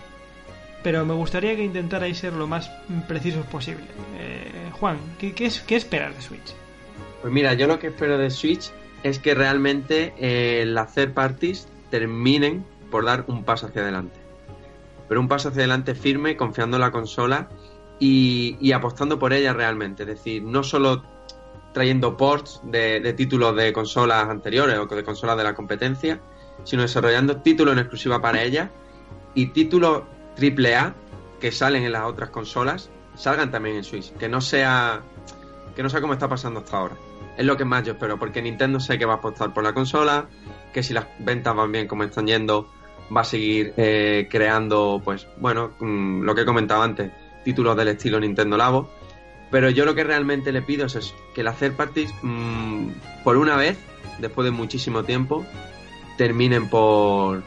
pero 0.82 1.04
me 1.04 1.14
gustaría 1.14 1.54
que 1.56 1.62
intentarais 1.64 2.18
ser 2.18 2.32
lo 2.32 2.46
más 2.46 2.70
precisos 3.06 3.44
posible. 3.46 3.84
Eh, 4.18 4.70
Juan, 4.72 4.98
¿qué, 5.18 5.32
qué, 5.34 5.46
es- 5.46 5.60
qué 5.60 5.76
esperas 5.76 6.14
de 6.16 6.22
Switch? 6.22 6.54
Pues 7.20 7.32
mira, 7.32 7.52
yo 7.54 7.66
lo 7.66 7.78
que 7.78 7.88
espero 7.88 8.16
de 8.16 8.30
Switch 8.30 8.70
es 9.02 9.18
que 9.18 9.34
realmente 9.34 10.14
eh, 10.18 10.64
las 10.66 10.94
third 10.94 11.12
parties 11.12 11.68
terminen 11.90 12.64
por 12.90 13.04
dar 13.04 13.24
un 13.28 13.44
paso 13.44 13.66
hacia 13.66 13.82
adelante. 13.82 14.18
Pero 15.08 15.20
un 15.20 15.28
paso 15.28 15.48
hacia 15.48 15.60
adelante 15.60 15.94
firme, 15.94 16.36
confiando 16.36 16.76
en 16.76 16.82
la 16.82 16.90
consola 16.90 17.48
y, 17.98 18.72
apostando 18.72 19.18
por 19.18 19.32
ella 19.32 19.52
realmente. 19.52 20.02
Es 20.02 20.08
decir, 20.08 20.42
no 20.42 20.62
solo 20.62 21.02
trayendo 21.72 22.16
ports 22.16 22.60
de, 22.64 23.00
de 23.00 23.12
títulos 23.12 23.54
de 23.56 23.72
consolas 23.72 24.28
anteriores 24.28 24.78
o 24.78 24.86
de 24.86 25.04
consolas 25.04 25.36
de 25.36 25.44
la 25.44 25.54
competencia, 25.54 26.20
sino 26.64 26.82
desarrollando 26.82 27.38
títulos 27.38 27.72
en 27.72 27.78
exclusiva 27.78 28.20
para 28.20 28.42
ella 28.42 28.70
y 29.34 29.46
títulos 29.46 30.02
AAA 30.36 30.94
que 31.40 31.52
salen 31.52 31.84
en 31.84 31.92
las 31.92 32.04
otras 32.04 32.30
consolas 32.30 32.90
salgan 33.14 33.50
también 33.50 33.76
en 33.76 33.84
Switch. 33.84 34.12
Que 34.14 34.28
no 34.28 34.40
sea 34.40 35.02
que 35.74 35.82
no 35.82 35.88
sea 35.88 36.00
como 36.00 36.12
está 36.12 36.28
pasando 36.28 36.60
hasta 36.60 36.76
ahora. 36.76 36.96
Es 37.36 37.46
lo 37.46 37.56
que 37.56 37.64
más 37.64 37.84
yo 37.84 37.92
espero, 37.92 38.18
porque 38.18 38.42
Nintendo 38.42 38.80
sé 38.80 38.98
que 38.98 39.04
va 39.04 39.14
a 39.14 39.16
apostar 39.16 39.54
por 39.54 39.62
la 39.62 39.72
consola, 39.72 40.26
que 40.72 40.82
si 40.82 40.92
las 40.92 41.06
ventas 41.20 41.54
van 41.54 41.72
bien 41.72 41.86
como 41.86 42.02
están 42.02 42.26
yendo, 42.26 42.70
va 43.14 43.22
a 43.22 43.24
seguir 43.24 43.74
eh, 43.76 44.28
creando, 44.30 45.00
pues, 45.04 45.26
bueno, 45.38 45.72
mm, 45.80 46.22
lo 46.22 46.34
que 46.34 46.42
he 46.42 46.44
comentado 46.44 46.82
antes, 46.82 47.10
títulos 47.44 47.76
del 47.76 47.88
estilo 47.88 48.20
Nintendo 48.20 48.56
Labo. 48.56 48.90
Pero 49.50 49.68
yo 49.68 49.84
lo 49.84 49.94
que 49.94 50.04
realmente 50.04 50.52
le 50.52 50.62
pido 50.62 50.86
es 50.86 51.12
que 51.34 51.42
las 51.42 51.56
third 51.58 51.74
parties, 51.74 52.14
mm, 52.22 52.90
por 53.24 53.36
una 53.36 53.56
vez, 53.56 53.78
después 54.18 54.44
de 54.44 54.52
muchísimo 54.52 55.02
tiempo, 55.02 55.44
terminen 56.16 56.68
por 56.68 57.42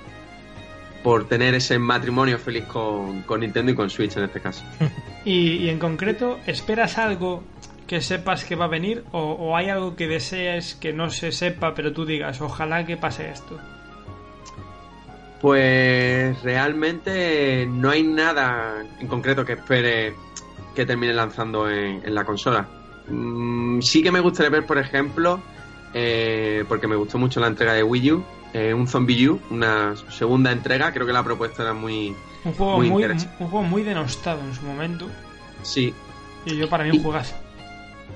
por 1.04 1.28
tener 1.28 1.54
ese 1.54 1.78
matrimonio 1.80 2.40
feliz 2.40 2.64
con, 2.64 3.24
con 3.24 3.42
Nintendo 3.42 3.74
y 3.74 3.76
con 3.76 3.90
Switch 3.90 4.16
en 4.16 4.24
este 4.24 4.40
caso. 4.40 4.64
Y, 5.26 5.56
y 5.56 5.70
en 5.70 5.80
concreto, 5.80 6.38
¿esperas 6.48 6.98
algo 6.98 7.46
que 7.88 8.02
sepas 8.02 8.44
que 8.44 8.58
va 8.58 8.66
a 8.66 8.68
venir 8.68 9.06
o, 9.14 9.20
o 9.20 9.56
hay 9.56 9.70
algo 9.70 9.96
que 9.96 10.06
desees 10.06 10.76
que 10.76 10.92
no 10.92 11.10
se 11.10 11.32
sepa 11.32 11.74
pero 11.76 11.94
tú 11.94 12.06
digas, 12.06 12.42
ojalá 12.42 12.86
que 12.86 12.98
pase 12.98 13.30
esto? 13.30 13.58
Pues 15.44 16.42
realmente 16.42 17.68
no 17.70 17.90
hay 17.90 18.02
nada 18.02 18.82
en 19.02 19.08
concreto 19.10 19.44
que 19.44 19.52
espere 19.52 20.16
que 20.74 20.86
termine 20.86 21.12
lanzando 21.14 21.70
en, 21.70 22.02
en 22.02 22.16
la 22.16 22.24
consola. 22.24 22.66
Mm, 23.10 23.82
sí 23.82 24.02
que 24.02 24.10
me 24.10 24.22
gustaría 24.22 24.50
ver, 24.50 24.66
por 24.66 24.78
ejemplo, 24.78 25.42
eh, 25.94 26.64
porque 26.70 26.88
me 26.88 26.96
gustó 26.96 27.18
mucho 27.18 27.42
la 27.42 27.48
entrega 27.48 27.74
de 27.74 27.84
Wii 27.84 28.12
U, 28.14 28.24
eh, 28.54 28.74
un 28.74 28.88
Zombie 28.88 29.28
U, 29.28 29.42
una 29.50 29.96
segunda 30.10 30.50
entrega. 30.50 30.94
Creo 30.94 31.06
que 31.06 31.12
la 31.12 31.26
propuesta 31.26 31.64
era 31.64 31.74
muy. 31.74 32.16
Un 32.46 32.54
juego 32.54 32.78
Muy 32.78 32.90
muy, 32.90 33.04
interesante. 33.04 33.44
un 33.44 33.50
juego 33.50 33.66
muy 33.66 33.84
denostado 33.84 34.40
en 34.40 34.54
su 34.54 34.62
momento 34.62 35.10
Sí, 35.62 35.94
y 36.46 36.56
yo 36.56 36.70
para 36.70 36.86
mí 36.86 36.92
un 36.92 37.04
juegazo. 37.04 37.36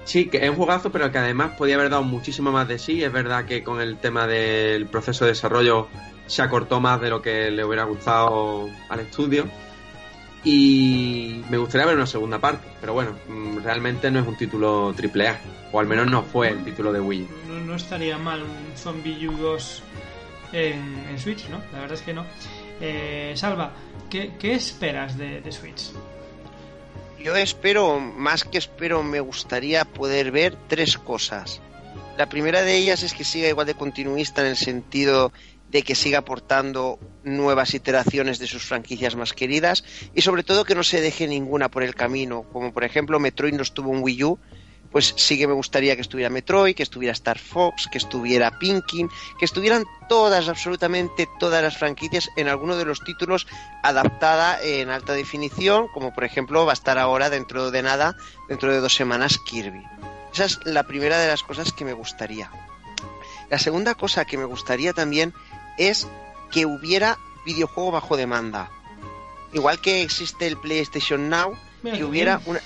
Sí, 0.06 0.30
que 0.30 0.38
es 0.46 0.50
un 0.50 0.56
juegazo, 0.56 0.94
pero 0.94 1.12
que 1.12 1.18
además 1.18 1.52
podía 1.58 1.76
haber 1.76 1.90
dado 1.90 2.04
muchísimo 2.04 2.54
más 2.54 2.70
de 2.70 2.80
sí. 2.80 3.04
Es 3.04 3.12
verdad 3.12 3.44
que 3.44 3.64
con 3.64 3.82
el 3.82 3.98
tema 3.98 4.28
del 4.28 4.86
proceso 4.86 5.26
de 5.26 5.32
desarrollo 5.32 5.90
se 6.28 6.42
acortó 6.42 6.80
más 6.80 7.02
de 7.02 7.10
lo 7.10 7.22
que 7.22 7.50
le 7.50 7.64
hubiera 7.64 7.86
gustado 7.86 8.70
al 8.90 9.00
estudio. 9.00 9.50
Y 10.44 11.42
me 11.50 11.58
gustaría 11.58 11.86
ver 11.88 11.96
una 11.96 12.06
segunda 12.06 12.40
parte, 12.40 12.68
pero 12.80 12.94
bueno, 12.94 13.18
mm, 13.28 13.58
realmente 13.64 14.12
no 14.12 14.20
es 14.20 14.28
un 14.28 14.38
título 14.38 14.94
AAA, 14.94 15.40
o 15.72 15.80
al 15.80 15.88
menos 15.88 16.10
no 16.10 16.24
fue 16.24 16.50
el 16.50 16.64
título 16.64 16.94
de 16.94 17.02
Wii. 17.02 17.28
No, 17.48 17.60
no 17.60 17.76
estaría 17.76 18.18
mal 18.18 18.44
un 18.44 18.78
Zombie 18.78 19.28
U 19.28 19.36
2 19.36 19.84
en, 20.54 21.06
en 21.10 21.20
Switch, 21.20 21.50
¿no? 21.50 21.62
La 21.74 21.80
verdad 21.80 21.98
es 21.98 22.02
que 22.02 22.14
no. 22.14 22.26
Eh, 22.80 23.34
Salva, 23.36 23.72
¿qué, 24.10 24.34
qué 24.40 24.54
esperas 24.54 25.18
de, 25.18 25.42
de 25.42 25.52
Switch? 25.52 25.92
Yo 27.20 27.36
espero, 27.36 28.00
más 28.00 28.44
que 28.44 28.60
espero, 28.60 29.04
me 29.04 29.20
gustaría 29.20 29.84
poder 29.86 30.32
ver 30.32 30.56
tres 30.68 30.98
cosas. 30.98 31.62
La 32.18 32.30
primera 32.30 32.62
de 32.62 32.78
ellas 32.78 33.04
es 33.04 33.14
que 33.14 33.24
siga 33.24 33.50
igual 33.50 33.68
de 33.68 33.74
continuista 33.74 34.42
en 34.42 34.48
el 34.48 34.58
sentido 34.58 35.34
de 35.72 35.84
que 35.84 35.96
siga 35.96 36.20
aportando 36.20 37.00
nuevas 37.24 37.74
iteraciones 37.74 38.40
de 38.40 38.48
sus 38.48 38.64
franquicias 38.64 39.16
más 39.16 39.34
queridas 39.34 39.84
y 40.14 40.22
sobre 40.22 40.44
todo 40.44 40.64
que 40.64 40.76
no 40.76 40.84
se 40.84 41.02
deje 41.02 41.28
ninguna 41.28 41.70
por 41.70 41.84
el 41.84 41.96
camino, 41.96 42.44
como 42.54 42.74
por 42.74 42.84
ejemplo 42.84 43.20
Metroid 43.20 43.54
no 43.54 43.64
estuvo 43.64 43.94
en 43.94 44.02
Wii 44.02 44.24
U, 44.24 44.40
pues 44.92 45.14
sí 45.18 45.38
que 45.38 45.48
me 45.48 45.54
gustaría 45.54 45.96
que 45.96 46.02
estuviera 46.02 46.30
Metroid, 46.30 46.76
que 46.76 46.84
estuviera 46.84 47.12
Star 47.12 47.38
Fox, 47.38 47.88
que 47.92 47.98
estuviera 47.98 48.58
Pinkin, 48.58 49.10
que 49.38 49.46
estuvieran 49.46 49.84
todas, 50.08 50.48
absolutamente 50.48 51.28
todas 51.40 51.62
las 51.62 51.78
franquicias 51.78 52.30
en 52.38 52.48
alguno 52.48 52.78
de 52.78 52.86
los 52.86 53.04
títulos 53.04 53.48
adaptada 53.84 54.60
en 54.62 54.90
alta 54.90 55.14
definición, 55.14 55.88
como 55.90 56.14
por 56.14 56.24
ejemplo 56.24 56.66
va 56.66 56.72
a 56.72 56.74
estar 56.74 56.98
ahora 56.98 57.30
dentro 57.30 57.72
de 57.72 57.84
nada, 57.84 58.16
dentro 58.48 58.72
de 58.72 58.80
dos 58.80 58.96
semanas 58.96 59.38
Kirby. 59.46 59.84
Esa 60.34 60.46
es 60.46 60.60
la 60.66 60.84
primera 60.84 61.20
de 61.20 61.28
las 61.28 61.44
cosas 61.44 61.74
que 61.74 61.86
me 61.86 61.94
gustaría. 61.94 62.50
La 63.50 63.60
segunda 63.60 63.96
cosa 63.96 64.26
que 64.26 64.38
me 64.38 64.46
gustaría 64.46 64.94
también 64.94 65.34
es 65.78 66.08
que 66.52 66.66
hubiera 66.66 67.18
videojuego 67.46 67.92
bajo 67.92 68.18
demanda. 68.18 68.70
Igual 69.54 69.80
que 69.80 70.02
existe 70.02 70.48
el 70.48 70.58
PlayStation 70.58 71.30
Now, 71.30 71.58
que 71.84 72.04
hubiera 72.04 72.42
una, 72.46 72.60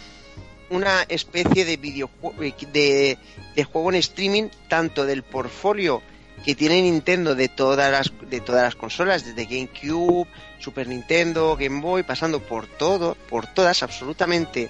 una 0.69 1.03
especie 1.03 1.65
de 1.65 1.77
videojuego 1.77 2.35
de, 2.39 3.17
de 3.55 3.63
juego 3.63 3.89
en 3.89 3.95
streaming 3.95 4.49
tanto 4.67 5.05
del 5.05 5.23
portfolio 5.23 6.01
que 6.43 6.55
tiene 6.55 6.81
Nintendo 6.81 7.35
de 7.35 7.49
todas 7.49 7.91
las 7.91 8.11
de 8.29 8.41
todas 8.41 8.63
las 8.63 8.75
consolas 8.75 9.23
desde 9.23 9.45
GameCube, 9.45 10.27
Super 10.59 10.87
Nintendo, 10.87 11.55
Game 11.55 11.81
Boy, 11.81 12.03
pasando 12.03 12.39
por 12.39 12.65
todo, 12.65 13.15
por 13.29 13.45
todas 13.45 13.83
absolutamente 13.83 14.69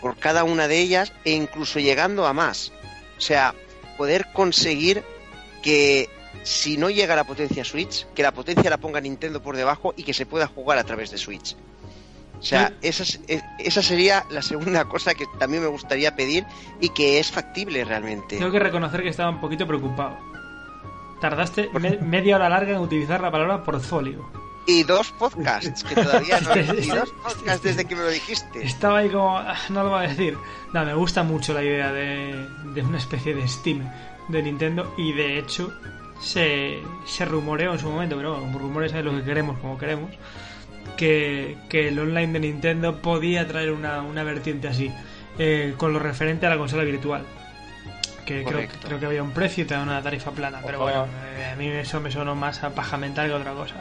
por 0.00 0.16
cada 0.16 0.44
una 0.44 0.68
de 0.68 0.78
ellas 0.78 1.12
e 1.24 1.32
incluso 1.32 1.80
llegando 1.80 2.26
a 2.26 2.32
más. 2.32 2.72
O 3.18 3.20
sea, 3.20 3.54
poder 3.96 4.26
conseguir 4.32 5.02
que 5.62 6.08
si 6.42 6.76
no 6.76 6.90
llega 6.90 7.16
la 7.16 7.24
potencia 7.24 7.64
Switch, 7.64 8.06
que 8.14 8.22
la 8.22 8.32
potencia 8.32 8.70
la 8.70 8.78
ponga 8.78 9.00
Nintendo 9.00 9.42
por 9.42 9.56
debajo 9.56 9.94
y 9.96 10.02
que 10.02 10.14
se 10.14 10.26
pueda 10.26 10.46
jugar 10.46 10.78
a 10.78 10.84
través 10.84 11.10
de 11.10 11.18
Switch. 11.18 11.56
O 12.38 12.42
sea, 12.42 12.72
esa, 12.82 13.04
esa 13.58 13.82
sería 13.82 14.24
la 14.30 14.42
segunda 14.42 14.84
cosa 14.88 15.14
que 15.14 15.24
también 15.38 15.62
me 15.62 15.68
gustaría 15.68 16.14
pedir 16.14 16.44
y 16.80 16.90
que 16.90 17.18
es 17.18 17.30
factible 17.30 17.84
realmente. 17.84 18.38
Tengo 18.38 18.52
que 18.52 18.58
reconocer 18.58 19.02
que 19.02 19.08
estaba 19.08 19.30
un 19.30 19.40
poquito 19.40 19.66
preocupado. 19.66 20.16
Tardaste 21.20 21.70
media 22.02 22.36
hora 22.36 22.48
larga 22.48 22.72
en 22.72 22.78
utilizar 22.78 23.20
la 23.20 23.30
palabra 23.30 23.64
portfolio. 23.64 24.30
Y 24.68 24.82
dos 24.82 25.12
podcasts, 25.12 25.84
que 25.84 25.94
todavía 25.94 26.40
no. 26.40 26.56
y 26.74 26.88
dos 26.88 27.08
podcasts 27.22 27.62
desde 27.62 27.84
que 27.84 27.94
me 27.94 28.02
lo 28.02 28.10
dijiste. 28.10 28.64
Estaba 28.64 28.98
ahí 28.98 29.08
como. 29.08 29.38
Ah, 29.38 29.56
no 29.68 29.84
lo 29.84 29.90
voy 29.90 30.04
a 30.04 30.08
decir. 30.08 30.36
No, 30.72 30.84
me 30.84 30.92
gusta 30.92 31.22
mucho 31.22 31.54
la 31.54 31.62
idea 31.62 31.92
de, 31.92 32.48
de 32.74 32.82
una 32.82 32.98
especie 32.98 33.32
de 33.32 33.46
Steam 33.46 33.88
de 34.28 34.42
Nintendo 34.42 34.92
y 34.98 35.12
de 35.12 35.38
hecho 35.38 35.72
se, 36.20 36.78
se 37.06 37.24
rumoreó 37.24 37.72
en 37.72 37.78
su 37.78 37.88
momento, 37.90 38.16
pero 38.16 38.38
bueno, 38.38 38.58
rumores 38.58 38.92
es 38.92 39.04
lo 39.04 39.12
que 39.12 39.22
queremos, 39.22 39.58
como 39.58 39.78
queremos, 39.78 40.10
que, 40.96 41.56
que 41.68 41.88
el 41.88 41.98
online 41.98 42.32
de 42.34 42.40
Nintendo 42.40 43.00
podía 43.02 43.46
traer 43.46 43.72
una, 43.72 44.02
una 44.02 44.22
vertiente 44.22 44.68
así, 44.68 44.90
eh, 45.38 45.74
con 45.76 45.92
lo 45.92 45.98
referente 45.98 46.46
a 46.46 46.50
la 46.50 46.58
consola 46.58 46.84
virtual. 46.84 47.22
Que 48.24 48.42
creo, 48.42 48.68
creo, 48.82 48.98
que 48.98 49.06
había 49.06 49.22
un 49.22 49.30
precio 49.30 49.62
y 49.62 49.66
te 49.68 49.76
una 49.76 50.02
tarifa 50.02 50.32
plana, 50.32 50.60
pero 50.64 50.80
bueno, 50.80 51.06
eh, 51.36 51.50
a 51.52 51.54
mí 51.54 51.68
eso 51.68 52.00
me 52.00 52.10
sonó 52.10 52.34
más 52.34 52.64
a 52.64 52.70
paja 52.70 52.96
mental 52.96 53.28
que 53.28 53.34
otra 53.34 53.52
cosa. 53.52 53.76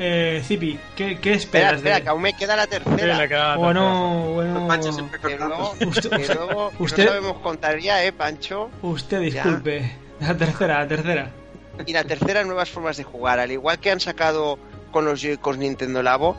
Eh, 0.00 0.42
Zipi, 0.44 0.80
¿qué, 0.96 1.18
¿qué 1.18 1.34
esperas? 1.34 1.74
Espera, 1.74 1.76
espera, 1.76 1.96
de... 1.96 2.02
que 2.02 2.08
aún 2.08 2.22
me 2.22 2.32
queda 2.32 2.56
la 2.56 2.66
tercera. 2.66 3.22
Sí, 3.22 3.28
queda 3.28 3.48
la 3.50 3.56
bueno, 3.56 4.30
bueno. 4.32 4.66
Pancho 4.66 4.90
que 5.24 5.36
luego, 5.36 5.74
Usted- 5.86 6.10
que 6.10 6.34
luego 6.34 6.72
usted- 6.80 7.04
no 7.04 7.10
sabemos 7.12 7.38
contar 7.38 7.78
ya, 7.78 8.02
¿eh, 8.04 8.12
Pancho? 8.12 8.68
Usted 8.82 9.20
disculpe. 9.20 9.92
La 10.18 10.36
tercera, 10.36 10.80
la 10.80 10.88
tercera. 10.88 11.30
Y 11.86 11.92
la 11.92 12.04
tercera, 12.04 12.44
nuevas 12.44 12.70
formas 12.70 12.96
de 12.96 13.04
jugar. 13.04 13.38
Al 13.40 13.50
igual 13.50 13.78
que 13.80 13.90
han 13.90 14.00
sacado 14.00 14.58
con 14.90 15.04
los 15.04 15.20
Joy-Cons 15.22 15.58
Nintendo 15.58 16.02
Labo, 16.02 16.36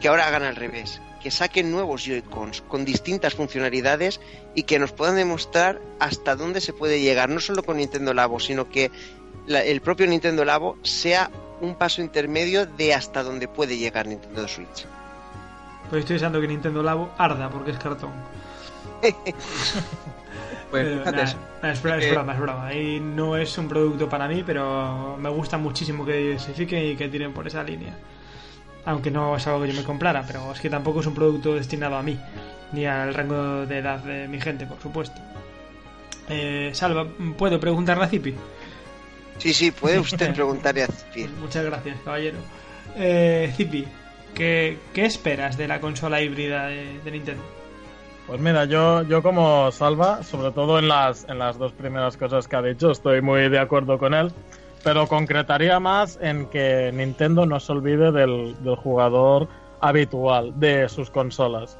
que 0.00 0.08
ahora 0.08 0.26
hagan 0.26 0.42
al 0.42 0.56
revés. 0.56 1.00
Que 1.22 1.30
saquen 1.30 1.70
nuevos 1.70 2.04
Joy-Cons 2.04 2.62
con 2.62 2.84
distintas 2.84 3.34
funcionalidades 3.34 4.20
y 4.56 4.64
que 4.64 4.78
nos 4.80 4.90
puedan 4.92 5.14
demostrar 5.16 5.80
hasta 6.00 6.34
dónde 6.34 6.60
se 6.60 6.72
puede 6.72 7.00
llegar, 7.00 7.28
no 7.28 7.38
solo 7.40 7.62
con 7.62 7.76
Nintendo 7.76 8.12
Labo, 8.12 8.40
sino 8.40 8.68
que 8.68 8.90
la- 9.46 9.62
el 9.62 9.80
propio 9.80 10.06
Nintendo 10.08 10.44
Labo 10.44 10.76
sea 10.82 11.30
un 11.60 11.76
paso 11.76 12.02
intermedio 12.02 12.66
de 12.66 12.92
hasta 12.92 13.22
dónde 13.22 13.46
puede 13.46 13.78
llegar 13.78 14.06
Nintendo 14.08 14.48
Switch. 14.48 14.84
Pues 15.90 16.00
estoy 16.00 16.14
deseando 16.14 16.40
que 16.40 16.48
Nintendo 16.48 16.82
Labo 16.82 17.12
arda 17.18 17.48
porque 17.50 17.70
es 17.70 17.78
cartón. 17.78 18.10
Pues 20.72 20.84
Pero, 20.86 20.98
fíjate 21.00 21.22
eso. 21.22 21.36
es, 21.62 21.82
broma, 21.82 21.98
es 21.98 22.04
Eh, 22.06 22.10
broma, 22.12 22.32
es 22.32 22.40
broma. 22.40 22.74
Y 22.74 22.98
no 22.98 23.36
es 23.36 23.58
un 23.58 23.68
producto 23.68 24.08
para 24.08 24.26
mí, 24.26 24.42
pero 24.44 25.16
me 25.20 25.28
gusta 25.28 25.58
muchísimo 25.58 26.04
que 26.04 26.14
diversifiquen 26.16 26.84
y 26.86 26.96
que 26.96 27.08
tiren 27.08 27.32
por 27.34 27.46
esa 27.46 27.62
línea. 27.62 27.94
Aunque 28.86 29.10
no 29.10 29.36
es 29.36 29.46
algo 29.46 29.60
que 29.62 29.68
yo 29.72 29.74
me 29.78 29.84
comprara, 29.84 30.24
pero 30.26 30.50
es 30.50 30.60
que 30.60 30.70
tampoco 30.70 31.00
es 31.00 31.06
un 31.06 31.14
producto 31.14 31.54
destinado 31.54 31.96
a 31.96 32.02
mí, 32.02 32.18
ni 32.72 32.86
al 32.86 33.12
rango 33.14 33.66
de 33.66 33.78
edad 33.78 33.98
de 34.00 34.26
mi 34.28 34.40
gente, 34.40 34.66
por 34.66 34.80
supuesto. 34.80 35.20
Eh, 36.28 36.70
Salva, 36.72 37.06
¿puedo 37.36 37.60
preguntarle 37.60 38.04
a 38.04 38.08
Zipi? 38.08 38.34
Sí, 39.38 39.52
sí, 39.52 39.70
puede 39.72 39.98
usted 40.00 40.32
preguntarle 40.34 40.84
a 40.84 40.86
Zipir. 40.86 41.30
Muchas 41.38 41.64
gracias, 41.66 41.98
caballero. 42.04 42.38
Eh, 42.96 43.52
Zipi, 43.56 43.86
¿qué, 44.34 44.78
¿qué 44.94 45.04
esperas 45.04 45.56
de 45.58 45.68
la 45.68 45.80
consola 45.80 46.20
híbrida 46.22 46.66
de, 46.66 46.98
de 47.04 47.10
Nintendo? 47.10 47.42
Pues 48.26 48.40
mira, 48.40 48.64
yo, 48.64 49.02
yo 49.02 49.22
como 49.22 49.70
Salva, 49.72 50.22
sobre 50.22 50.52
todo 50.52 50.78
en 50.78 50.88
las, 50.88 51.28
en 51.28 51.38
las 51.38 51.58
dos 51.58 51.72
primeras 51.72 52.16
cosas 52.16 52.46
que 52.46 52.56
ha 52.56 52.62
dicho, 52.62 52.90
estoy 52.90 53.20
muy 53.20 53.48
de 53.48 53.58
acuerdo 53.58 53.98
con 53.98 54.14
él, 54.14 54.32
pero 54.84 55.06
concretaría 55.06 55.80
más 55.80 56.18
en 56.22 56.46
que 56.46 56.90
Nintendo 56.94 57.46
no 57.46 57.58
se 57.58 57.72
olvide 57.72 58.12
del, 58.12 58.54
del 58.62 58.76
jugador 58.76 59.48
habitual 59.80 60.52
de 60.58 60.88
sus 60.88 61.10
consolas. 61.10 61.78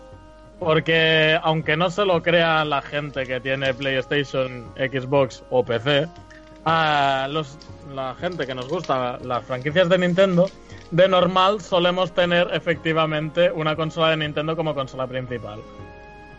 Porque 0.59 1.39
aunque 1.43 1.77
no 1.77 1.91
se 1.91 2.05
lo 2.05 2.23
crea 2.23 2.65
la 2.65 2.83
gente 2.83 3.25
que 3.25 3.41
tiene 3.41 3.73
PlayStation, 3.75 4.67
Xbox 4.77 5.43
o 5.51 5.65
PC, 5.65 6.09
a 6.65 7.29
los, 7.31 7.59
la 7.95 8.15
gente 8.15 8.47
que 8.47 8.55
nos 8.55 8.69
gusta 8.69 9.19
las 9.25 9.45
franquicias 9.45 9.89
de 9.89 9.99
Nintendo, 9.99 10.49
de 10.91 11.09
normal 11.09 11.61
solemos 11.61 12.13
tener 12.13 12.49
efectivamente 12.53 13.51
una 13.51 13.75
consola 13.75 14.11
de 14.11 14.19
Nintendo 14.19 14.55
como 14.57 14.75
consola 14.75 15.07
principal. 15.07 15.61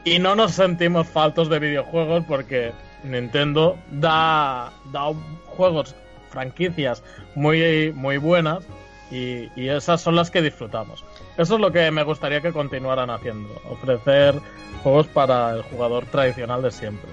Y 0.06 0.20
no 0.20 0.36
nos 0.36 0.54
sentimos 0.54 1.08
faltos 1.08 1.49
de 1.49 1.60
videojuegos 1.60 2.24
porque 2.28 2.74
Nintendo 3.04 3.78
da, 3.89 4.72
da 4.91 5.14
juegos, 5.45 5.95
franquicias 6.30 7.04
muy, 7.36 7.93
muy 7.93 8.18
buenas 8.18 8.66
y, 9.12 9.49
y 9.56 9.70
esas 9.70 10.01
son 10.01 10.16
las 10.16 10.32
que 10.32 10.41
disfrutamos. 10.41 11.06
Eso 11.38 11.56
es 11.56 11.62
lo 11.62 11.72
que 11.72 11.89
me 11.91 12.04
gustaría 12.04 12.41
que 12.41 12.51
continuaran 12.51 13.10
haciendo, 13.10 13.49
ofrecer 13.70 14.36
juegos 14.82 15.08
para 15.08 15.51
el 15.56 15.62
jugador 15.64 16.06
tradicional 16.08 16.62
de 16.64 16.72
siempre. 16.72 17.10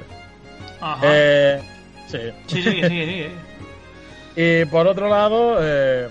Ajá. 0.80 1.00
Eh, 1.04 1.62
sí. 2.08 2.18
Sí, 2.46 2.62
sigue, 2.62 2.88
sigue, 2.88 3.06
sigue. 3.06 3.30
Y 4.36 4.64
por 4.66 4.86
otro 4.86 5.08
lado, 5.08 5.58
eh, 5.60 6.08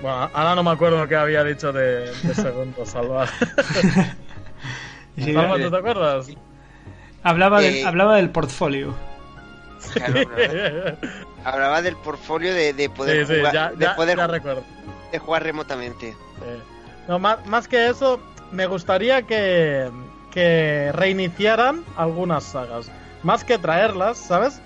bueno, 0.00 0.30
ahora 0.32 0.54
no 0.54 0.62
me 0.62 0.70
acuerdo 0.70 1.06
qué 1.08 1.16
había 1.16 1.42
dicho 1.42 1.72
de, 1.72 2.10
de 2.10 2.34
segundo 2.34 2.86
salvar. 2.86 3.28
Sí, 5.16 5.32
Salva, 5.32 5.56
¿tú 5.58 5.70
te 5.70 5.76
acuerdas? 5.76 6.26
hablaba, 7.22 7.60
del, 7.60 7.74
Eh, 7.76 7.84
hablaba 7.86 8.16
del 8.16 8.30
portfolio. 8.30 8.94
Claro. 9.94 10.96
Hablaba 11.44 11.80
del 11.82 11.96
portfolio 11.96 12.52
de, 12.52 12.72
de 12.72 12.90
poder 12.90 13.24
Sí, 13.26 13.32
sí, 13.34 13.38
jugar, 13.38 13.54
ya, 13.54 13.70
de 13.70 13.84
ya- 13.84 13.96
poder 13.96 14.16
ya 14.16 14.26
recuerdo. 14.26 14.62
de 15.12 15.18
jugar 15.18 15.42
remotamente. 15.44 16.10
Sí. 16.12 16.62
No, 17.08 17.18
más, 17.20 17.44
más 17.46 17.68
que 17.68 17.86
eso, 17.88 18.20
me 18.50 18.66
gustaría 18.66 19.22
que, 19.22 19.88
que 20.32 20.90
reiniciaran 20.92 21.84
algunas 21.96 22.42
sagas. 22.44 22.90
Más 23.22 23.44
que 23.44 23.58
traerlas, 23.58 24.18
¿sabes? 24.18 24.60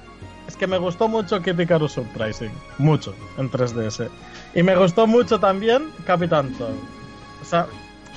Es 0.49 0.57
que 0.57 0.67
me 0.67 0.79
gustó 0.79 1.07
mucho 1.07 1.41
Kid 1.43 1.59
Icarus 1.59 1.93
Surprising. 1.93 2.51
Mucho, 2.79 3.15
en 3.37 3.51
3DS. 3.51 4.09
Y 4.55 4.63
me 4.63 4.75
gustó 4.75 5.07
mucho 5.07 5.39
también 5.39 5.91
Capitán 6.07 6.53
Toad. 6.55 6.71
O 7.43 7.45
sea, 7.45 7.67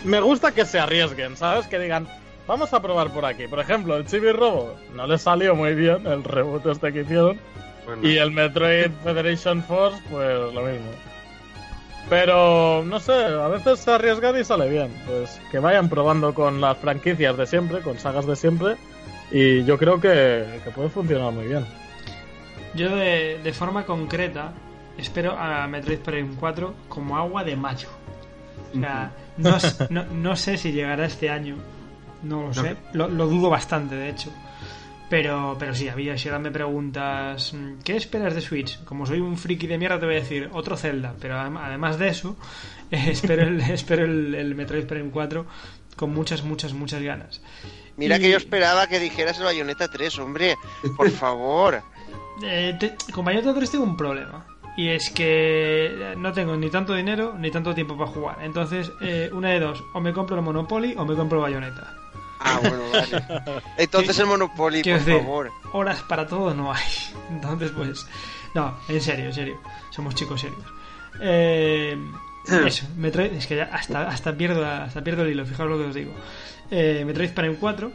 me 0.05 0.19
gusta 0.21 0.51
que 0.53 0.65
se 0.65 0.79
arriesguen, 0.79 1.35
¿sabes? 1.37 1.67
Que 1.67 1.79
digan, 1.79 2.07
vamos 2.47 2.73
a 2.73 2.81
probar 2.81 3.09
por 3.11 3.25
aquí. 3.25 3.47
Por 3.47 3.59
ejemplo, 3.59 3.95
el 3.97 4.05
Chibi 4.05 4.31
Robo 4.31 4.75
no 4.95 5.07
le 5.07 5.17
salió 5.17 5.55
muy 5.55 5.73
bien 5.75 6.05
el 6.07 6.23
reboot 6.23 6.65
este 6.67 6.91
que 6.93 7.01
hicieron. 7.01 7.39
Bueno, 7.85 8.07
Y 8.07 8.17
el 8.17 8.31
Metroid 8.31 8.91
Federation 9.03 9.63
Force, 9.63 10.01
pues 10.09 10.53
lo 10.53 10.61
mismo. 10.61 10.91
Pero, 12.09 12.83
no 12.85 12.99
sé, 12.99 13.13
a 13.13 13.47
veces 13.47 13.79
se 13.79 13.91
arriesgan 13.91 14.37
y 14.39 14.43
sale 14.43 14.69
bien. 14.69 14.91
Pues 15.07 15.39
que 15.51 15.59
vayan 15.59 15.89
probando 15.89 16.33
con 16.33 16.59
las 16.61 16.77
franquicias 16.77 17.35
de 17.37 17.47
siempre, 17.47 17.79
con 17.81 17.97
sagas 17.97 18.25
de 18.27 18.35
siempre. 18.35 18.75
Y 19.31 19.63
yo 19.63 19.77
creo 19.77 19.99
que, 19.99 20.59
que 20.63 20.69
puede 20.71 20.89
funcionar 20.89 21.31
muy 21.31 21.45
bien. 21.47 21.65
Yo 22.75 22.93
de, 22.95 23.39
de 23.43 23.53
forma 23.53 23.85
concreta 23.85 24.51
espero 24.97 25.31
a 25.37 25.65
Metroid 25.67 25.99
Prime 25.99 26.35
4 26.39 26.73
como 26.89 27.17
agua 27.17 27.43
de 27.43 27.55
mayo. 27.55 27.87
O 28.75 28.79
sea, 28.79 29.11
no, 29.37 29.55
s- 29.57 29.85
no, 29.89 30.03
no 30.05 30.35
sé 30.35 30.57
si 30.57 30.71
llegará 30.71 31.05
este 31.05 31.29
año. 31.29 31.55
No 32.23 32.43
lo 32.43 32.53
sé. 32.53 32.75
Lo, 32.93 33.07
lo 33.07 33.27
dudo 33.27 33.49
bastante, 33.49 33.95
de 33.95 34.09
hecho. 34.09 34.31
Pero, 35.09 35.55
pero 35.59 35.75
sí, 35.75 35.89
había, 35.89 36.17
si 36.17 36.27
ahora 36.27 36.39
me 36.39 36.49
preguntas, 36.49 37.53
mm, 37.53 37.79
¿qué 37.83 37.95
esperas 37.95 38.33
de 38.33 38.41
Switch? 38.41 38.83
Como 38.83 39.05
soy 39.05 39.19
un 39.19 39.37
friki 39.37 39.67
de 39.67 39.77
mierda, 39.77 39.99
te 39.99 40.05
voy 40.07 40.15
a 40.15 40.19
decir 40.19 40.49
otro 40.53 40.75
Zelda. 40.75 41.13
Pero 41.19 41.37
además 41.39 41.99
de 41.99 42.07
eso, 42.07 42.35
espero, 42.91 43.43
el, 43.43 43.59
espero 43.69 44.05
el, 44.05 44.33
el 44.33 44.55
Metroid 44.55 44.85
Prime 44.85 45.11
4 45.11 45.45
con 45.95 46.11
muchas, 46.11 46.43
muchas, 46.43 46.73
muchas 46.73 47.01
ganas. 47.01 47.41
Mira 47.95 48.17
que 48.17 48.31
yo 48.31 48.37
esperaba 48.37 48.87
que 48.87 48.99
dijeras 48.99 49.37
el 49.37 49.45
Bayonetta 49.45 49.87
3, 49.87 50.17
hombre, 50.19 50.55
por 50.97 51.09
favor. 51.11 51.83
Eh, 52.43 52.75
con 53.13 53.23
Bayonetta 53.23 53.53
3 53.53 53.69
tengo 53.69 53.83
un 53.83 53.95
problema. 53.97 54.47
Y 54.75 54.89
es 54.89 55.11
que 55.11 56.15
no 56.17 56.33
tengo 56.33 56.55
ni 56.57 56.71
tanto 56.71 56.95
dinero 56.95 57.35
ni 57.37 57.51
tanto 57.51 57.75
tiempo 57.75 57.95
para 57.95 58.09
jugar. 58.09 58.37
Entonces, 58.41 58.91
eh, 59.01 59.29
una 59.31 59.49
de 59.49 59.59
dos, 59.59 59.83
o 59.93 59.99
me 60.01 60.11
compro 60.11 60.35
el 60.35 60.41
Monopoly 60.41 60.95
o 60.97 61.05
me 61.05 61.15
compro 61.15 61.41
Bayonetta. 61.41 62.02
Bueno, 62.69 62.83
vale. 62.91 63.61
Entonces 63.77 64.17
el 64.19 64.25
Monopoly, 64.25 64.83
por 64.83 64.99
favor. 64.99 65.51
Horas 65.73 66.01
para 66.03 66.27
todo 66.27 66.53
no 66.53 66.73
hay. 66.73 66.83
Entonces, 67.29 67.71
pues. 67.71 68.05
No, 68.55 68.77
en 68.87 69.01
serio, 69.01 69.25
en 69.25 69.33
serio. 69.33 69.59
Somos 69.89 70.15
chicos 70.15 70.41
serios. 70.41 70.63
Eh, 71.19 71.97
eso, 72.65 72.85
Metroid, 72.95 73.33
es 73.33 73.47
que 73.47 73.57
ya 73.57 73.69
hasta, 73.71 74.07
hasta, 74.07 74.35
pierdo, 74.35 74.65
hasta 74.65 75.03
pierdo 75.03 75.23
el 75.23 75.31
hilo, 75.31 75.45
fijaos 75.45 75.69
lo 75.69 75.77
que 75.77 75.85
os 75.85 75.95
digo. 75.95 76.13
Eh, 76.71 77.03
Metroid 77.05 77.31
Prime 77.31 77.55
4. 77.55 77.91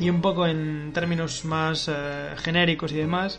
Y 0.00 0.08
un 0.08 0.22
poco 0.22 0.46
en 0.46 0.92
términos 0.94 1.44
más 1.44 1.86
eh, 1.88 2.34
genéricos 2.38 2.92
y 2.92 2.96
demás, 2.96 3.38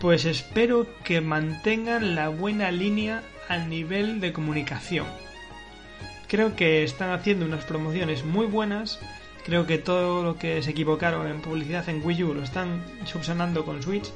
pues 0.00 0.26
espero 0.26 0.86
que 1.02 1.20
mantengan 1.20 2.14
la 2.14 2.28
buena 2.28 2.70
línea 2.70 3.22
a 3.48 3.58
nivel 3.58 4.20
de 4.20 4.32
comunicación. 4.32 5.06
Creo 6.28 6.54
que 6.54 6.84
están 6.84 7.10
haciendo 7.10 7.46
unas 7.46 7.64
promociones 7.64 8.24
muy 8.24 8.46
buenas. 8.46 9.00
Creo 9.48 9.66
que 9.66 9.78
todo 9.78 10.22
lo 10.22 10.36
que 10.36 10.62
se 10.62 10.72
equivocaron 10.72 11.26
en 11.26 11.40
publicidad 11.40 11.88
en 11.88 12.04
Wii 12.04 12.22
U 12.22 12.34
lo 12.34 12.42
están 12.42 12.84
subsanando 13.06 13.64
con 13.64 13.82
Switch. 13.82 14.12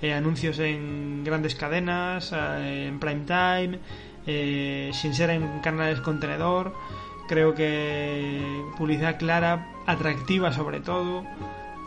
Eh, 0.00 0.12
anuncios 0.12 0.60
en 0.60 1.24
grandes 1.24 1.56
cadenas, 1.56 2.32
en 2.32 3.00
prime 3.00 3.24
time, 3.26 3.80
eh, 4.28 4.92
sin 4.94 5.12
ser 5.12 5.30
en 5.30 5.58
canales 5.58 6.00
contenedor. 6.02 6.72
Creo 7.26 7.52
que 7.52 8.62
publicidad 8.78 9.18
clara, 9.18 9.74
atractiva 9.86 10.52
sobre 10.52 10.78
todo. 10.78 11.24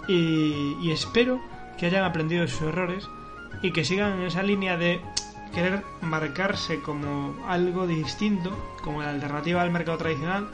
Y, 0.10 0.92
espero 0.92 1.40
que 1.78 1.86
hayan 1.86 2.04
aprendido 2.04 2.46
sus 2.50 2.64
errores 2.64 3.08
y 3.62 3.72
que 3.72 3.86
sigan 3.86 4.20
en 4.20 4.28
esa 4.28 4.44
línea 4.44 4.76
de 4.76 5.00
querer 5.56 5.84
marcarse 6.02 6.82
como 6.82 7.34
algo 7.48 7.88
distinto, 7.88 8.52
como 8.84 9.02
la 9.02 9.12
alternativa 9.12 9.62
al 9.62 9.72
mercado 9.72 10.00
tradicional, 10.00 10.50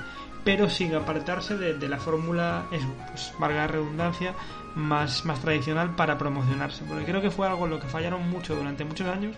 pero 0.45 0.69
sin 0.69 0.93
apartarse 0.93 1.57
de, 1.57 1.89
la 1.89 1.97
fórmula, 1.97 2.67
es, 2.71 2.81
pues, 3.09 3.33
redundancia, 3.71 4.35
más, 4.75 5.25
más 5.25 5.41
tradicional 5.41 5.95
para 5.95 6.19
promocionarse. 6.19 6.83
Porque 6.87 7.03
creo 7.03 7.19
que 7.19 7.31
fue 7.31 7.47
algo 7.47 7.65
en 7.65 7.71
lo 7.71 7.79
que 7.79 7.87
fallaron 7.87 8.29
mucho 8.29 8.55
durante 8.55 8.85
muchos 8.85 9.07
años. 9.07 9.35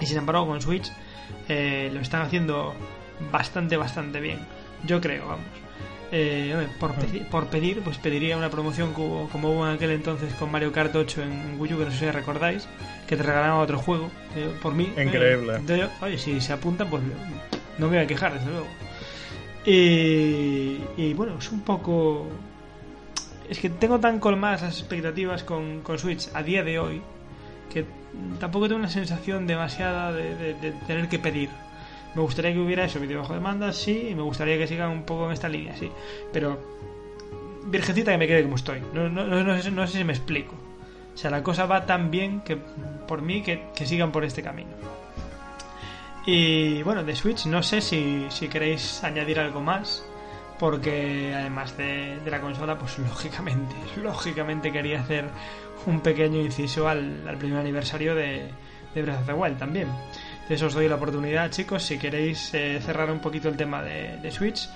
Y 0.00 0.06
sin 0.06 0.16
embargo, 0.16 0.46
con 0.46 0.62
Switch 0.62 0.90
eh, 1.48 1.90
lo 1.92 2.00
están 2.00 2.22
haciendo 2.22 2.74
bastante, 3.30 3.76
bastante 3.76 4.18
bien. 4.20 4.38
Yo 4.84 4.98
creo, 4.98 5.28
vamos. 5.28 5.44
Eh, 6.10 6.68
por, 6.80 6.94
por, 7.30 7.46
pedir, 7.48 7.82
pues 7.82 7.98
pediría 7.98 8.36
una 8.36 8.48
promoción 8.48 8.92
como, 8.94 9.28
como, 9.30 9.50
hubo 9.50 9.66
en 9.66 9.74
aquel 9.74 9.90
entonces 9.90 10.32
con 10.34 10.50
Mario 10.50 10.72
Kart 10.72 10.94
8 10.94 11.22
en 11.22 11.60
Wii 11.60 11.74
U, 11.74 11.78
que 11.78 11.84
no 11.86 11.90
sé 11.90 11.98
si 11.98 12.10
recordáis, 12.10 12.66
que 13.06 13.16
te 13.16 13.22
regalaban 13.22 13.60
otro 13.60 13.78
juego. 13.78 14.10
Eh, 14.36 14.54
por 14.62 14.74
mí. 14.74 14.90
Increíble. 14.96 15.60
oye, 16.00 16.16
si 16.16 16.40
se 16.40 16.52
apuntan, 16.52 16.88
pues 16.88 17.02
no 17.78 17.88
me 17.88 17.96
voy 17.96 18.04
a 18.04 18.06
quejar, 18.06 18.34
desde 18.34 18.50
luego. 18.50 18.68
Y, 19.66 21.14
bueno, 21.14 21.38
es 21.38 21.50
un 21.50 21.60
poco. 21.60 22.26
Es 23.48 23.58
que 23.58 23.70
tengo 23.70 24.00
tan 24.00 24.20
colmadas 24.20 24.62
las 24.62 24.78
expectativas 24.78 25.44
con, 25.44 25.80
con 25.80 25.98
Switch 25.98 26.28
a 26.34 26.42
día 26.42 26.62
de 26.62 26.78
hoy 26.78 27.02
que 27.74 27.84
tampoco 28.38 28.68
tengo 28.68 28.78
una 28.78 28.88
sensación 28.88 29.46
demasiada 29.46 30.12
de, 30.12 30.54
tener 30.86 31.08
que 31.08 31.18
pedir. 31.18 31.50
Me 32.14 32.22
gustaría 32.22 32.52
que 32.52 32.60
hubiera 32.60 32.84
eso, 32.84 33.00
vídeo 33.00 33.20
bajo 33.20 33.34
demanda, 33.34 33.72
sí, 33.72 34.08
y 34.10 34.14
me 34.14 34.22
gustaría 34.22 34.56
que 34.56 34.68
sigan 34.68 34.90
un 34.90 35.02
poco 35.02 35.26
en 35.26 35.32
esta 35.32 35.48
línea, 35.48 35.76
sí. 35.76 35.90
Pero, 36.32 36.58
virgencita 37.66 38.12
que 38.12 38.18
me 38.18 38.28
quede 38.28 38.44
como 38.44 38.54
estoy. 38.54 38.80
No, 38.94 39.08
no, 39.08 39.26
no, 39.26 39.60
sé, 39.60 39.72
no 39.72 39.86
sé 39.88 39.98
si 39.98 40.04
me 40.04 40.12
explico. 40.12 40.54
O 41.12 41.16
sea, 41.16 41.30
la 41.30 41.42
cosa 41.42 41.66
va 41.66 41.84
tan 41.86 42.12
bien 42.12 42.40
que 42.42 42.56
por 42.56 43.20
mí 43.20 43.42
que, 43.42 43.64
sigan 43.84 44.12
por 44.12 44.24
este 44.24 44.42
camino. 44.42 44.70
Y 46.26 46.82
bueno, 46.82 47.04
de 47.04 47.14
Switch, 47.14 47.46
no 47.46 47.62
sé 47.62 47.80
si, 47.80 48.26
si 48.30 48.48
queréis 48.48 49.02
añadir 49.04 49.38
algo 49.38 49.60
más. 49.60 50.04
Porque 50.58 51.34
además 51.34 51.76
de, 51.76 52.20
de 52.20 52.30
la 52.30 52.40
consola, 52.40 52.78
pues 52.78 52.98
lógicamente, 52.98 53.74
lógicamente 54.02 54.70
quería 54.70 55.00
hacer 55.00 55.28
un 55.86 56.00
pequeño 56.00 56.40
inciso 56.40 56.88
al, 56.88 57.36
primer 57.38 57.58
aniversario 57.58 58.14
de, 58.14 58.50
de 58.94 59.02
Breath 59.02 59.20
of 59.20 59.26
the 59.26 59.32
Wild 59.32 59.58
también. 59.58 59.88
Entonces 60.34 60.62
os 60.62 60.74
doy 60.74 60.88
la 60.88 60.96
oportunidad, 60.96 61.50
chicos, 61.50 61.82
si 61.82 61.98
queréis 61.98 62.52
eh, 62.54 62.80
cerrar 62.84 63.10
un 63.10 63.20
poquito 63.20 63.48
el 63.48 63.56
tema 63.56 63.82
de, 63.82 64.30
Switch. 64.30 64.68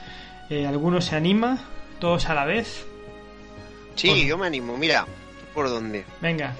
Eh, 0.50 0.66
¿Alguno 0.66 1.00
se 1.00 1.14
anima? 1.14 1.58
¿Todos 1.98 2.28
a 2.28 2.34
la 2.34 2.44
vez? 2.44 2.86
Sí, 3.94 4.26
yo 4.26 4.38
me 4.38 4.46
animo, 4.46 4.76
mira, 4.76 5.06
¿por 5.52 5.68
dónde? 5.68 6.04
Venga. 6.20 6.54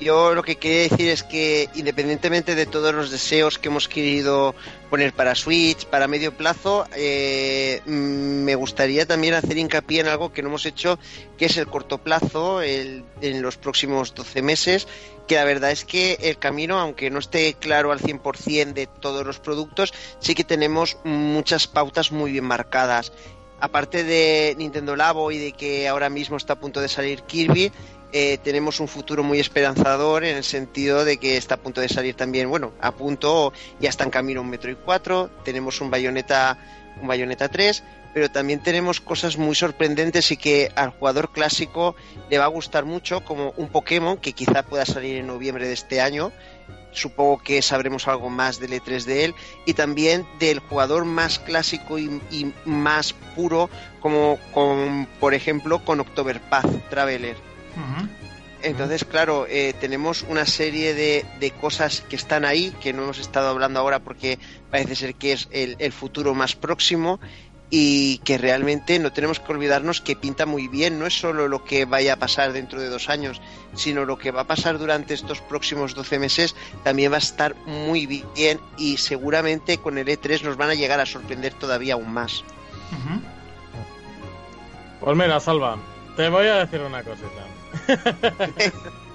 Yo 0.00 0.34
lo 0.34 0.42
que 0.42 0.56
quería 0.56 0.82
decir 0.82 1.08
es 1.08 1.22
que 1.22 1.70
independientemente 1.74 2.54
de 2.54 2.66
todos 2.66 2.94
los 2.94 3.10
deseos 3.10 3.58
que 3.58 3.68
hemos 3.68 3.88
querido 3.88 4.54
poner 4.90 5.14
para 5.14 5.34
Switch, 5.34 5.86
para 5.86 6.06
medio 6.06 6.36
plazo, 6.36 6.86
eh, 6.94 7.80
mm, 7.86 8.44
me 8.44 8.54
gustaría 8.56 9.06
también 9.06 9.34
hacer 9.34 9.56
hincapié 9.56 10.00
en 10.00 10.08
algo 10.08 10.32
que 10.32 10.42
no 10.42 10.48
hemos 10.48 10.66
hecho, 10.66 10.98
que 11.38 11.46
es 11.46 11.56
el 11.56 11.66
corto 11.66 11.98
plazo, 11.98 12.62
en 12.62 13.04
los 13.42 13.56
próximos 13.56 14.14
12 14.14 14.42
meses, 14.42 14.86
que 15.26 15.36
la 15.36 15.44
verdad 15.44 15.70
es 15.70 15.84
que 15.84 16.18
el 16.20 16.38
camino, 16.38 16.78
aunque 16.78 17.10
no 17.10 17.18
esté 17.18 17.54
claro 17.54 17.90
al 17.90 18.00
100% 18.00 18.74
de 18.74 18.86
todos 18.86 19.26
los 19.26 19.40
productos, 19.40 19.92
sí 20.20 20.34
que 20.34 20.44
tenemos 20.44 20.98
muchas 21.04 21.66
pautas 21.66 22.12
muy 22.12 22.32
bien 22.32 22.44
marcadas. 22.44 23.12
Aparte 23.58 24.04
de 24.04 24.54
Nintendo 24.58 24.96
Labo 24.96 25.32
y 25.32 25.38
de 25.38 25.52
que 25.52 25.88
ahora 25.88 26.10
mismo 26.10 26.36
está 26.36 26.52
a 26.52 26.60
punto 26.60 26.80
de 26.80 26.88
salir 26.88 27.22
Kirby, 27.22 27.72
eh, 28.12 28.38
tenemos 28.42 28.80
un 28.80 28.88
futuro 28.88 29.22
muy 29.22 29.40
esperanzador 29.40 30.24
en 30.24 30.36
el 30.36 30.44
sentido 30.44 31.04
de 31.04 31.18
que 31.18 31.36
está 31.36 31.56
a 31.56 31.58
punto 31.58 31.80
de 31.80 31.88
salir 31.88 32.14
también, 32.14 32.48
bueno, 32.48 32.72
a 32.80 32.92
punto, 32.92 33.52
ya 33.80 33.88
está 33.88 34.04
en 34.04 34.10
camino 34.10 34.40
un 34.40 34.50
Metroid 34.50 34.76
4, 34.84 35.30
tenemos 35.44 35.80
un 35.80 35.90
Bayonetta, 35.90 36.56
un 37.00 37.08
Bayonetta 37.08 37.48
3, 37.48 37.82
pero 38.14 38.30
también 38.30 38.62
tenemos 38.62 39.00
cosas 39.00 39.36
muy 39.36 39.54
sorprendentes 39.54 40.30
y 40.30 40.36
que 40.36 40.70
al 40.76 40.90
jugador 40.90 41.32
clásico 41.32 41.96
le 42.30 42.38
va 42.38 42.44
a 42.44 42.48
gustar 42.48 42.84
mucho, 42.84 43.22
como 43.24 43.52
un 43.56 43.68
Pokémon 43.68 44.16
que 44.16 44.32
quizá 44.32 44.62
pueda 44.62 44.86
salir 44.86 45.16
en 45.16 45.26
noviembre 45.26 45.66
de 45.66 45.74
este 45.74 46.00
año. 46.00 46.32
Supongo 46.92 47.38
que 47.38 47.60
sabremos 47.60 48.08
algo 48.08 48.30
más 48.30 48.58
del 48.58 48.72
E3 48.72 49.04
de 49.04 49.24
él 49.26 49.34
y 49.66 49.74
también 49.74 50.26
del 50.38 50.60
jugador 50.60 51.04
más 51.04 51.38
clásico 51.38 51.98
y, 51.98 52.54
más 52.64 53.12
puro, 53.34 53.68
como 54.00 54.38
con, 54.54 55.06
por 55.20 55.34
ejemplo 55.34 55.84
con 55.84 56.00
Octoberpath 56.00 56.88
Traveler 56.88 57.36
entonces, 58.62 59.04
claro, 59.04 59.46
eh, 59.48 59.74
tenemos 59.78 60.24
una 60.28 60.46
serie 60.46 60.94
de, 60.94 61.52
cosas 61.60 62.00
que 62.08 62.16
están 62.16 62.44
ahí, 62.44 62.74
que 62.80 62.92
no 62.92 63.04
hemos 63.04 63.18
estado 63.18 63.48
hablando 63.48 63.78
ahora 63.80 64.00
porque 64.00 64.38
parece 64.70 64.96
ser 64.96 65.14
que 65.14 65.32
es 65.32 65.48
el, 65.52 65.92
futuro 65.92 66.34
más 66.34 66.56
próximo 66.56 67.20
y 67.68 68.18
que 68.18 68.38
realmente 68.38 68.98
no 68.98 69.12
tenemos 69.12 69.40
que 69.40 69.52
olvidarnos 69.52 70.00
que 70.00 70.16
pinta 70.16 70.46
muy 70.46 70.68
bien, 70.68 70.98
no 70.98 71.06
es 71.06 71.18
solo 71.18 71.48
lo 71.48 71.64
que 71.64 71.84
vaya 71.84 72.14
a 72.14 72.16
pasar 72.16 72.52
dentro 72.52 72.80
de 72.80 72.88
dos 72.88 73.08
años, 73.08 73.40
sino 73.74 74.04
lo 74.04 74.18
que 74.18 74.30
va 74.30 74.42
a 74.42 74.46
pasar 74.46 74.78
durante 74.78 75.14
estos 75.14 75.40
próximos 75.40 75.94
12 75.94 76.18
meses 76.18 76.54
también 76.84 77.10
va 77.12 77.16
a 77.16 77.18
estar 77.18 77.54
muy 77.66 78.06
bien 78.06 78.60
y 78.78 78.96
seguramente 78.96 79.78
con 79.78 79.98
el 79.98 80.06
E3 80.06 80.42
nos 80.42 80.56
van 80.56 80.70
a 80.70 80.74
llegar 80.74 81.00
a 81.00 81.06
sorprender 81.06 81.54
todavía 81.54 81.94
aún 81.94 82.12
más. 82.12 82.44
Pues 85.00 85.16
mira, 85.16 85.40
Salva, 85.40 85.78
te 86.16 86.28
voy 86.28 86.46
a 86.46 86.64
decir 86.64 86.80
una 86.80 87.02
cosita. 87.02 88.72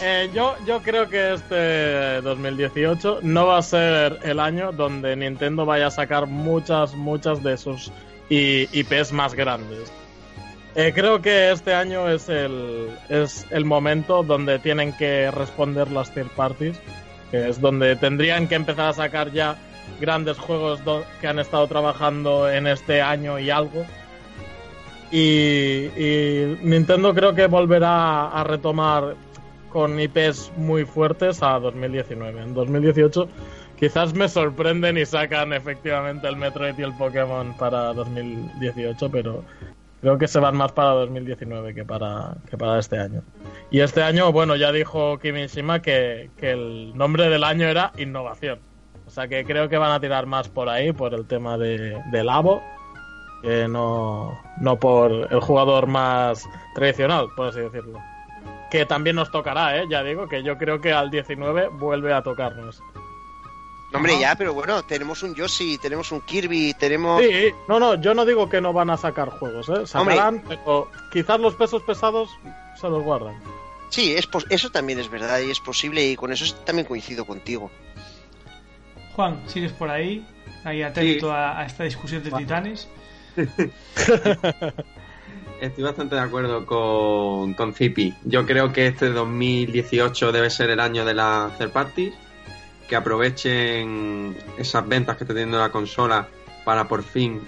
Eh, 0.00 0.30
yo, 0.32 0.54
yo 0.66 0.80
creo 0.80 1.10
que 1.10 1.34
este 1.34 2.22
2018 2.22 3.18
no 3.22 3.48
va 3.48 3.58
a 3.58 3.62
ser 3.62 4.18
el 4.22 4.40
año 4.40 4.72
donde 4.72 5.14
Nintendo 5.14 5.66
vaya 5.66 5.88
a 5.88 5.90
sacar 5.90 6.26
muchas, 6.26 6.94
muchas 6.94 7.42
de 7.42 7.58
sus 7.58 7.92
IPs 8.30 9.12
más 9.12 9.34
grandes. 9.34 9.92
Eh, 10.74 10.92
creo 10.94 11.20
que 11.20 11.50
este 11.50 11.74
año 11.74 12.08
es 12.08 12.28
el, 12.28 12.88
es 13.10 13.46
el 13.50 13.66
momento 13.66 14.22
donde 14.22 14.58
tienen 14.58 14.92
que 14.96 15.30
responder 15.32 15.90
las 15.90 16.14
third 16.14 16.30
parties, 16.30 16.80
que 17.30 17.48
es 17.48 17.60
donde 17.60 17.96
tendrían 17.96 18.48
que 18.48 18.54
empezar 18.54 18.90
a 18.90 18.92
sacar 18.94 19.32
ya 19.32 19.56
grandes 20.00 20.38
juegos 20.38 20.80
que 21.20 21.26
han 21.26 21.38
estado 21.38 21.66
trabajando 21.66 22.48
en 22.48 22.66
este 22.66 23.02
año 23.02 23.38
y 23.38 23.50
algo 23.50 23.84
y, 25.10 26.56
Nintendo 26.62 27.14
creo 27.14 27.34
que 27.34 27.46
volverá 27.46 28.28
a 28.28 28.44
retomar 28.44 29.14
con 29.70 29.98
IPs 29.98 30.52
muy 30.56 30.84
fuertes 30.84 31.42
a 31.42 31.58
2019. 31.58 32.42
En 32.42 32.54
2018 32.54 33.28
quizás 33.78 34.14
me 34.14 34.28
sorprenden 34.28 34.98
y 34.98 35.06
sacan 35.06 35.52
efectivamente 35.52 36.26
el 36.26 36.36
Metroid 36.36 36.78
y 36.78 36.82
el 36.82 36.94
Pokémon 36.94 37.56
para 37.56 37.92
2018, 37.92 39.10
pero 39.10 39.44
Creo 40.00 40.16
que 40.16 40.28
se 40.28 40.38
van 40.38 40.56
más 40.56 40.70
para 40.72 40.90
2019 40.90 41.74
que 41.74 41.84
para, 41.84 42.36
que 42.48 42.56
para 42.56 42.78
este 42.78 42.98
año. 42.98 43.22
Y 43.70 43.80
este 43.80 44.02
año, 44.02 44.30
bueno, 44.30 44.54
ya 44.54 44.70
dijo 44.70 45.18
Kimishima 45.18 45.82
que, 45.82 46.30
que 46.36 46.52
el 46.52 46.96
nombre 46.96 47.28
del 47.28 47.42
año 47.42 47.66
era 47.66 47.92
innovación. 47.98 48.60
O 49.06 49.10
sea 49.10 49.26
que 49.26 49.44
creo 49.44 49.68
que 49.68 49.76
van 49.76 49.90
a 49.90 50.00
tirar 50.00 50.26
más 50.26 50.48
por 50.48 50.68
ahí, 50.68 50.92
por 50.92 51.14
el 51.14 51.26
tema 51.26 51.58
de, 51.58 51.96
Abo, 52.28 52.62
que 53.42 53.68
no, 53.68 54.40
no 54.60 54.78
por 54.78 55.10
el 55.30 55.40
jugador 55.40 55.86
más 55.86 56.48
tradicional, 56.74 57.28
por 57.36 57.48
así 57.48 57.60
decirlo. 57.60 57.98
Que 58.70 58.84
también 58.84 59.16
nos 59.16 59.30
tocará, 59.30 59.78
¿eh? 59.78 59.86
Ya 59.88 60.02
digo 60.02 60.28
que 60.28 60.42
yo 60.42 60.58
creo 60.58 60.80
que 60.80 60.92
al 60.92 61.10
19 61.10 61.68
vuelve 61.68 62.12
a 62.12 62.22
tocarnos. 62.22 62.82
No, 63.90 63.96
hombre, 63.98 64.18
ya, 64.20 64.34
pero 64.36 64.52
bueno, 64.52 64.82
tenemos 64.82 65.22
un 65.22 65.34
Yoshi, 65.34 65.78
tenemos 65.78 66.12
un 66.12 66.20
Kirby, 66.20 66.74
tenemos... 66.78 67.22
Sí, 67.22 67.46
no, 67.68 67.80
no, 67.80 67.94
yo 67.94 68.12
no 68.12 68.26
digo 68.26 68.46
que 68.50 68.60
no 68.60 68.74
van 68.74 68.90
a 68.90 68.98
sacar 68.98 69.30
juegos, 69.30 69.66
¿eh? 69.70 69.86
Sacarán, 69.86 70.42
pero 70.46 70.90
quizás 71.10 71.40
los 71.40 71.54
pesos 71.54 71.82
pesados 71.84 72.28
se 72.78 72.86
los 72.90 73.02
guardan. 73.02 73.40
Sí, 73.88 74.14
es 74.14 74.26
pos- 74.26 74.44
eso 74.50 74.68
también 74.70 74.98
es 74.98 75.08
verdad 75.10 75.38
y 75.40 75.50
es 75.50 75.60
posible 75.60 76.04
y 76.04 76.16
con 76.16 76.30
eso 76.30 76.44
es- 76.44 76.54
también 76.66 76.86
coincido 76.86 77.24
contigo. 77.24 77.70
Juan, 79.16 79.40
sigues 79.46 79.72
por 79.72 79.88
ahí, 79.88 80.26
ahí 80.64 80.82
atento 80.82 81.28
Sí. 81.28 81.32
a, 81.32 81.58
a 81.58 81.64
esta 81.64 81.84
discusión 81.84 82.22
de 82.22 82.30
titanes. 82.30 82.88
Estoy 85.60 85.84
bastante 85.84 86.14
de 86.14 86.20
acuerdo 86.20 86.66
con, 86.66 87.54
con 87.54 87.74
Zipi. 87.74 88.14
Yo 88.24 88.46
creo 88.46 88.72
que 88.72 88.86
este 88.86 89.10
2018 89.10 90.30
debe 90.30 90.50
ser 90.50 90.70
el 90.70 90.80
año 90.80 91.04
de 91.04 91.14
la 91.14 91.50
third 91.58 91.70
party. 91.70 92.12
Que 92.88 92.96
aprovechen 92.96 94.36
esas 94.56 94.88
ventas 94.88 95.16
que 95.16 95.24
está 95.24 95.34
teniendo 95.34 95.58
la 95.58 95.70
consola 95.70 96.28
para 96.64 96.88
por 96.88 97.02
fin 97.02 97.40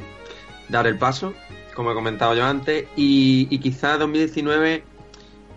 dar 0.68 0.86
el 0.86 0.98
paso, 0.98 1.32
como 1.74 1.92
he 1.92 1.94
comentado 1.94 2.34
yo 2.34 2.44
antes. 2.44 2.86
Y, 2.96 3.46
y 3.48 3.58
quizá 3.58 3.96
2019 3.96 4.84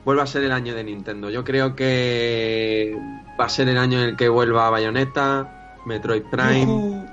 vuelva 0.05 0.23
a 0.23 0.27
ser 0.27 0.43
el 0.43 0.51
año 0.51 0.75
de 0.75 0.83
Nintendo. 0.83 1.29
Yo 1.29 1.43
creo 1.43 1.75
que 1.75 2.95
va 3.39 3.45
a 3.45 3.49
ser 3.49 3.67
el 3.67 3.77
año 3.77 3.99
en 3.99 4.09
el 4.09 4.15
que 4.15 4.29
vuelva 4.29 4.69
Bayonetta, 4.69 5.77
Metroid 5.85 6.23
Prime. 6.23 6.61
Yujú. 6.61 7.05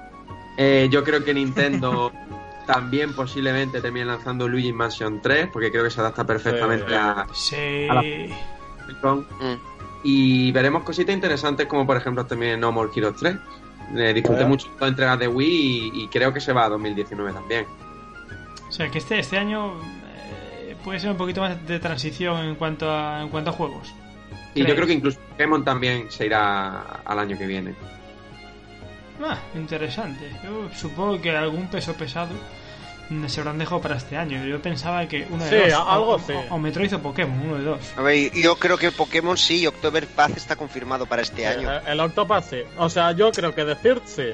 Eh, 0.59 0.89
yo 0.91 1.03
creo 1.05 1.25
que 1.25 1.33
Nintendo 1.33 2.13
también 2.73 3.13
posiblemente 3.15 3.81
termine 3.81 4.05
lanzando 4.07 4.47
Luigi 4.49 4.73
Mansion 4.73 5.21
3, 5.21 5.49
porque 5.53 5.71
creo 5.71 5.85
que 5.85 5.91
se 5.91 6.01
adapta 6.01 6.25
perfectamente 6.25 6.87
Sí. 6.89 6.95
a 6.95 7.27
Sí. 7.33 7.89
A 7.89 7.95
la- 7.95 8.03
Joy-Con. 8.87 9.21
Mm. 9.21 9.57
Y 10.05 10.53
veremos 10.53 10.83
cositas 10.85 11.15
interesantes 11.15 11.67
como 11.67 11.87
por 11.87 11.97
ejemplo 11.97 12.25
también 12.27 12.61
No 12.61 12.73
More 12.73 12.91
Heroes 12.95 13.17
3. 13.19 13.37
Eh, 13.97 14.13
disfruté 14.15 14.45
mucho 14.45 14.69
de 14.69 14.75
las 14.81 14.89
entregas 14.91 15.19
de 15.19 15.27
Wii 15.29 15.91
y, 15.95 16.05
y 16.05 16.09
creo 16.09 16.33
que 16.33 16.41
se 16.41 16.53
va 16.53 16.67
a 16.67 16.69
2019 16.69 17.33
también. 17.33 17.67
O 18.69 18.73
sea 18.73 18.89
que 18.89 18.99
este, 18.99 19.19
este 19.19 19.37
año 19.37 19.73
eh, 20.61 20.77
puede 20.85 21.01
ser 21.01 21.11
un 21.11 21.17
poquito 21.17 21.41
más 21.41 21.67
de 21.67 21.81
transición 21.81 22.39
en 22.45 22.55
cuanto 22.55 22.89
a, 22.91 23.21
en 23.23 23.29
cuanto 23.31 23.51
a 23.51 23.53
juegos. 23.53 23.93
Y 24.55 24.65
yo 24.65 24.75
creo 24.75 24.87
que 24.87 24.93
incluso 24.95 25.19
Pokémon 25.31 25.65
también 25.65 26.11
se 26.11 26.27
irá 26.27 27.01
al 27.05 27.19
año 27.19 27.37
que 27.37 27.47
viene. 27.47 27.75
Ah, 29.23 29.39
interesante. 29.55 30.31
Yo 30.43 30.69
supongo 30.75 31.21
que 31.21 31.37
algún 31.37 31.69
peso 31.69 31.93
pesado 31.95 32.31
mm, 33.11 33.27
se 33.27 33.41
habrán 33.41 33.59
dejado 33.59 33.81
para 33.81 33.97
este 33.97 34.17
año. 34.17 34.45
Yo 34.47 34.61
pensaba 34.63 35.07
que 35.07 35.27
uno 35.29 35.45
de 35.45 35.51
Sí, 35.65 35.71
dos. 35.71 35.85
algo 35.87 36.11
o, 36.15 36.19
sí. 36.19 36.33
o- 36.33 36.55
o 36.55 36.59
Metroid 36.59 36.95
o 36.95 36.99
Pokémon, 37.03 37.39
uno 37.45 37.57
de 37.59 37.65
dos. 37.65 37.81
A 37.97 38.03
ver, 38.03 38.31
yo 38.33 38.57
creo 38.57 38.79
que 38.79 38.91
Pokémon 38.93 39.37
sí 39.37 39.63
y 39.63 39.67
Octoberpath 39.67 40.37
está 40.37 40.57
confirmado 40.57 41.07
para 41.07 41.23
este 41.23 41.47
año. 41.47 41.71
Eh, 41.73 41.81
El 41.89 42.01
Octopath 42.01 42.45
sí. 42.45 42.63
O 42.79 42.89
sea, 42.89 43.13
yo 43.13 43.31
creo 43.33 43.55
que 43.55 43.65
decir 43.65 44.01
sí. 44.07 44.27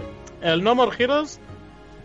El 0.42 0.62
No 0.62 0.74
More 0.74 0.94
Heroes, 1.02 1.40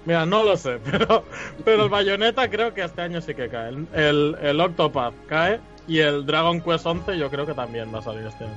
mira, 0.06 0.26
no 0.26 0.44
lo 0.44 0.56
sé, 0.58 0.80
pero, 0.92 1.26
pero 1.66 1.84
el 1.84 1.90
Bayonetta 1.90 2.50
creo 2.50 2.74
que 2.74 2.82
este 2.84 3.02
año 3.02 3.22
sí 3.22 3.36
que 3.36 3.48
cae. 3.50 3.70
El, 3.70 3.88
el, 3.94 4.38
el 4.42 4.60
Octopath 4.60 5.14
cae 5.28 5.60
y 5.88 6.00
el 6.00 6.26
Dragon 6.26 6.62
Quest 6.62 6.86
11 6.86 7.18
yo 7.18 7.30
creo 7.30 7.46
que 7.46 7.54
también 7.54 7.94
va 7.94 8.00
a 8.00 8.02
salir 8.02 8.26
este 8.26 8.46
año. 8.46 8.56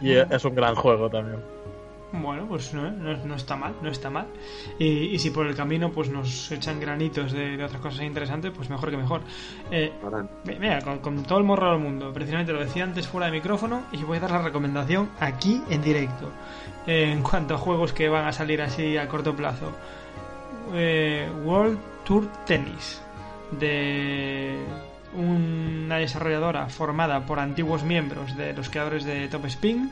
Y 0.00 0.12
e- 0.12 0.26
es 0.30 0.44
un 0.44 0.54
gran 0.54 0.74
juego 0.74 1.10
también. 1.10 1.40
Bueno, 2.12 2.46
pues 2.46 2.74
no, 2.74 2.90
no, 2.90 3.16
no 3.24 3.34
está 3.34 3.56
mal, 3.56 3.74
no 3.80 3.88
está 3.88 4.10
mal. 4.10 4.26
Y, 4.78 4.86
y 4.86 5.18
si 5.18 5.30
por 5.30 5.46
el 5.46 5.54
camino 5.54 5.90
pues 5.90 6.10
nos 6.10 6.50
echan 6.52 6.78
granitos 6.78 7.32
de, 7.32 7.56
de 7.56 7.64
otras 7.64 7.80
cosas 7.80 8.02
interesantes, 8.02 8.52
pues 8.54 8.68
mejor 8.68 8.90
que 8.90 8.96
mejor. 8.96 9.22
Eh, 9.70 9.92
mira, 10.60 10.80
con, 10.82 10.98
con 10.98 11.22
todo 11.22 11.38
el 11.38 11.44
morro 11.44 11.70
del 11.72 11.80
mundo, 11.80 12.12
precisamente 12.12 12.52
lo 12.52 12.60
decía 12.60 12.84
antes 12.84 13.08
fuera 13.08 13.26
de 13.26 13.32
micrófono 13.32 13.84
y 13.92 14.02
voy 14.02 14.18
a 14.18 14.20
dar 14.20 14.32
la 14.32 14.42
recomendación 14.42 15.10
aquí 15.20 15.62
en 15.70 15.82
directo. 15.82 16.30
Eh, 16.86 17.12
en 17.12 17.22
cuanto 17.22 17.54
a 17.54 17.58
juegos 17.58 17.92
que 17.92 18.08
van 18.08 18.26
a 18.26 18.32
salir 18.32 18.60
así 18.60 18.96
a 18.96 19.08
corto 19.08 19.34
plazo. 19.34 19.72
Eh, 20.74 21.28
World 21.44 21.78
Tour 22.04 22.26
Tennis 22.44 23.02
de 23.52 24.58
una 25.14 25.96
desarrolladora 25.96 26.68
formada 26.68 27.26
por 27.26 27.38
antiguos 27.38 27.84
miembros 27.84 28.36
de 28.36 28.54
los 28.54 28.70
creadores 28.70 29.04
de 29.04 29.28
Top 29.28 29.44
Spin, 29.46 29.90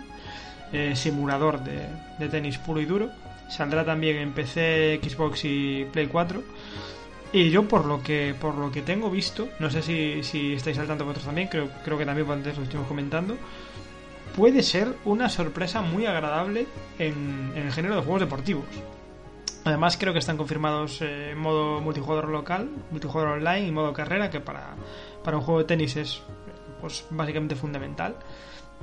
eh, 0.72 0.94
simulador 0.94 1.62
de, 1.62 1.86
de 2.18 2.28
tenis 2.28 2.58
puro 2.58 2.80
y 2.80 2.86
duro. 2.86 3.10
Saldrá 3.48 3.84
también 3.84 4.16
en 4.16 4.32
PC, 4.32 5.00
Xbox 5.02 5.44
y 5.44 5.84
Play 5.92 6.06
4. 6.06 6.42
Y 7.32 7.50
yo 7.50 7.68
por 7.68 7.84
lo 7.84 8.02
que 8.02 8.34
por 8.40 8.56
lo 8.56 8.72
que 8.72 8.82
tengo 8.82 9.08
visto, 9.10 9.48
no 9.60 9.70
sé 9.70 9.82
si, 9.82 10.22
si 10.24 10.54
estáis 10.54 10.78
al 10.78 10.88
tanto 10.88 11.04
vosotros 11.04 11.26
también, 11.26 11.48
creo, 11.48 11.68
creo 11.84 11.96
que 11.96 12.04
también 12.04 12.28
antes 12.30 12.56
lo 12.56 12.64
estuvimos 12.64 12.88
comentando, 12.88 13.36
puede 14.36 14.62
ser 14.62 14.96
una 15.04 15.28
sorpresa 15.28 15.80
muy 15.80 16.06
agradable 16.06 16.66
en, 16.98 17.52
en 17.54 17.66
el 17.66 17.72
género 17.72 17.96
de 17.96 18.02
juegos 18.02 18.20
deportivos. 18.20 18.64
Además 19.64 19.96
creo 19.96 20.12
que 20.12 20.18
están 20.18 20.36
confirmados 20.36 20.98
eh, 21.02 21.34
modo 21.36 21.80
multijugador 21.80 22.28
local, 22.30 22.68
multijugador 22.90 23.38
online 23.38 23.68
y 23.68 23.70
modo 23.70 23.92
carrera, 23.92 24.30
que 24.30 24.40
para, 24.40 24.74
para 25.22 25.36
un 25.36 25.42
juego 25.42 25.60
de 25.60 25.66
tenis 25.66 25.96
es 25.96 26.22
pues 26.80 27.04
básicamente 27.10 27.54
fundamental. 27.54 28.16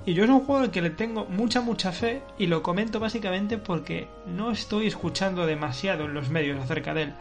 Y 0.05 0.13
yo 0.13 0.23
es 0.23 0.29
un 0.29 0.39
juego 0.39 0.61
al 0.61 0.71
que 0.71 0.81
le 0.81 0.89
tengo 0.89 1.25
mucha, 1.25 1.61
mucha 1.61 1.91
fe 1.91 2.21
y 2.37 2.47
lo 2.47 2.63
comento 2.63 2.99
básicamente 2.99 3.57
porque 3.57 4.07
no 4.25 4.51
estoy 4.51 4.87
escuchando 4.87 5.45
demasiado 5.45 6.05
en 6.05 6.13
los 6.13 6.29
medios 6.29 6.61
acerca 6.61 6.93
de 6.93 7.03
él. 7.03 7.13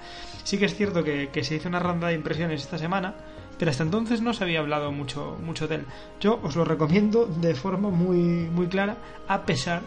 Sí 0.44 0.56
que 0.58 0.66
es 0.66 0.76
cierto 0.76 1.02
que, 1.02 1.30
que 1.32 1.42
se 1.42 1.56
hizo 1.56 1.68
una 1.68 1.80
ronda 1.80 2.08
de 2.08 2.14
impresiones 2.14 2.62
esta 2.62 2.78
semana, 2.78 3.14
pero 3.58 3.70
hasta 3.70 3.82
entonces 3.82 4.20
no 4.20 4.34
se 4.34 4.44
había 4.44 4.60
hablado 4.60 4.92
mucho, 4.92 5.36
mucho 5.42 5.66
de 5.66 5.76
él. 5.76 5.86
Yo 6.20 6.38
os 6.42 6.54
lo 6.56 6.64
recomiendo 6.64 7.26
de 7.26 7.54
forma 7.54 7.90
muy, 7.90 8.18
muy 8.18 8.68
clara, 8.68 8.96
a 9.26 9.44
pesar 9.44 9.82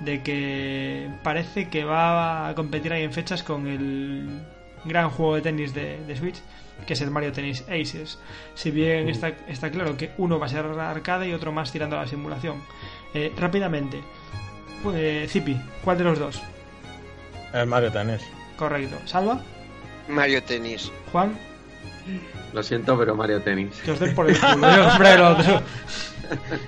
de 0.00 0.22
que 0.22 1.10
parece 1.22 1.68
que 1.68 1.84
va 1.84 2.48
a 2.48 2.54
competir 2.54 2.92
ahí 2.92 3.02
en 3.02 3.12
fechas 3.12 3.42
con 3.42 3.66
el 3.68 4.42
gran 4.84 5.10
juego 5.10 5.34
de 5.36 5.42
tenis 5.42 5.74
de, 5.74 6.04
de 6.04 6.16
Switch, 6.16 6.36
que 6.86 6.94
es 6.94 7.00
el 7.00 7.10
Mario 7.10 7.32
Tennis 7.32 7.62
Aces. 7.62 8.18
Si 8.54 8.70
bien 8.70 9.08
está, 9.08 9.28
está 9.48 9.70
claro 9.70 9.96
que 9.96 10.12
uno 10.18 10.38
va 10.38 10.46
a 10.46 10.48
ser 10.48 10.64
arcade 10.66 11.28
y 11.28 11.32
otro 11.32 11.52
más 11.52 11.70
tirando 11.72 11.96
a 11.98 12.02
la 12.02 12.08
simulación. 12.08 12.62
Eh, 13.14 13.32
rápidamente, 13.36 14.00
pues, 14.82 15.30
Zipi, 15.30 15.56
¿cuál 15.84 15.98
de 15.98 16.04
los 16.04 16.18
dos? 16.18 16.42
El 17.52 17.66
Mario 17.66 17.92
Tennis. 17.92 18.22
Correcto. 18.56 18.96
Salva, 19.04 19.40
Mario 20.08 20.42
Tennis. 20.42 20.90
Juan, 21.12 21.36
lo 22.52 22.62
siento, 22.62 22.98
pero 22.98 23.14
Mario 23.14 23.40
Tennis. 23.42 23.76
que 23.84 23.92
os 23.92 24.00
den 24.00 24.14
por 24.14 24.28
el 24.28 24.38
culo. 24.38 24.76
Yo 24.76 24.88
compré 24.88 25.12
el 25.12 25.20
otro. 25.20 25.62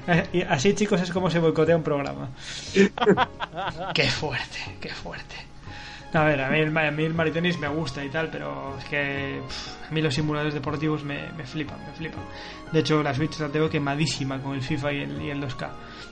Eh, 0.08 0.26
y 0.32 0.42
así, 0.42 0.74
chicos, 0.74 1.00
es 1.00 1.10
como 1.10 1.30
se 1.30 1.38
boicotea 1.38 1.76
un 1.76 1.82
programa. 1.82 2.28
qué 3.94 4.08
fuerte, 4.10 4.58
qué 4.80 4.90
fuerte. 4.90 5.34
A 6.14 6.24
ver, 6.24 6.40
a 6.40 6.48
mí 6.48 6.60
el, 6.60 6.76
a 6.76 6.90
mí 6.92 7.04
el 7.04 7.12
Mario 7.12 7.32
Tennis 7.32 7.58
me 7.58 7.68
gusta 7.68 8.04
y 8.04 8.08
tal, 8.08 8.30
pero 8.30 8.76
es 8.78 8.84
que 8.84 9.40
pff, 9.46 9.90
a 9.90 9.92
mí 9.92 10.00
los 10.00 10.14
simuladores 10.14 10.54
deportivos 10.54 11.02
me, 11.02 11.32
me 11.36 11.44
flipan, 11.44 11.76
me 11.84 11.92
flipan. 11.92 12.22
De 12.70 12.80
hecho, 12.80 13.02
la 13.02 13.12
Switch 13.12 13.38
la 13.40 13.48
tengo 13.48 13.68
quemadísima 13.68 14.40
con 14.40 14.54
el 14.54 14.62
FIFA 14.62 14.92
y 14.92 15.00
el, 15.02 15.22
y 15.22 15.30
el 15.30 15.42
2K. 15.42 15.68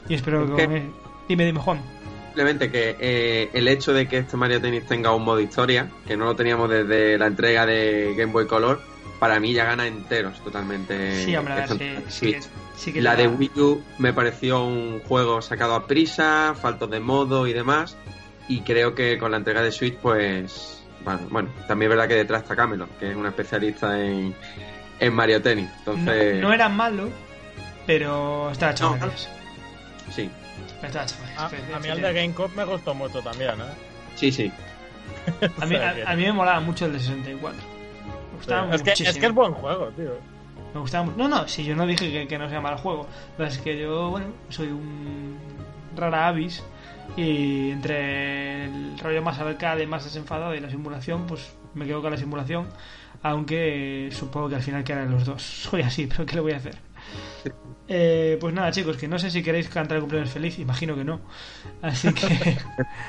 Y 0.09 0.15
espero 0.15 0.57
que... 0.57 0.91
Dime, 1.29 1.45
dime, 1.47 1.61
Juan. 1.61 1.81
Simplemente 2.27 2.71
que 2.71 2.97
eh, 2.99 3.51
el 3.53 3.69
hecho 3.69 3.93
de 3.93 4.09
que 4.09 4.19
este 4.19 4.37
Mario 4.37 4.61
Tennis 4.61 4.87
tenga 4.87 5.15
un 5.15 5.23
modo 5.23 5.39
historia, 5.39 5.89
que 6.07 6.17
no 6.17 6.25
lo 6.25 6.35
teníamos 6.35 6.69
desde 6.69 7.17
la 7.17 7.27
entrega 7.27 7.65
de 7.65 8.15
Game 8.17 8.33
Boy 8.33 8.47
Color, 8.47 8.81
para 9.21 9.39
mí 9.39 9.53
ya 9.53 9.65
gana 9.67 9.87
enteros 9.87 10.43
totalmente. 10.43 11.25
Sí, 11.25 11.37
hombre, 11.37 11.55
ver, 11.55 11.69
sí, 11.69 11.95
sí, 12.09 12.37
sí 12.75 12.93
que 12.93 13.01
La 13.01 13.15
de 13.15 13.29
Wii 13.29 13.51
U 13.57 13.83
me 13.99 14.13
pareció 14.13 14.65
un 14.65 15.01
juego 15.01 15.41
sacado 15.43 15.75
a 15.75 15.87
prisa, 15.87 16.55
faltos 16.61 16.91
de 16.91 16.99
modo 16.99 17.47
y 17.47 17.53
demás. 17.53 17.97
Y 18.53 18.61
creo 18.61 18.95
que 18.95 19.17
con 19.17 19.31
la 19.31 19.39
entrega 19.39 19.63
de 19.63 19.73
Switch, 19.73 19.97
pues. 19.97 20.85
Bueno, 21.05 21.21
bueno 21.31 21.49
también 21.67 21.91
es 21.91 21.97
verdad 21.97 22.09
que 22.09 22.17
detrás 22.17 22.43
está 22.43 22.55
Camelot, 22.55 22.99
que 22.99 23.11
es 23.11 23.17
una 23.17 23.31
especialista 23.31 23.99
en, 23.99 24.35
en 25.01 25.15
Mario 25.15 25.41
Tennis. 25.41 25.71
no, 25.87 25.93
Entonces, 25.95 26.43
no 26.43 26.53
era 26.53 26.69
malo, 26.69 27.09
pero 27.87 28.51
estaba 28.51 28.73
hecho 28.73 28.95
No, 28.97 29.11
sí, 30.13 30.31
Estaba. 30.83 31.07
A, 31.39 31.49
Sí, 31.49 31.57
sí, 31.67 31.73
a 31.73 31.79
mí 31.79 31.85
sí, 31.85 31.89
el 31.89 31.97
sí. 31.97 32.03
de 32.03 32.13
GameCube 32.13 32.51
me 32.55 32.65
gustó 32.65 32.95
mucho 32.95 33.23
también, 33.23 33.53
¿eh? 33.53 33.75
sí, 34.17 34.31
sí. 34.31 34.53
A 35.61 35.67
mí, 35.67 35.77
a, 35.77 36.15
mí 36.15 36.23
me 36.25 36.33
molaba 36.33 36.61
mucho 36.61 36.87
el 36.87 36.93
de 36.93 37.01
64. 37.01 37.59
Me 37.59 38.37
gustaba 38.37 38.75
es, 38.75 38.83
que, 38.83 38.91
muchísimo. 38.91 39.11
es 39.11 39.19
que 39.19 39.27
es 39.27 39.33
buen 39.35 39.53
juego, 39.55 39.89
tío. 39.97 40.13
Me 40.75 40.81
gustaba 40.81 41.05
mucho. 41.05 41.17
No, 41.17 41.29
no, 41.29 41.49
si 41.49 41.65
yo 41.65 41.75
no 41.75 41.87
dije 41.87 42.11
que, 42.13 42.29
que 42.29 42.39
no 42.39 42.49
sea 42.49 42.61
mal 42.61 42.77
juego. 42.77 43.07
Pero 43.37 43.49
es 43.49 43.59
que 43.59 43.79
yo, 43.79 44.11
bueno, 44.11 44.27
soy 44.51 44.69
un 44.69 45.39
rara 45.97 46.29
avis. 46.29 46.63
Y 47.17 47.71
entre 47.71 48.65
el 48.65 48.99
rollo 48.99 49.23
más 49.23 49.39
arcade, 49.39 49.87
más 49.87 50.05
desenfadado 50.05 50.55
y 50.55 50.61
la 50.61 50.71
simulación, 50.71 51.27
pues 51.27 51.55
me 51.75 51.87
quedo 51.87 52.01
con 52.01 52.11
la 52.11 52.17
simulación. 52.17 52.69
aunque 53.23 54.09
supongo 54.13 54.49
que 54.49 54.57
al 54.57 54.63
final 54.63 54.83
quedarán 54.85 55.11
los 55.11 55.25
dos. 55.25 55.43
Soy 55.71 55.83
así, 55.83 56.07
pero 56.07 56.27
¿qué 56.27 56.35
le 56.37 56.41
voy 56.41 56.53
a 56.53 56.57
hacer? 56.57 56.77
Eh, 57.89 58.39
pues 58.41 58.55
nada, 58.55 58.71
chicos, 58.71 58.97
que 58.97 59.09
no 59.09 59.19
sé 59.19 59.31
si 59.31 59.43
queréis 59.43 59.69
cantar 59.69 59.97
el 59.97 60.03
cumpleaños 60.03 60.31
feliz, 60.31 60.59
imagino 60.59 60.95
que 60.95 61.05
no. 61.05 61.21
Así 61.83 62.13
que. 62.15 62.59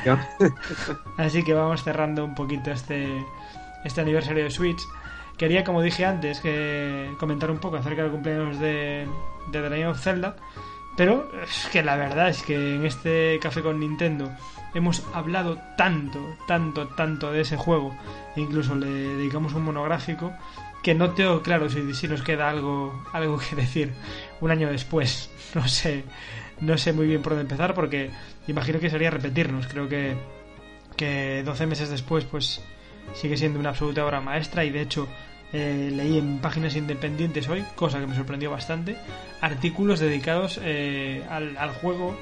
así 1.17 1.43
que 1.43 1.53
vamos 1.53 1.83
cerrando 1.83 2.25
un 2.25 2.35
poquito 2.35 2.71
este, 2.71 3.07
este 3.85 4.01
aniversario 4.01 4.43
de 4.43 4.49
Switch. 4.49 4.81
Quería, 5.37 5.63
como 5.63 5.81
dije 5.81 6.05
antes, 6.05 6.41
que 6.41 7.11
comentar 7.19 7.49
un 7.49 7.59
poco 7.59 7.77
acerca 7.77 8.03
del 8.03 8.11
cumpleaños 8.11 8.59
de, 8.59 9.07
de 9.51 9.61
The 9.61 9.69
Legend 9.69 9.91
of 9.91 10.01
Zelda. 10.01 10.35
Pero 10.95 11.29
es 11.43 11.67
que 11.71 11.81
la 11.83 11.95
verdad 11.95 12.29
es 12.29 12.43
que 12.43 12.75
en 12.75 12.85
este 12.85 13.39
café 13.41 13.61
con 13.61 13.79
Nintendo 13.79 14.31
hemos 14.73 15.03
hablado 15.13 15.59
tanto, 15.77 16.19
tanto, 16.47 16.87
tanto 16.89 17.31
de 17.31 17.41
ese 17.41 17.57
juego. 17.57 17.95
E 18.35 18.41
incluso 18.41 18.75
le 18.75 18.87
dedicamos 18.87 19.53
un 19.53 19.63
monográfico 19.63 20.31
que 20.83 20.93
no 20.93 21.11
tengo 21.11 21.41
claro 21.41 21.69
si, 21.69 21.93
si 21.93 22.07
nos 22.07 22.21
queda 22.21 22.49
algo, 22.49 23.03
algo 23.13 23.39
que 23.39 23.55
decir 23.61 23.93
un 24.41 24.51
año 24.51 24.69
después. 24.69 25.29
No 25.53 25.67
sé, 25.67 26.03
no 26.61 26.79
sé 26.79 26.93
muy 26.93 27.05
bien 27.05 27.21
por 27.21 27.33
dónde 27.33 27.43
empezar 27.43 27.75
porque 27.75 28.09
imagino 28.47 28.79
que 28.79 28.89
sería 28.89 29.11
repetirnos. 29.11 29.67
Creo 29.67 29.87
que, 29.87 30.15
que 30.95 31.43
12 31.45 31.67
meses 31.67 31.89
después 31.89 32.25
pues 32.25 32.59
sigue 33.13 33.37
siendo 33.37 33.59
una 33.59 33.69
absoluta 33.69 34.03
obra 34.03 34.19
maestra 34.19 34.65
y 34.65 34.71
de 34.71 34.81
hecho 34.81 35.07
eh, 35.53 35.91
leí 35.93 36.17
en 36.17 36.39
páginas 36.39 36.75
independientes 36.75 37.47
hoy, 37.47 37.63
cosa 37.75 37.99
que 37.99 38.07
me 38.07 38.15
sorprendió 38.15 38.49
bastante, 38.49 38.97
artículos 39.39 39.99
dedicados 39.99 40.59
eh, 40.63 41.23
al, 41.29 41.69
juego, 41.75 42.15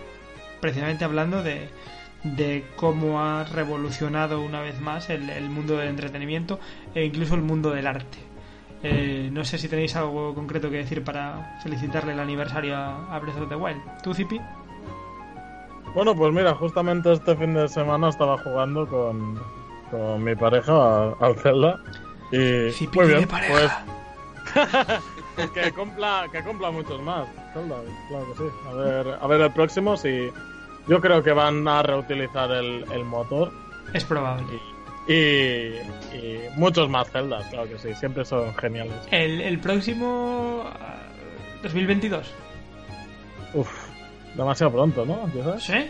precisamente 0.59 1.05
hablando 1.05 1.41
de, 1.41 1.69
de, 2.23 2.65
cómo 2.75 3.21
ha 3.21 3.45
revolucionado 3.45 4.41
una 4.41 4.59
vez 4.59 4.81
más 4.81 5.09
el, 5.09 5.49
mundo 5.49 5.77
del 5.77 5.87
entretenimiento 5.87 6.59
e 6.93 7.05
incluso 7.05 7.35
el 7.35 7.41
mundo 7.41 7.71
del 7.71 7.87
arte. 7.87 8.17
Eh, 8.83 9.29
no 9.31 9.45
sé 9.45 9.57
si 9.57 9.69
tenéis 9.69 9.95
algo 9.95 10.35
concreto 10.35 10.69
que 10.69 10.77
decir 10.77 11.01
para 11.01 11.57
felicitarle 11.63 12.11
el 12.11 12.19
aniversario 12.19 12.75
a, 12.75 13.15
a 13.15 13.19
Breath 13.19 13.39
of 13.39 13.47
the 13.47 13.55
Wild. 13.55 13.79
¿Tú, 14.03 14.13
Zipi? 14.13 14.41
Bueno, 15.95 16.15
pues 16.15 16.33
mira, 16.33 16.53
justamente 16.55 17.13
este 17.13 17.35
fin 17.37 17.53
de 17.53 17.69
semana 17.69 18.09
estaba 18.09 18.37
jugando 18.39 18.87
con, 18.87 19.39
con 19.89 20.21
mi 20.21 20.35
pareja 20.35 21.13
al 21.19 21.35
Zelda. 21.37 21.79
Y 22.31 22.71
Zipi 22.71 22.97
muy 22.97 23.05
tiene 23.07 23.17
bien, 23.19 23.29
pareja. 23.29 23.83
pues 25.35 25.49
que 25.53 25.71
cumpla, 25.71 26.27
que 26.31 26.41
cumpla 26.43 26.71
muchos 26.71 27.01
más. 27.01 27.27
Zelda, 27.53 27.77
claro 28.09 28.25
que 28.33 28.37
sí. 28.37 28.49
A 28.69 28.73
ver, 28.73 29.17
a 29.21 29.27
ver 29.27 29.41
el 29.41 29.51
próximo 29.51 29.97
si 29.97 30.29
yo 30.87 30.99
creo 31.01 31.21
que 31.23 31.31
van 31.33 31.67
a 31.67 31.83
reutilizar 31.83 32.51
el, 32.51 32.85
el 32.91 33.03
motor 33.05 33.51
Es 33.93 34.03
probable. 34.05 34.45
y, 35.07 35.13
y, 35.13 35.15
y 36.15 36.49
muchos 36.55 36.89
más 36.89 37.09
Zeldas, 37.11 37.45
claro 37.47 37.67
que 37.69 37.77
sí. 37.77 37.93
Siempre 37.95 38.23
son 38.25 38.53
geniales. 38.55 38.95
El, 39.11 39.41
el 39.41 39.59
próximo. 39.59 40.63
ah, 40.79 40.97
2022. 41.63 42.27
Uf, 43.53 43.69
demasiado 44.35 44.71
pronto, 44.71 45.05
¿no? 45.05 45.29
¿Sí? 45.59 45.85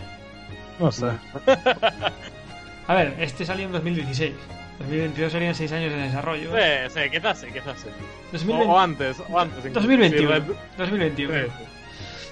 No 0.79 0.91
sé. 0.91 1.05
A 2.87 2.95
ver, 2.95 3.15
este 3.19 3.45
salió 3.45 3.67
en 3.67 3.71
2016. 3.71 4.33
2022 4.81 5.31
serían 5.31 5.55
6 5.55 5.71
años 5.71 5.93
de 5.93 5.97
desarrollo. 6.01 6.51
Sí, 6.55 6.93
sí, 6.93 6.99
quizás 7.11 7.39
sí, 7.39 7.47
quizás 7.53 7.79
sí. 7.79 7.89
2020 8.31 8.65
O, 8.69 8.73
o 8.73 8.79
antes, 8.79 9.17
o 9.29 9.39
antes. 9.39 9.57
incluso. 9.59 9.79
2021. 9.81 10.35
Sí, 10.35 10.41
re- 10.41 10.55
2021. 10.77 11.33
sí, 11.33 11.39
sí. 11.57 11.63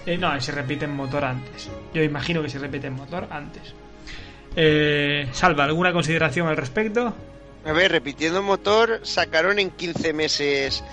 Eh, 0.05 0.17
no, 0.17 0.39
se 0.41 0.51
repite 0.51 0.85
en 0.85 0.91
motor 0.95 1.25
antes. 1.25 1.69
Yo 1.93 2.01
imagino 2.03 2.41
que 2.41 2.49
se 2.49 2.57
repite 2.59 2.87
en 2.87 2.93
motor 2.93 3.27
antes. 3.29 3.73
Eh, 4.55 5.27
Salva, 5.31 5.65
¿alguna 5.65 5.93
consideración 5.93 6.47
al 6.47 6.57
respecto? 6.57 7.13
A 7.65 7.71
ver, 7.73 7.91
repitiendo 7.91 8.41
motor, 8.41 9.01
sacaron 9.03 9.59
en 9.59 9.69
15 9.71 10.13
meses 10.13 10.83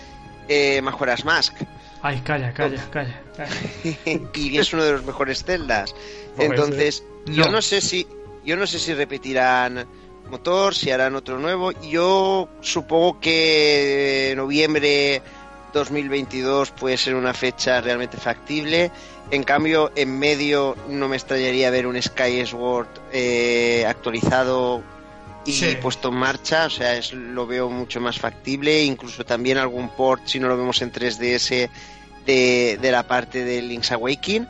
eh, 0.49 0.81
Majora's 0.83 1.25
Mask. 1.25 1.55
Ay, 2.03 2.21
calla, 2.21 2.53
calla, 2.53 2.85
calla. 2.91 3.21
calla. 3.37 3.51
y 4.35 4.59
es 4.59 4.73
uno 4.73 4.85
de 4.85 4.93
los 4.93 5.05
mejores 5.05 5.45
celdas. 5.45 5.95
Entonces, 6.39 7.03
yo 7.27 7.49
no 7.51 7.63
sé 7.63 7.81
si 7.81 8.07
yo 8.45 8.57
no 8.57 8.67
sé 8.67 8.79
si 8.79 8.95
repetirán 8.95 9.87
motor, 10.29 10.75
si 10.75 10.91
harán 10.91 11.15
otro 11.15 11.39
nuevo. 11.39 11.73
Yo 11.83 12.49
supongo 12.61 13.21
que 13.21 14.35
noviembre 14.37 15.23
2022 15.73 16.71
puede 16.73 16.97
ser 16.97 17.15
una 17.15 17.35
fecha 17.35 17.81
realmente 17.81 18.17
factible. 18.17 18.91
En 19.31 19.43
cambio, 19.43 19.91
en 19.97 20.19
medio 20.19 20.77
no 20.89 21.09
me 21.09 21.17
extrañaría 21.17 21.71
ver 21.71 21.87
un 21.87 22.01
Sky 22.01 22.47
Sword 22.47 22.89
eh, 23.13 23.85
actualizado 23.87 24.83
y 25.45 25.53
Sí. 25.53 25.77
puesto 25.81 26.09
en 26.09 26.15
marcha. 26.15 26.67
O 26.67 26.71
sea, 26.71 26.97
es, 26.97 27.13
lo 27.13 27.47
veo 27.47 27.69
mucho 27.69 28.01
más 28.01 28.19
factible. 28.19 28.83
Incluso 28.85 29.25
también 29.25 29.59
algún 29.59 29.89
port, 29.91 30.23
si 30.27 30.39
no 30.39 30.49
lo 30.49 30.57
vemos 30.57 30.81
en 30.83 30.93
3DS, 30.93 31.69
de, 32.25 32.79
de 32.81 32.91
la 32.93 33.07
parte 33.07 33.45
de 33.45 33.63
Link's 33.63 33.93
Awakening. 33.93 34.49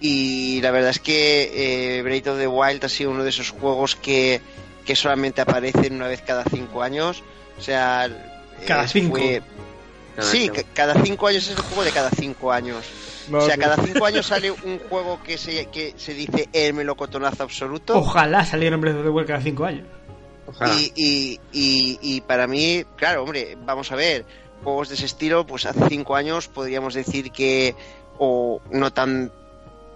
Y 0.00 0.60
la 0.60 0.70
verdad 0.72 0.90
es 0.90 0.98
que 1.00 1.98
eh, 1.98 2.02
Breath 2.02 2.26
of 2.28 2.38
the 2.38 2.46
Wild 2.46 2.84
ha 2.84 2.88
sido 2.88 3.10
uno 3.10 3.24
de 3.24 3.30
esos 3.30 3.50
juegos 3.50 3.96
que, 3.96 4.40
que 4.86 4.96
solamente 4.96 5.40
aparecen 5.42 5.94
una 5.94 6.08
vez 6.08 6.22
cada 6.22 6.44
cinco 6.44 6.82
años. 6.82 7.22
O 7.58 7.60
sea, 7.62 8.08
Cada 8.66 8.86
cinco. 8.88 9.16
fue- 9.16 9.42
Cada 10.14 10.28
Sí, 10.30 10.50
cada 10.72 11.02
cinco 11.02 11.26
años 11.26 11.44
es 11.46 11.50
el 11.58 11.62
juego 11.62 11.84
de 11.84 11.90
cada 11.92 12.10
cinco 12.10 12.50
años. 12.50 12.86
O 13.30 13.40
sea, 13.42 13.58
cada 13.58 13.76
cinco 13.84 14.06
años 14.06 14.26
sale 14.28 14.50
un 14.50 14.78
juego 14.88 15.20
que 15.22 15.36
se, 15.36 15.66
que 15.66 15.92
se 15.98 16.14
dice 16.14 16.48
el 16.54 16.72
melocotonazo 16.72 17.42
absoluto. 17.42 17.98
Ojalá 17.98 18.44
saliera 18.46 18.76
un 18.76 18.80
Breath 18.80 18.96
of 18.96 19.02
the 19.04 19.10
Wild 19.10 19.26
cada 19.28 19.42
5 19.42 19.64
años. 19.64 19.86
Ojalá. 20.46 20.72
Y, 20.74 20.92
y, 20.94 21.40
y, 21.52 21.98
y 22.00 22.20
para 22.22 22.46
mí, 22.46 22.84
claro, 22.96 23.24
hombre, 23.24 23.58
vamos 23.66 23.90
a 23.92 23.96
ver, 23.96 24.24
juegos 24.62 24.88
de 24.88 24.94
ese 24.94 25.04
estilo, 25.06 25.44
pues 25.46 25.66
hace 25.66 25.86
cinco 25.88 26.14
años 26.16 26.46
podríamos 26.48 26.94
decir 26.94 27.30
que, 27.32 27.74
o 28.16 28.62
no 28.70 28.92
tan 28.92 29.32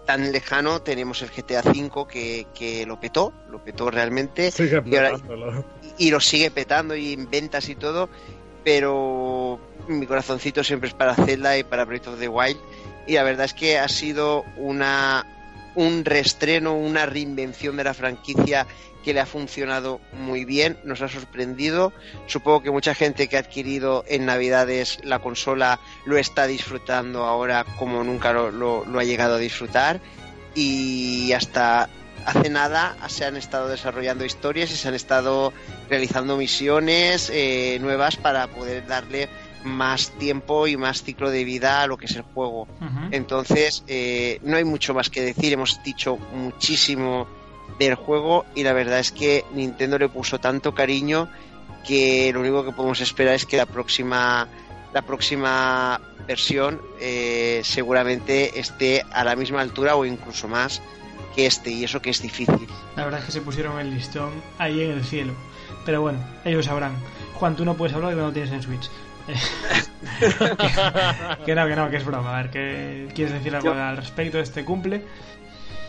tan 0.06 0.32
lejano, 0.32 0.82
tenemos 0.82 1.22
el 1.22 1.30
GTA 1.30 1.60
V 1.64 2.06
que, 2.08 2.46
que 2.54 2.84
lo 2.86 2.98
petó, 2.98 3.32
lo 3.50 3.62
petó 3.62 3.90
realmente, 3.90 4.50
Sigue 4.50 4.82
y 4.84 4.96
ahora- 4.96 5.12
petándolo. 5.12 5.64
y 5.98 6.10
lo 6.10 6.20
sigue 6.20 6.50
petando 6.50 6.96
y 6.96 7.12
en 7.12 7.30
ventas 7.30 7.68
y 7.68 7.74
todo, 7.76 8.08
pero 8.64 9.58
mi 9.88 10.06
corazoncito 10.06 10.62
siempre 10.64 10.88
es 10.88 10.94
para 10.94 11.14
Zelda 11.14 11.56
y 11.58 11.64
para 11.64 11.84
Breath 11.84 12.08
of 12.08 12.18
the 12.18 12.28
Wild 12.28 12.58
y 13.06 13.14
la 13.14 13.22
verdad 13.22 13.46
es 13.46 13.54
que 13.54 13.78
ha 13.78 13.88
sido 13.88 14.44
una 14.56 15.24
un 15.74 16.04
reestreno, 16.04 16.74
una 16.74 17.06
reinvención 17.06 17.76
de 17.76 17.84
la 17.84 17.94
franquicia 17.94 18.66
que 19.04 19.14
le 19.14 19.20
ha 19.20 19.26
funcionado 19.26 20.00
muy 20.12 20.44
bien, 20.44 20.78
nos 20.84 21.00
ha 21.00 21.08
sorprendido. 21.08 21.92
Supongo 22.26 22.62
que 22.62 22.70
mucha 22.70 22.94
gente 22.94 23.28
que 23.28 23.36
ha 23.36 23.40
adquirido 23.40 24.04
en 24.08 24.26
Navidades 24.26 24.98
la 25.02 25.20
consola 25.20 25.80
lo 26.04 26.18
está 26.18 26.46
disfrutando 26.46 27.24
ahora 27.24 27.64
como 27.78 28.04
nunca 28.04 28.32
lo 28.32 28.98
ha 28.98 29.04
llegado 29.04 29.36
a 29.36 29.38
disfrutar 29.38 30.00
y 30.54 31.32
hasta 31.32 31.88
hace 32.24 32.50
nada 32.50 32.96
se 33.08 33.24
han 33.24 33.36
estado 33.36 33.68
desarrollando 33.68 34.24
historias 34.24 34.70
y 34.70 34.76
se 34.76 34.88
han 34.88 34.94
estado 34.94 35.52
realizando 35.88 36.36
misiones 36.36 37.30
eh, 37.32 37.78
nuevas 37.80 38.16
para 38.16 38.46
poder 38.48 38.86
darle 38.86 39.28
más 39.64 40.10
tiempo 40.18 40.66
y 40.66 40.76
más 40.76 41.02
ciclo 41.02 41.30
de 41.30 41.44
vida 41.44 41.82
a 41.82 41.86
lo 41.86 41.96
que 41.96 42.06
es 42.06 42.16
el 42.16 42.22
juego. 42.22 42.68
Entonces, 43.10 43.84
eh, 43.86 44.40
no 44.42 44.56
hay 44.56 44.64
mucho 44.64 44.94
más 44.94 45.10
que 45.10 45.22
decir. 45.22 45.52
Hemos 45.52 45.82
dicho 45.82 46.16
muchísimo 46.34 47.26
del 47.78 47.94
juego 47.94 48.44
y 48.54 48.62
la 48.62 48.72
verdad 48.72 48.98
es 48.98 49.12
que 49.12 49.44
Nintendo 49.54 49.98
le 49.98 50.08
puso 50.08 50.38
tanto 50.38 50.74
cariño 50.74 51.28
que 51.86 52.30
lo 52.32 52.40
único 52.40 52.64
que 52.64 52.72
podemos 52.72 53.00
esperar 53.00 53.34
es 53.34 53.46
que 53.46 53.56
la 53.56 53.66
próxima 53.66 54.48
la 54.92 55.02
próxima 55.02 56.00
versión 56.26 56.80
eh, 57.00 57.60
seguramente 57.64 58.58
esté 58.58 59.04
a 59.12 59.24
la 59.24 59.36
misma 59.36 59.60
altura 59.60 59.94
o 59.94 60.04
incluso 60.04 60.48
más 60.48 60.82
que 61.34 61.46
este 61.46 61.70
y 61.70 61.84
eso 61.84 62.02
que 62.02 62.10
es 62.10 62.20
difícil. 62.20 62.66
La 62.96 63.04
verdad 63.04 63.20
es 63.20 63.26
que 63.26 63.32
se 63.32 63.40
pusieron 63.40 63.78
el 63.78 63.94
listón 63.94 64.30
ahí 64.58 64.82
en 64.82 64.90
el 64.90 65.04
cielo. 65.04 65.32
Pero 65.84 66.02
bueno, 66.02 66.18
ellos 66.44 66.66
sabrán. 66.66 66.92
Juan, 67.34 67.56
tú 67.56 67.64
no 67.64 67.76
puedes 67.76 67.94
hablar 67.94 68.10
de 68.10 68.16
que 68.16 68.22
no 68.22 68.32
tienes 68.32 68.52
en 68.52 68.62
Switch. 68.62 68.90
que 71.46 71.54
no, 71.54 71.66
que 71.66 71.76
no, 71.76 71.90
que 71.90 71.96
es 71.96 72.04
broma. 72.04 72.38
A 72.38 72.42
ver, 72.42 72.50
¿qué 72.50 73.08
quieres 73.14 73.34
decir 73.34 73.54
algo 73.54 73.72
al 73.72 73.96
respecto 73.96 74.38
de 74.38 74.42
este 74.42 74.64
cumple? 74.64 75.02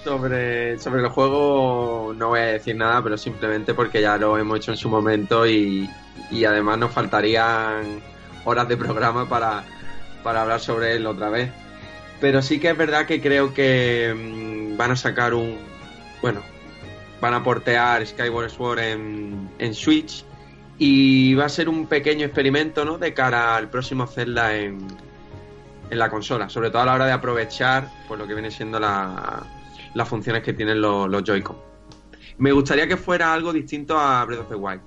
Sobre, 0.03 0.79
sobre 0.79 1.01
el 1.01 1.09
juego 1.09 2.13
no 2.15 2.29
voy 2.29 2.39
a 2.39 2.45
decir 2.45 2.75
nada, 2.75 3.03
pero 3.03 3.17
simplemente 3.17 3.73
porque 3.73 4.01
ya 4.01 4.17
lo 4.17 4.37
hemos 4.37 4.57
hecho 4.57 4.71
en 4.71 4.77
su 4.77 4.89
momento 4.89 5.45
y, 5.45 5.89
y 6.31 6.45
además 6.45 6.79
nos 6.79 6.91
faltarían 6.91 8.01
horas 8.43 8.67
de 8.67 8.77
programa 8.77 9.29
para, 9.29 9.63
para 10.23 10.41
hablar 10.41 10.59
sobre 10.59 10.95
él 10.95 11.05
otra 11.05 11.29
vez. 11.29 11.51
Pero 12.19 12.41
sí 12.41 12.59
que 12.59 12.69
es 12.69 12.77
verdad 12.77 13.05
que 13.05 13.21
creo 13.21 13.53
que 13.53 14.13
mm, 14.15 14.77
van 14.77 14.91
a 14.91 14.95
sacar 14.95 15.33
un... 15.33 15.57
Bueno, 16.21 16.41
van 17.19 17.33
a 17.33 17.43
portear 17.43 18.05
Skyward 18.05 18.49
Sword 18.49 18.79
en, 18.79 19.49
en 19.59 19.73
Switch 19.73 20.23
y 20.83 21.35
va 21.35 21.45
a 21.45 21.49
ser 21.49 21.69
un 21.69 21.85
pequeño 21.85 22.25
experimento 22.25 22.83
¿no? 22.83 22.97
de 22.97 23.13
cara 23.13 23.55
al 23.55 23.69
próximo 23.69 24.07
Zelda 24.07 24.57
en, 24.57 24.79
en 25.91 25.99
la 25.99 26.09
consola, 26.09 26.49
sobre 26.49 26.71
todo 26.71 26.81
a 26.81 26.85
la 26.87 26.95
hora 26.95 27.05
de 27.05 27.11
aprovechar 27.11 27.87
pues, 28.07 28.19
lo 28.19 28.25
que 28.25 28.33
viene 28.33 28.49
siendo 28.49 28.79
la, 28.79 29.45
las 29.93 30.09
funciones 30.09 30.41
que 30.41 30.53
tienen 30.53 30.81
los, 30.81 31.07
los 31.07 31.23
Joy-Con. 31.23 31.55
Me 32.39 32.51
gustaría 32.51 32.87
que 32.87 32.97
fuera 32.97 33.31
algo 33.31 33.53
distinto 33.53 33.95
a 33.99 34.25
Breath 34.25 34.39
of 34.39 34.49
the 34.49 34.55
Wild. 34.55 34.81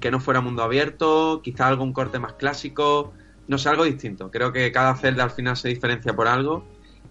que 0.00 0.10
no 0.10 0.18
fuera 0.18 0.40
mundo 0.40 0.64
abierto, 0.64 1.40
quizá 1.44 1.68
algún 1.68 1.92
corte 1.92 2.18
más 2.18 2.32
clásico, 2.32 3.12
no 3.46 3.56
sé, 3.56 3.68
algo 3.68 3.84
distinto. 3.84 4.32
Creo 4.32 4.52
que 4.52 4.72
cada 4.72 4.96
Zelda 4.96 5.22
al 5.22 5.30
final 5.30 5.56
se 5.56 5.68
diferencia 5.68 6.12
por 6.16 6.26
algo 6.26 6.64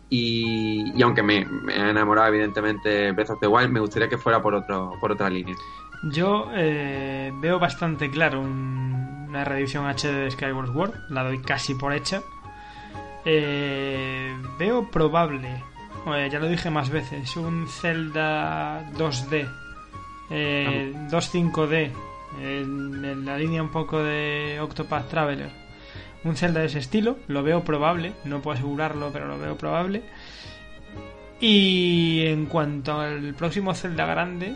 y, 0.09 0.91
y 0.95 1.01
aunque 1.01 1.23
me, 1.23 1.45
me, 1.45 1.73
ha 1.73 1.89
enamorado 1.89 2.29
evidentemente 2.29 3.11
Breath 3.11 3.31
of 3.31 3.39
the 3.39 3.47
Wild, 3.47 3.71
me 3.71 3.79
gustaría 3.79 4.07
que 4.07 4.17
fuera 4.17 4.41
por, 4.41 4.53
otro, 4.53 4.93
por 4.99 5.11
otra 5.11 5.29
línea. 5.29 5.55
Yo 6.03 6.49
eh, 6.53 7.31
veo 7.41 7.59
bastante 7.59 8.09
claro 8.11 8.39
un, 8.39 9.25
una 9.27 9.43
reedición 9.43 9.85
HD 9.85 10.11
de 10.11 10.31
Skyward 10.31 10.71
Sword, 10.71 10.93
la 11.09 11.23
doy 11.23 11.41
casi 11.41 11.73
por 11.75 11.93
hecha. 11.93 12.21
Eh, 13.25 14.37
veo 14.59 14.89
probable, 14.91 15.63
ya 16.05 16.39
lo 16.39 16.47
dije 16.47 16.69
más 16.69 16.91
veces, 16.91 17.35
un 17.35 17.67
Zelda 17.67 18.87
2D, 18.91 19.49
eh, 20.29 20.93
2.5D, 21.09 21.91
en, 22.39 23.03
en 23.03 23.25
la 23.25 23.37
línea 23.37 23.63
un 23.63 23.69
poco 23.69 24.03
de 24.03 24.59
Octopath 24.61 25.09
Traveler. 25.09 25.64
Un 26.25 26.35
Zelda 26.35 26.59
de 26.59 26.65
ese 26.65 26.79
estilo, 26.79 27.19
lo 27.27 27.43
veo 27.43 27.63
probable, 27.63 28.13
no 28.25 28.41
puedo 28.41 28.57
asegurarlo, 28.57 29.11
pero 29.13 29.27
lo 29.27 29.37
veo 29.37 29.55
probable. 29.57 30.01
Y 31.39 32.23
en 32.25 32.47
cuanto 32.47 32.99
al 32.99 33.35
próximo 33.35 33.73
Zelda 33.75 34.05
grande, 34.05 34.55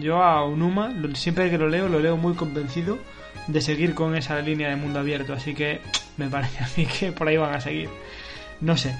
yo 0.00 0.22
a 0.22 0.44
Unuma, 0.44 0.92
siempre 1.14 1.50
que 1.50 1.58
lo 1.58 1.68
leo, 1.68 1.88
lo 1.88 2.00
leo 2.00 2.16
muy 2.16 2.34
convencido 2.34 2.98
de 3.46 3.60
seguir 3.60 3.94
con 3.94 4.16
esa 4.16 4.40
línea 4.40 4.70
de 4.70 4.76
mundo 4.76 4.98
abierto. 4.98 5.32
Así 5.34 5.54
que 5.54 5.80
me 6.16 6.28
parece 6.28 6.64
a 6.64 6.68
mí 6.76 6.86
que 6.86 7.12
por 7.12 7.28
ahí 7.28 7.36
van 7.36 7.54
a 7.54 7.60
seguir. 7.60 7.88
No 8.60 8.76
sé, 8.76 8.96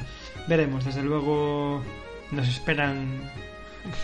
veremos. 0.49 0.85
Desde 0.85 1.03
luego 1.03 1.83
nos 2.31 2.49
esperan 2.49 3.31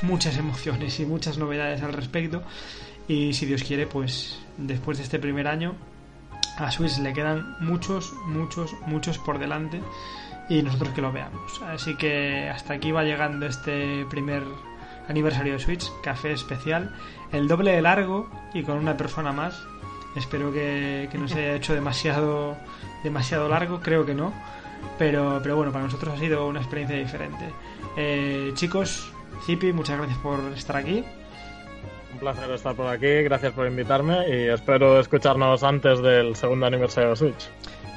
muchas 0.02 0.36
emociones 0.36 0.98
y 1.00 1.06
muchas 1.06 1.38
novedades 1.38 1.82
al 1.82 1.92
respecto. 1.92 2.42
Y 3.06 3.34
si 3.34 3.46
Dios 3.46 3.62
quiere, 3.62 3.86
pues 3.86 4.40
después 4.56 4.98
de 4.98 5.04
este 5.04 5.18
primer 5.18 5.46
año, 5.46 5.74
a 6.60 6.70
Switch 6.70 6.98
le 6.98 7.12
quedan 7.12 7.56
muchos, 7.60 8.12
muchos, 8.26 8.74
muchos 8.86 9.18
por 9.18 9.38
delante. 9.38 9.80
Y 10.48 10.62
nosotros 10.62 10.90
que 10.90 11.00
lo 11.00 11.12
veamos. 11.12 11.62
Así 11.62 11.96
que 11.96 12.48
hasta 12.48 12.74
aquí 12.74 12.90
va 12.90 13.04
llegando 13.04 13.46
este 13.46 14.04
primer 14.10 14.42
aniversario 15.08 15.54
de 15.54 15.58
Switch, 15.60 15.90
café 16.02 16.32
especial, 16.32 16.94
el 17.32 17.48
doble 17.48 17.72
de 17.72 17.82
largo 17.82 18.28
y 18.52 18.62
con 18.62 18.76
una 18.78 18.96
persona 18.96 19.32
más. 19.32 19.62
Espero 20.16 20.52
que, 20.52 21.08
que 21.12 21.18
no 21.18 21.28
se 21.28 21.38
haya 21.38 21.54
hecho 21.54 21.72
demasiado, 21.72 22.56
demasiado 23.04 23.48
largo, 23.48 23.80
creo 23.80 24.04
que 24.04 24.14
no. 24.14 24.32
Pero, 24.98 25.40
pero 25.42 25.56
bueno, 25.56 25.72
para 25.72 25.84
nosotros 25.84 26.14
ha 26.14 26.18
sido 26.18 26.46
una 26.48 26.60
experiencia 26.60 26.96
diferente. 26.96 27.52
Eh, 27.96 28.50
chicos, 28.54 29.12
Zipi, 29.44 29.72
muchas 29.72 29.98
gracias 29.98 30.18
por 30.18 30.40
estar 30.56 30.76
aquí. 30.76 31.04
Un 32.12 32.18
placer 32.18 32.50
estar 32.50 32.74
por 32.74 32.86
aquí, 32.86 33.22
gracias 33.22 33.52
por 33.52 33.66
invitarme 33.66 34.28
y 34.28 34.48
espero 34.48 35.00
escucharnos 35.00 35.62
antes 35.62 36.00
del 36.02 36.34
segundo 36.36 36.66
aniversario 36.66 37.10
de 37.10 37.16
Switch. 37.16 37.48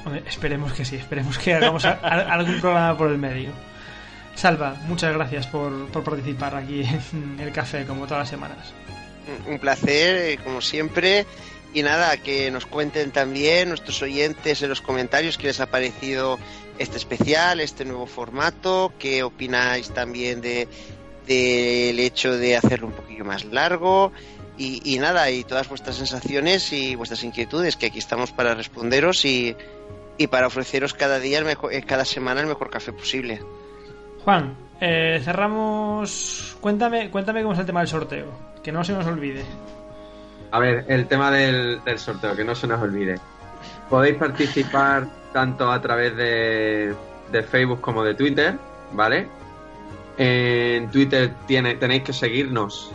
Hombre, 0.04 0.22
esperemos 0.26 0.72
que 0.72 0.84
sí, 0.84 0.96
esperemos 0.96 1.38
que 1.38 1.54
hagamos 1.54 1.84
a, 1.84 1.98
a, 2.02 2.32
algún 2.32 2.60
programa 2.60 2.96
por 2.96 3.10
el 3.10 3.18
medio. 3.18 3.50
Salva, 4.34 4.76
muchas 4.86 5.14
gracias 5.14 5.46
por, 5.46 5.86
por, 5.88 6.04
participar 6.04 6.54
aquí 6.54 6.82
en 7.12 7.40
el 7.40 7.52
café, 7.52 7.84
como 7.86 8.06
todas 8.06 8.22
las 8.22 8.28
semanas. 8.28 8.72
Un 9.48 9.58
placer, 9.58 10.38
como 10.42 10.60
siempre. 10.60 11.26
Y 11.72 11.82
nada, 11.82 12.16
que 12.18 12.50
nos 12.52 12.66
cuenten 12.66 13.10
también 13.10 13.68
nuestros 13.68 14.00
oyentes 14.02 14.62
en 14.62 14.68
los 14.68 14.80
comentarios 14.80 15.38
qué 15.38 15.48
les 15.48 15.60
ha 15.60 15.66
parecido 15.66 16.38
este 16.78 16.96
especial, 16.96 17.60
este 17.60 17.84
nuevo 17.84 18.06
formato, 18.06 18.92
qué 18.98 19.24
opináis 19.24 19.90
también 19.90 20.40
de 20.40 20.68
del 21.26 21.98
hecho 21.98 22.36
de 22.36 22.56
hacerlo 22.56 22.88
un 22.88 22.92
poquillo 22.92 23.24
más 23.24 23.44
largo 23.44 24.12
y, 24.56 24.80
y, 24.84 24.98
nada, 24.98 25.30
y 25.30 25.44
todas 25.44 25.68
vuestras 25.68 25.96
sensaciones 25.96 26.72
y 26.72 26.94
vuestras 26.94 27.24
inquietudes, 27.24 27.76
que 27.76 27.86
aquí 27.86 27.98
estamos 27.98 28.32
para 28.32 28.54
responderos 28.54 29.24
y, 29.24 29.56
y 30.16 30.26
para 30.28 30.46
ofreceros 30.46 30.94
cada 30.94 31.18
día, 31.18 31.38
el 31.38 31.44
mejor, 31.44 31.72
cada 31.84 32.04
semana 32.04 32.40
el 32.40 32.46
mejor 32.46 32.70
café 32.70 32.92
posible. 32.92 33.40
Juan, 34.24 34.56
eh, 34.80 35.20
cerramos. 35.24 36.56
Cuéntame, 36.60 37.10
cuéntame 37.10 37.42
cómo 37.42 37.54
es 37.54 37.60
el 37.60 37.66
tema 37.66 37.80
del 37.80 37.88
sorteo, 37.88 38.26
que 38.62 38.72
no 38.72 38.84
se 38.84 38.92
nos 38.92 39.06
olvide. 39.06 39.44
A 40.50 40.58
ver, 40.60 40.84
el 40.88 41.08
tema 41.08 41.30
del, 41.30 41.82
del 41.84 41.98
sorteo, 41.98 42.36
que 42.36 42.44
no 42.44 42.54
se 42.54 42.66
nos 42.66 42.80
olvide. 42.80 43.16
Podéis 43.90 44.16
participar 44.16 45.08
tanto 45.32 45.70
a 45.70 45.80
través 45.82 46.16
de, 46.16 46.94
de 47.32 47.42
Facebook 47.42 47.80
como 47.80 48.04
de 48.04 48.14
Twitter, 48.14 48.54
¿vale? 48.92 49.28
En 50.16 50.90
Twitter 50.90 51.32
tiene, 51.46 51.74
tenéis 51.74 52.02
que 52.04 52.12
seguirnos 52.12 52.92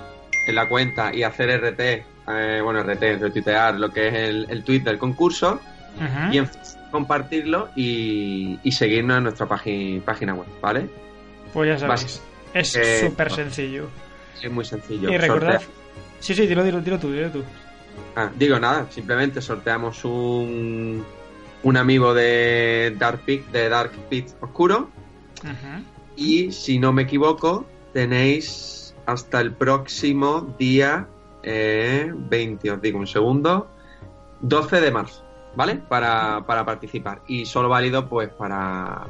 en 0.47 0.55
la 0.55 0.69
cuenta 0.69 1.13
y 1.13 1.23
hacer 1.23 1.49
RT, 1.61 1.79
eh, 1.79 2.61
bueno, 2.63 2.81
RT, 2.81 3.19
retuitear 3.19 3.75
lo 3.75 3.91
que 3.91 4.07
es 4.07 4.13
el, 4.13 4.47
el 4.49 4.63
tweet 4.63 4.81
del 4.81 4.97
concurso 4.97 5.59
uh 5.97 6.01
-huh. 6.01 6.33
y 6.33 6.37
en, 6.37 6.49
compartirlo 6.91 7.69
y, 7.75 8.59
y, 8.63 8.71
seguirnos 8.71 9.17
en 9.17 9.23
nuestra 9.23 9.47
página, 9.47 10.03
página 10.03 10.33
web, 10.33 10.47
¿vale? 10.61 10.89
Pues 11.53 11.69
ya 11.69 11.77
sabéis, 11.77 12.21
es 12.53 12.71
súper 13.01 13.27
eh, 13.27 13.35
sencillo. 13.35 13.89
Es 14.41 14.51
muy 14.51 14.65
sencillo. 14.65 15.09
Y 15.09 15.17
recordad. 15.17 15.61
Sí, 16.19 16.33
sí, 16.33 16.47
dilo, 16.47 16.63
dilo, 16.63 16.81
dilo 16.81 16.99
tú, 16.99 17.11
dilo 17.11 17.29
tú. 17.29 17.43
Ah, 18.15 18.29
digo 18.35 18.59
nada, 18.59 18.87
simplemente 18.89 19.41
sorteamos 19.41 20.03
un, 20.05 21.03
un 21.63 21.77
amigo 21.77 22.13
de 22.13 22.95
Dark 22.97 23.19
Peak, 23.25 23.47
de 23.51 23.69
Dark 23.69 23.91
Pit 24.09 24.29
Oscuro. 24.41 24.89
Uh 25.43 25.47
-huh. 25.47 25.83
Y 26.19 26.51
si 26.51 26.79
no 26.79 26.91
me 26.91 27.03
equivoco, 27.03 27.65
tenéis 27.93 28.93
hasta 29.05 29.39
el 29.39 29.53
próximo 29.53 30.53
día 30.59 31.07
eh, 31.43 32.11
20, 32.13 32.71
os 32.71 32.81
digo 32.81 32.99
un 32.99 33.07
segundo, 33.07 33.69
12 34.41 34.81
de 34.81 34.91
marzo, 34.91 35.23
¿vale? 35.55 35.75
Para, 35.75 36.43
para 36.45 36.65
participar. 36.65 37.21
Y 37.25 37.45
solo 37.45 37.69
válido 37.69 38.09
pues 38.09 38.27
para, 38.29 39.07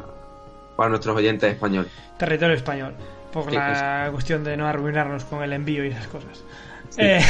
para 0.76 0.90
nuestros 0.90 1.16
oyentes 1.18 1.52
españoles. 1.52 1.92
Territorio 2.20 2.56
español, 2.56 2.94
por 3.34 3.50
sí, 3.50 3.56
la 3.56 4.06
es... 4.06 4.12
cuestión 4.12 4.44
de 4.44 4.56
no 4.56 4.68
arruinarnos 4.68 5.26
con 5.26 5.42
el 5.42 5.52
envío 5.52 5.84
y 5.84 5.88
esas 5.88 6.08
cosas. 6.08 6.38
Sí. 6.38 7.02
Eh, 7.02 7.22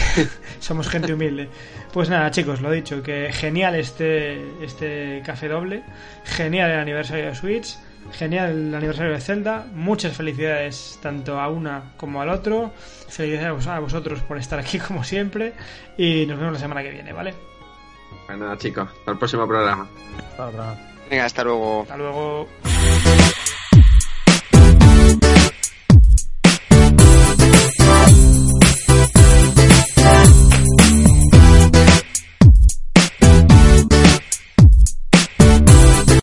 somos 0.59 0.87
gente 0.89 1.13
humilde. 1.13 1.49
Pues 1.93 2.09
nada, 2.09 2.31
chicos, 2.31 2.61
lo 2.61 2.71
dicho, 2.71 3.03
que 3.03 3.29
genial 3.31 3.75
este, 3.75 4.41
este 4.63 5.21
café 5.25 5.47
doble, 5.47 5.83
genial 6.23 6.71
el 6.71 6.79
aniversario 6.79 7.25
de 7.25 7.35
Switch, 7.35 7.77
genial 8.13 8.51
el 8.51 8.75
aniversario 8.75 9.13
de 9.13 9.21
Zelda, 9.21 9.65
muchas 9.73 10.15
felicidades 10.15 10.99
tanto 11.01 11.39
a 11.39 11.49
una 11.49 11.93
como 11.97 12.21
al 12.21 12.29
otro, 12.29 12.71
felicidades 13.07 13.67
a 13.67 13.79
vosotros 13.79 14.21
por 14.23 14.37
estar 14.37 14.59
aquí 14.59 14.79
como 14.87 15.03
siempre 15.03 15.53
y 15.97 16.25
nos 16.25 16.39
vemos 16.39 16.53
la 16.53 16.59
semana 16.59 16.83
que 16.83 16.91
viene, 16.91 17.13
¿vale? 17.13 17.33
Pues 18.25 18.37
nada, 18.37 18.57
chicos, 18.57 18.89
hasta 18.89 19.11
el 19.11 19.17
próximo 19.17 19.47
programa. 19.47 19.87
Hasta, 20.37 20.77
Venga, 21.09 21.25
hasta 21.25 21.43
luego. 21.43 21.81
Hasta 21.81 21.97
luego. 21.97 22.47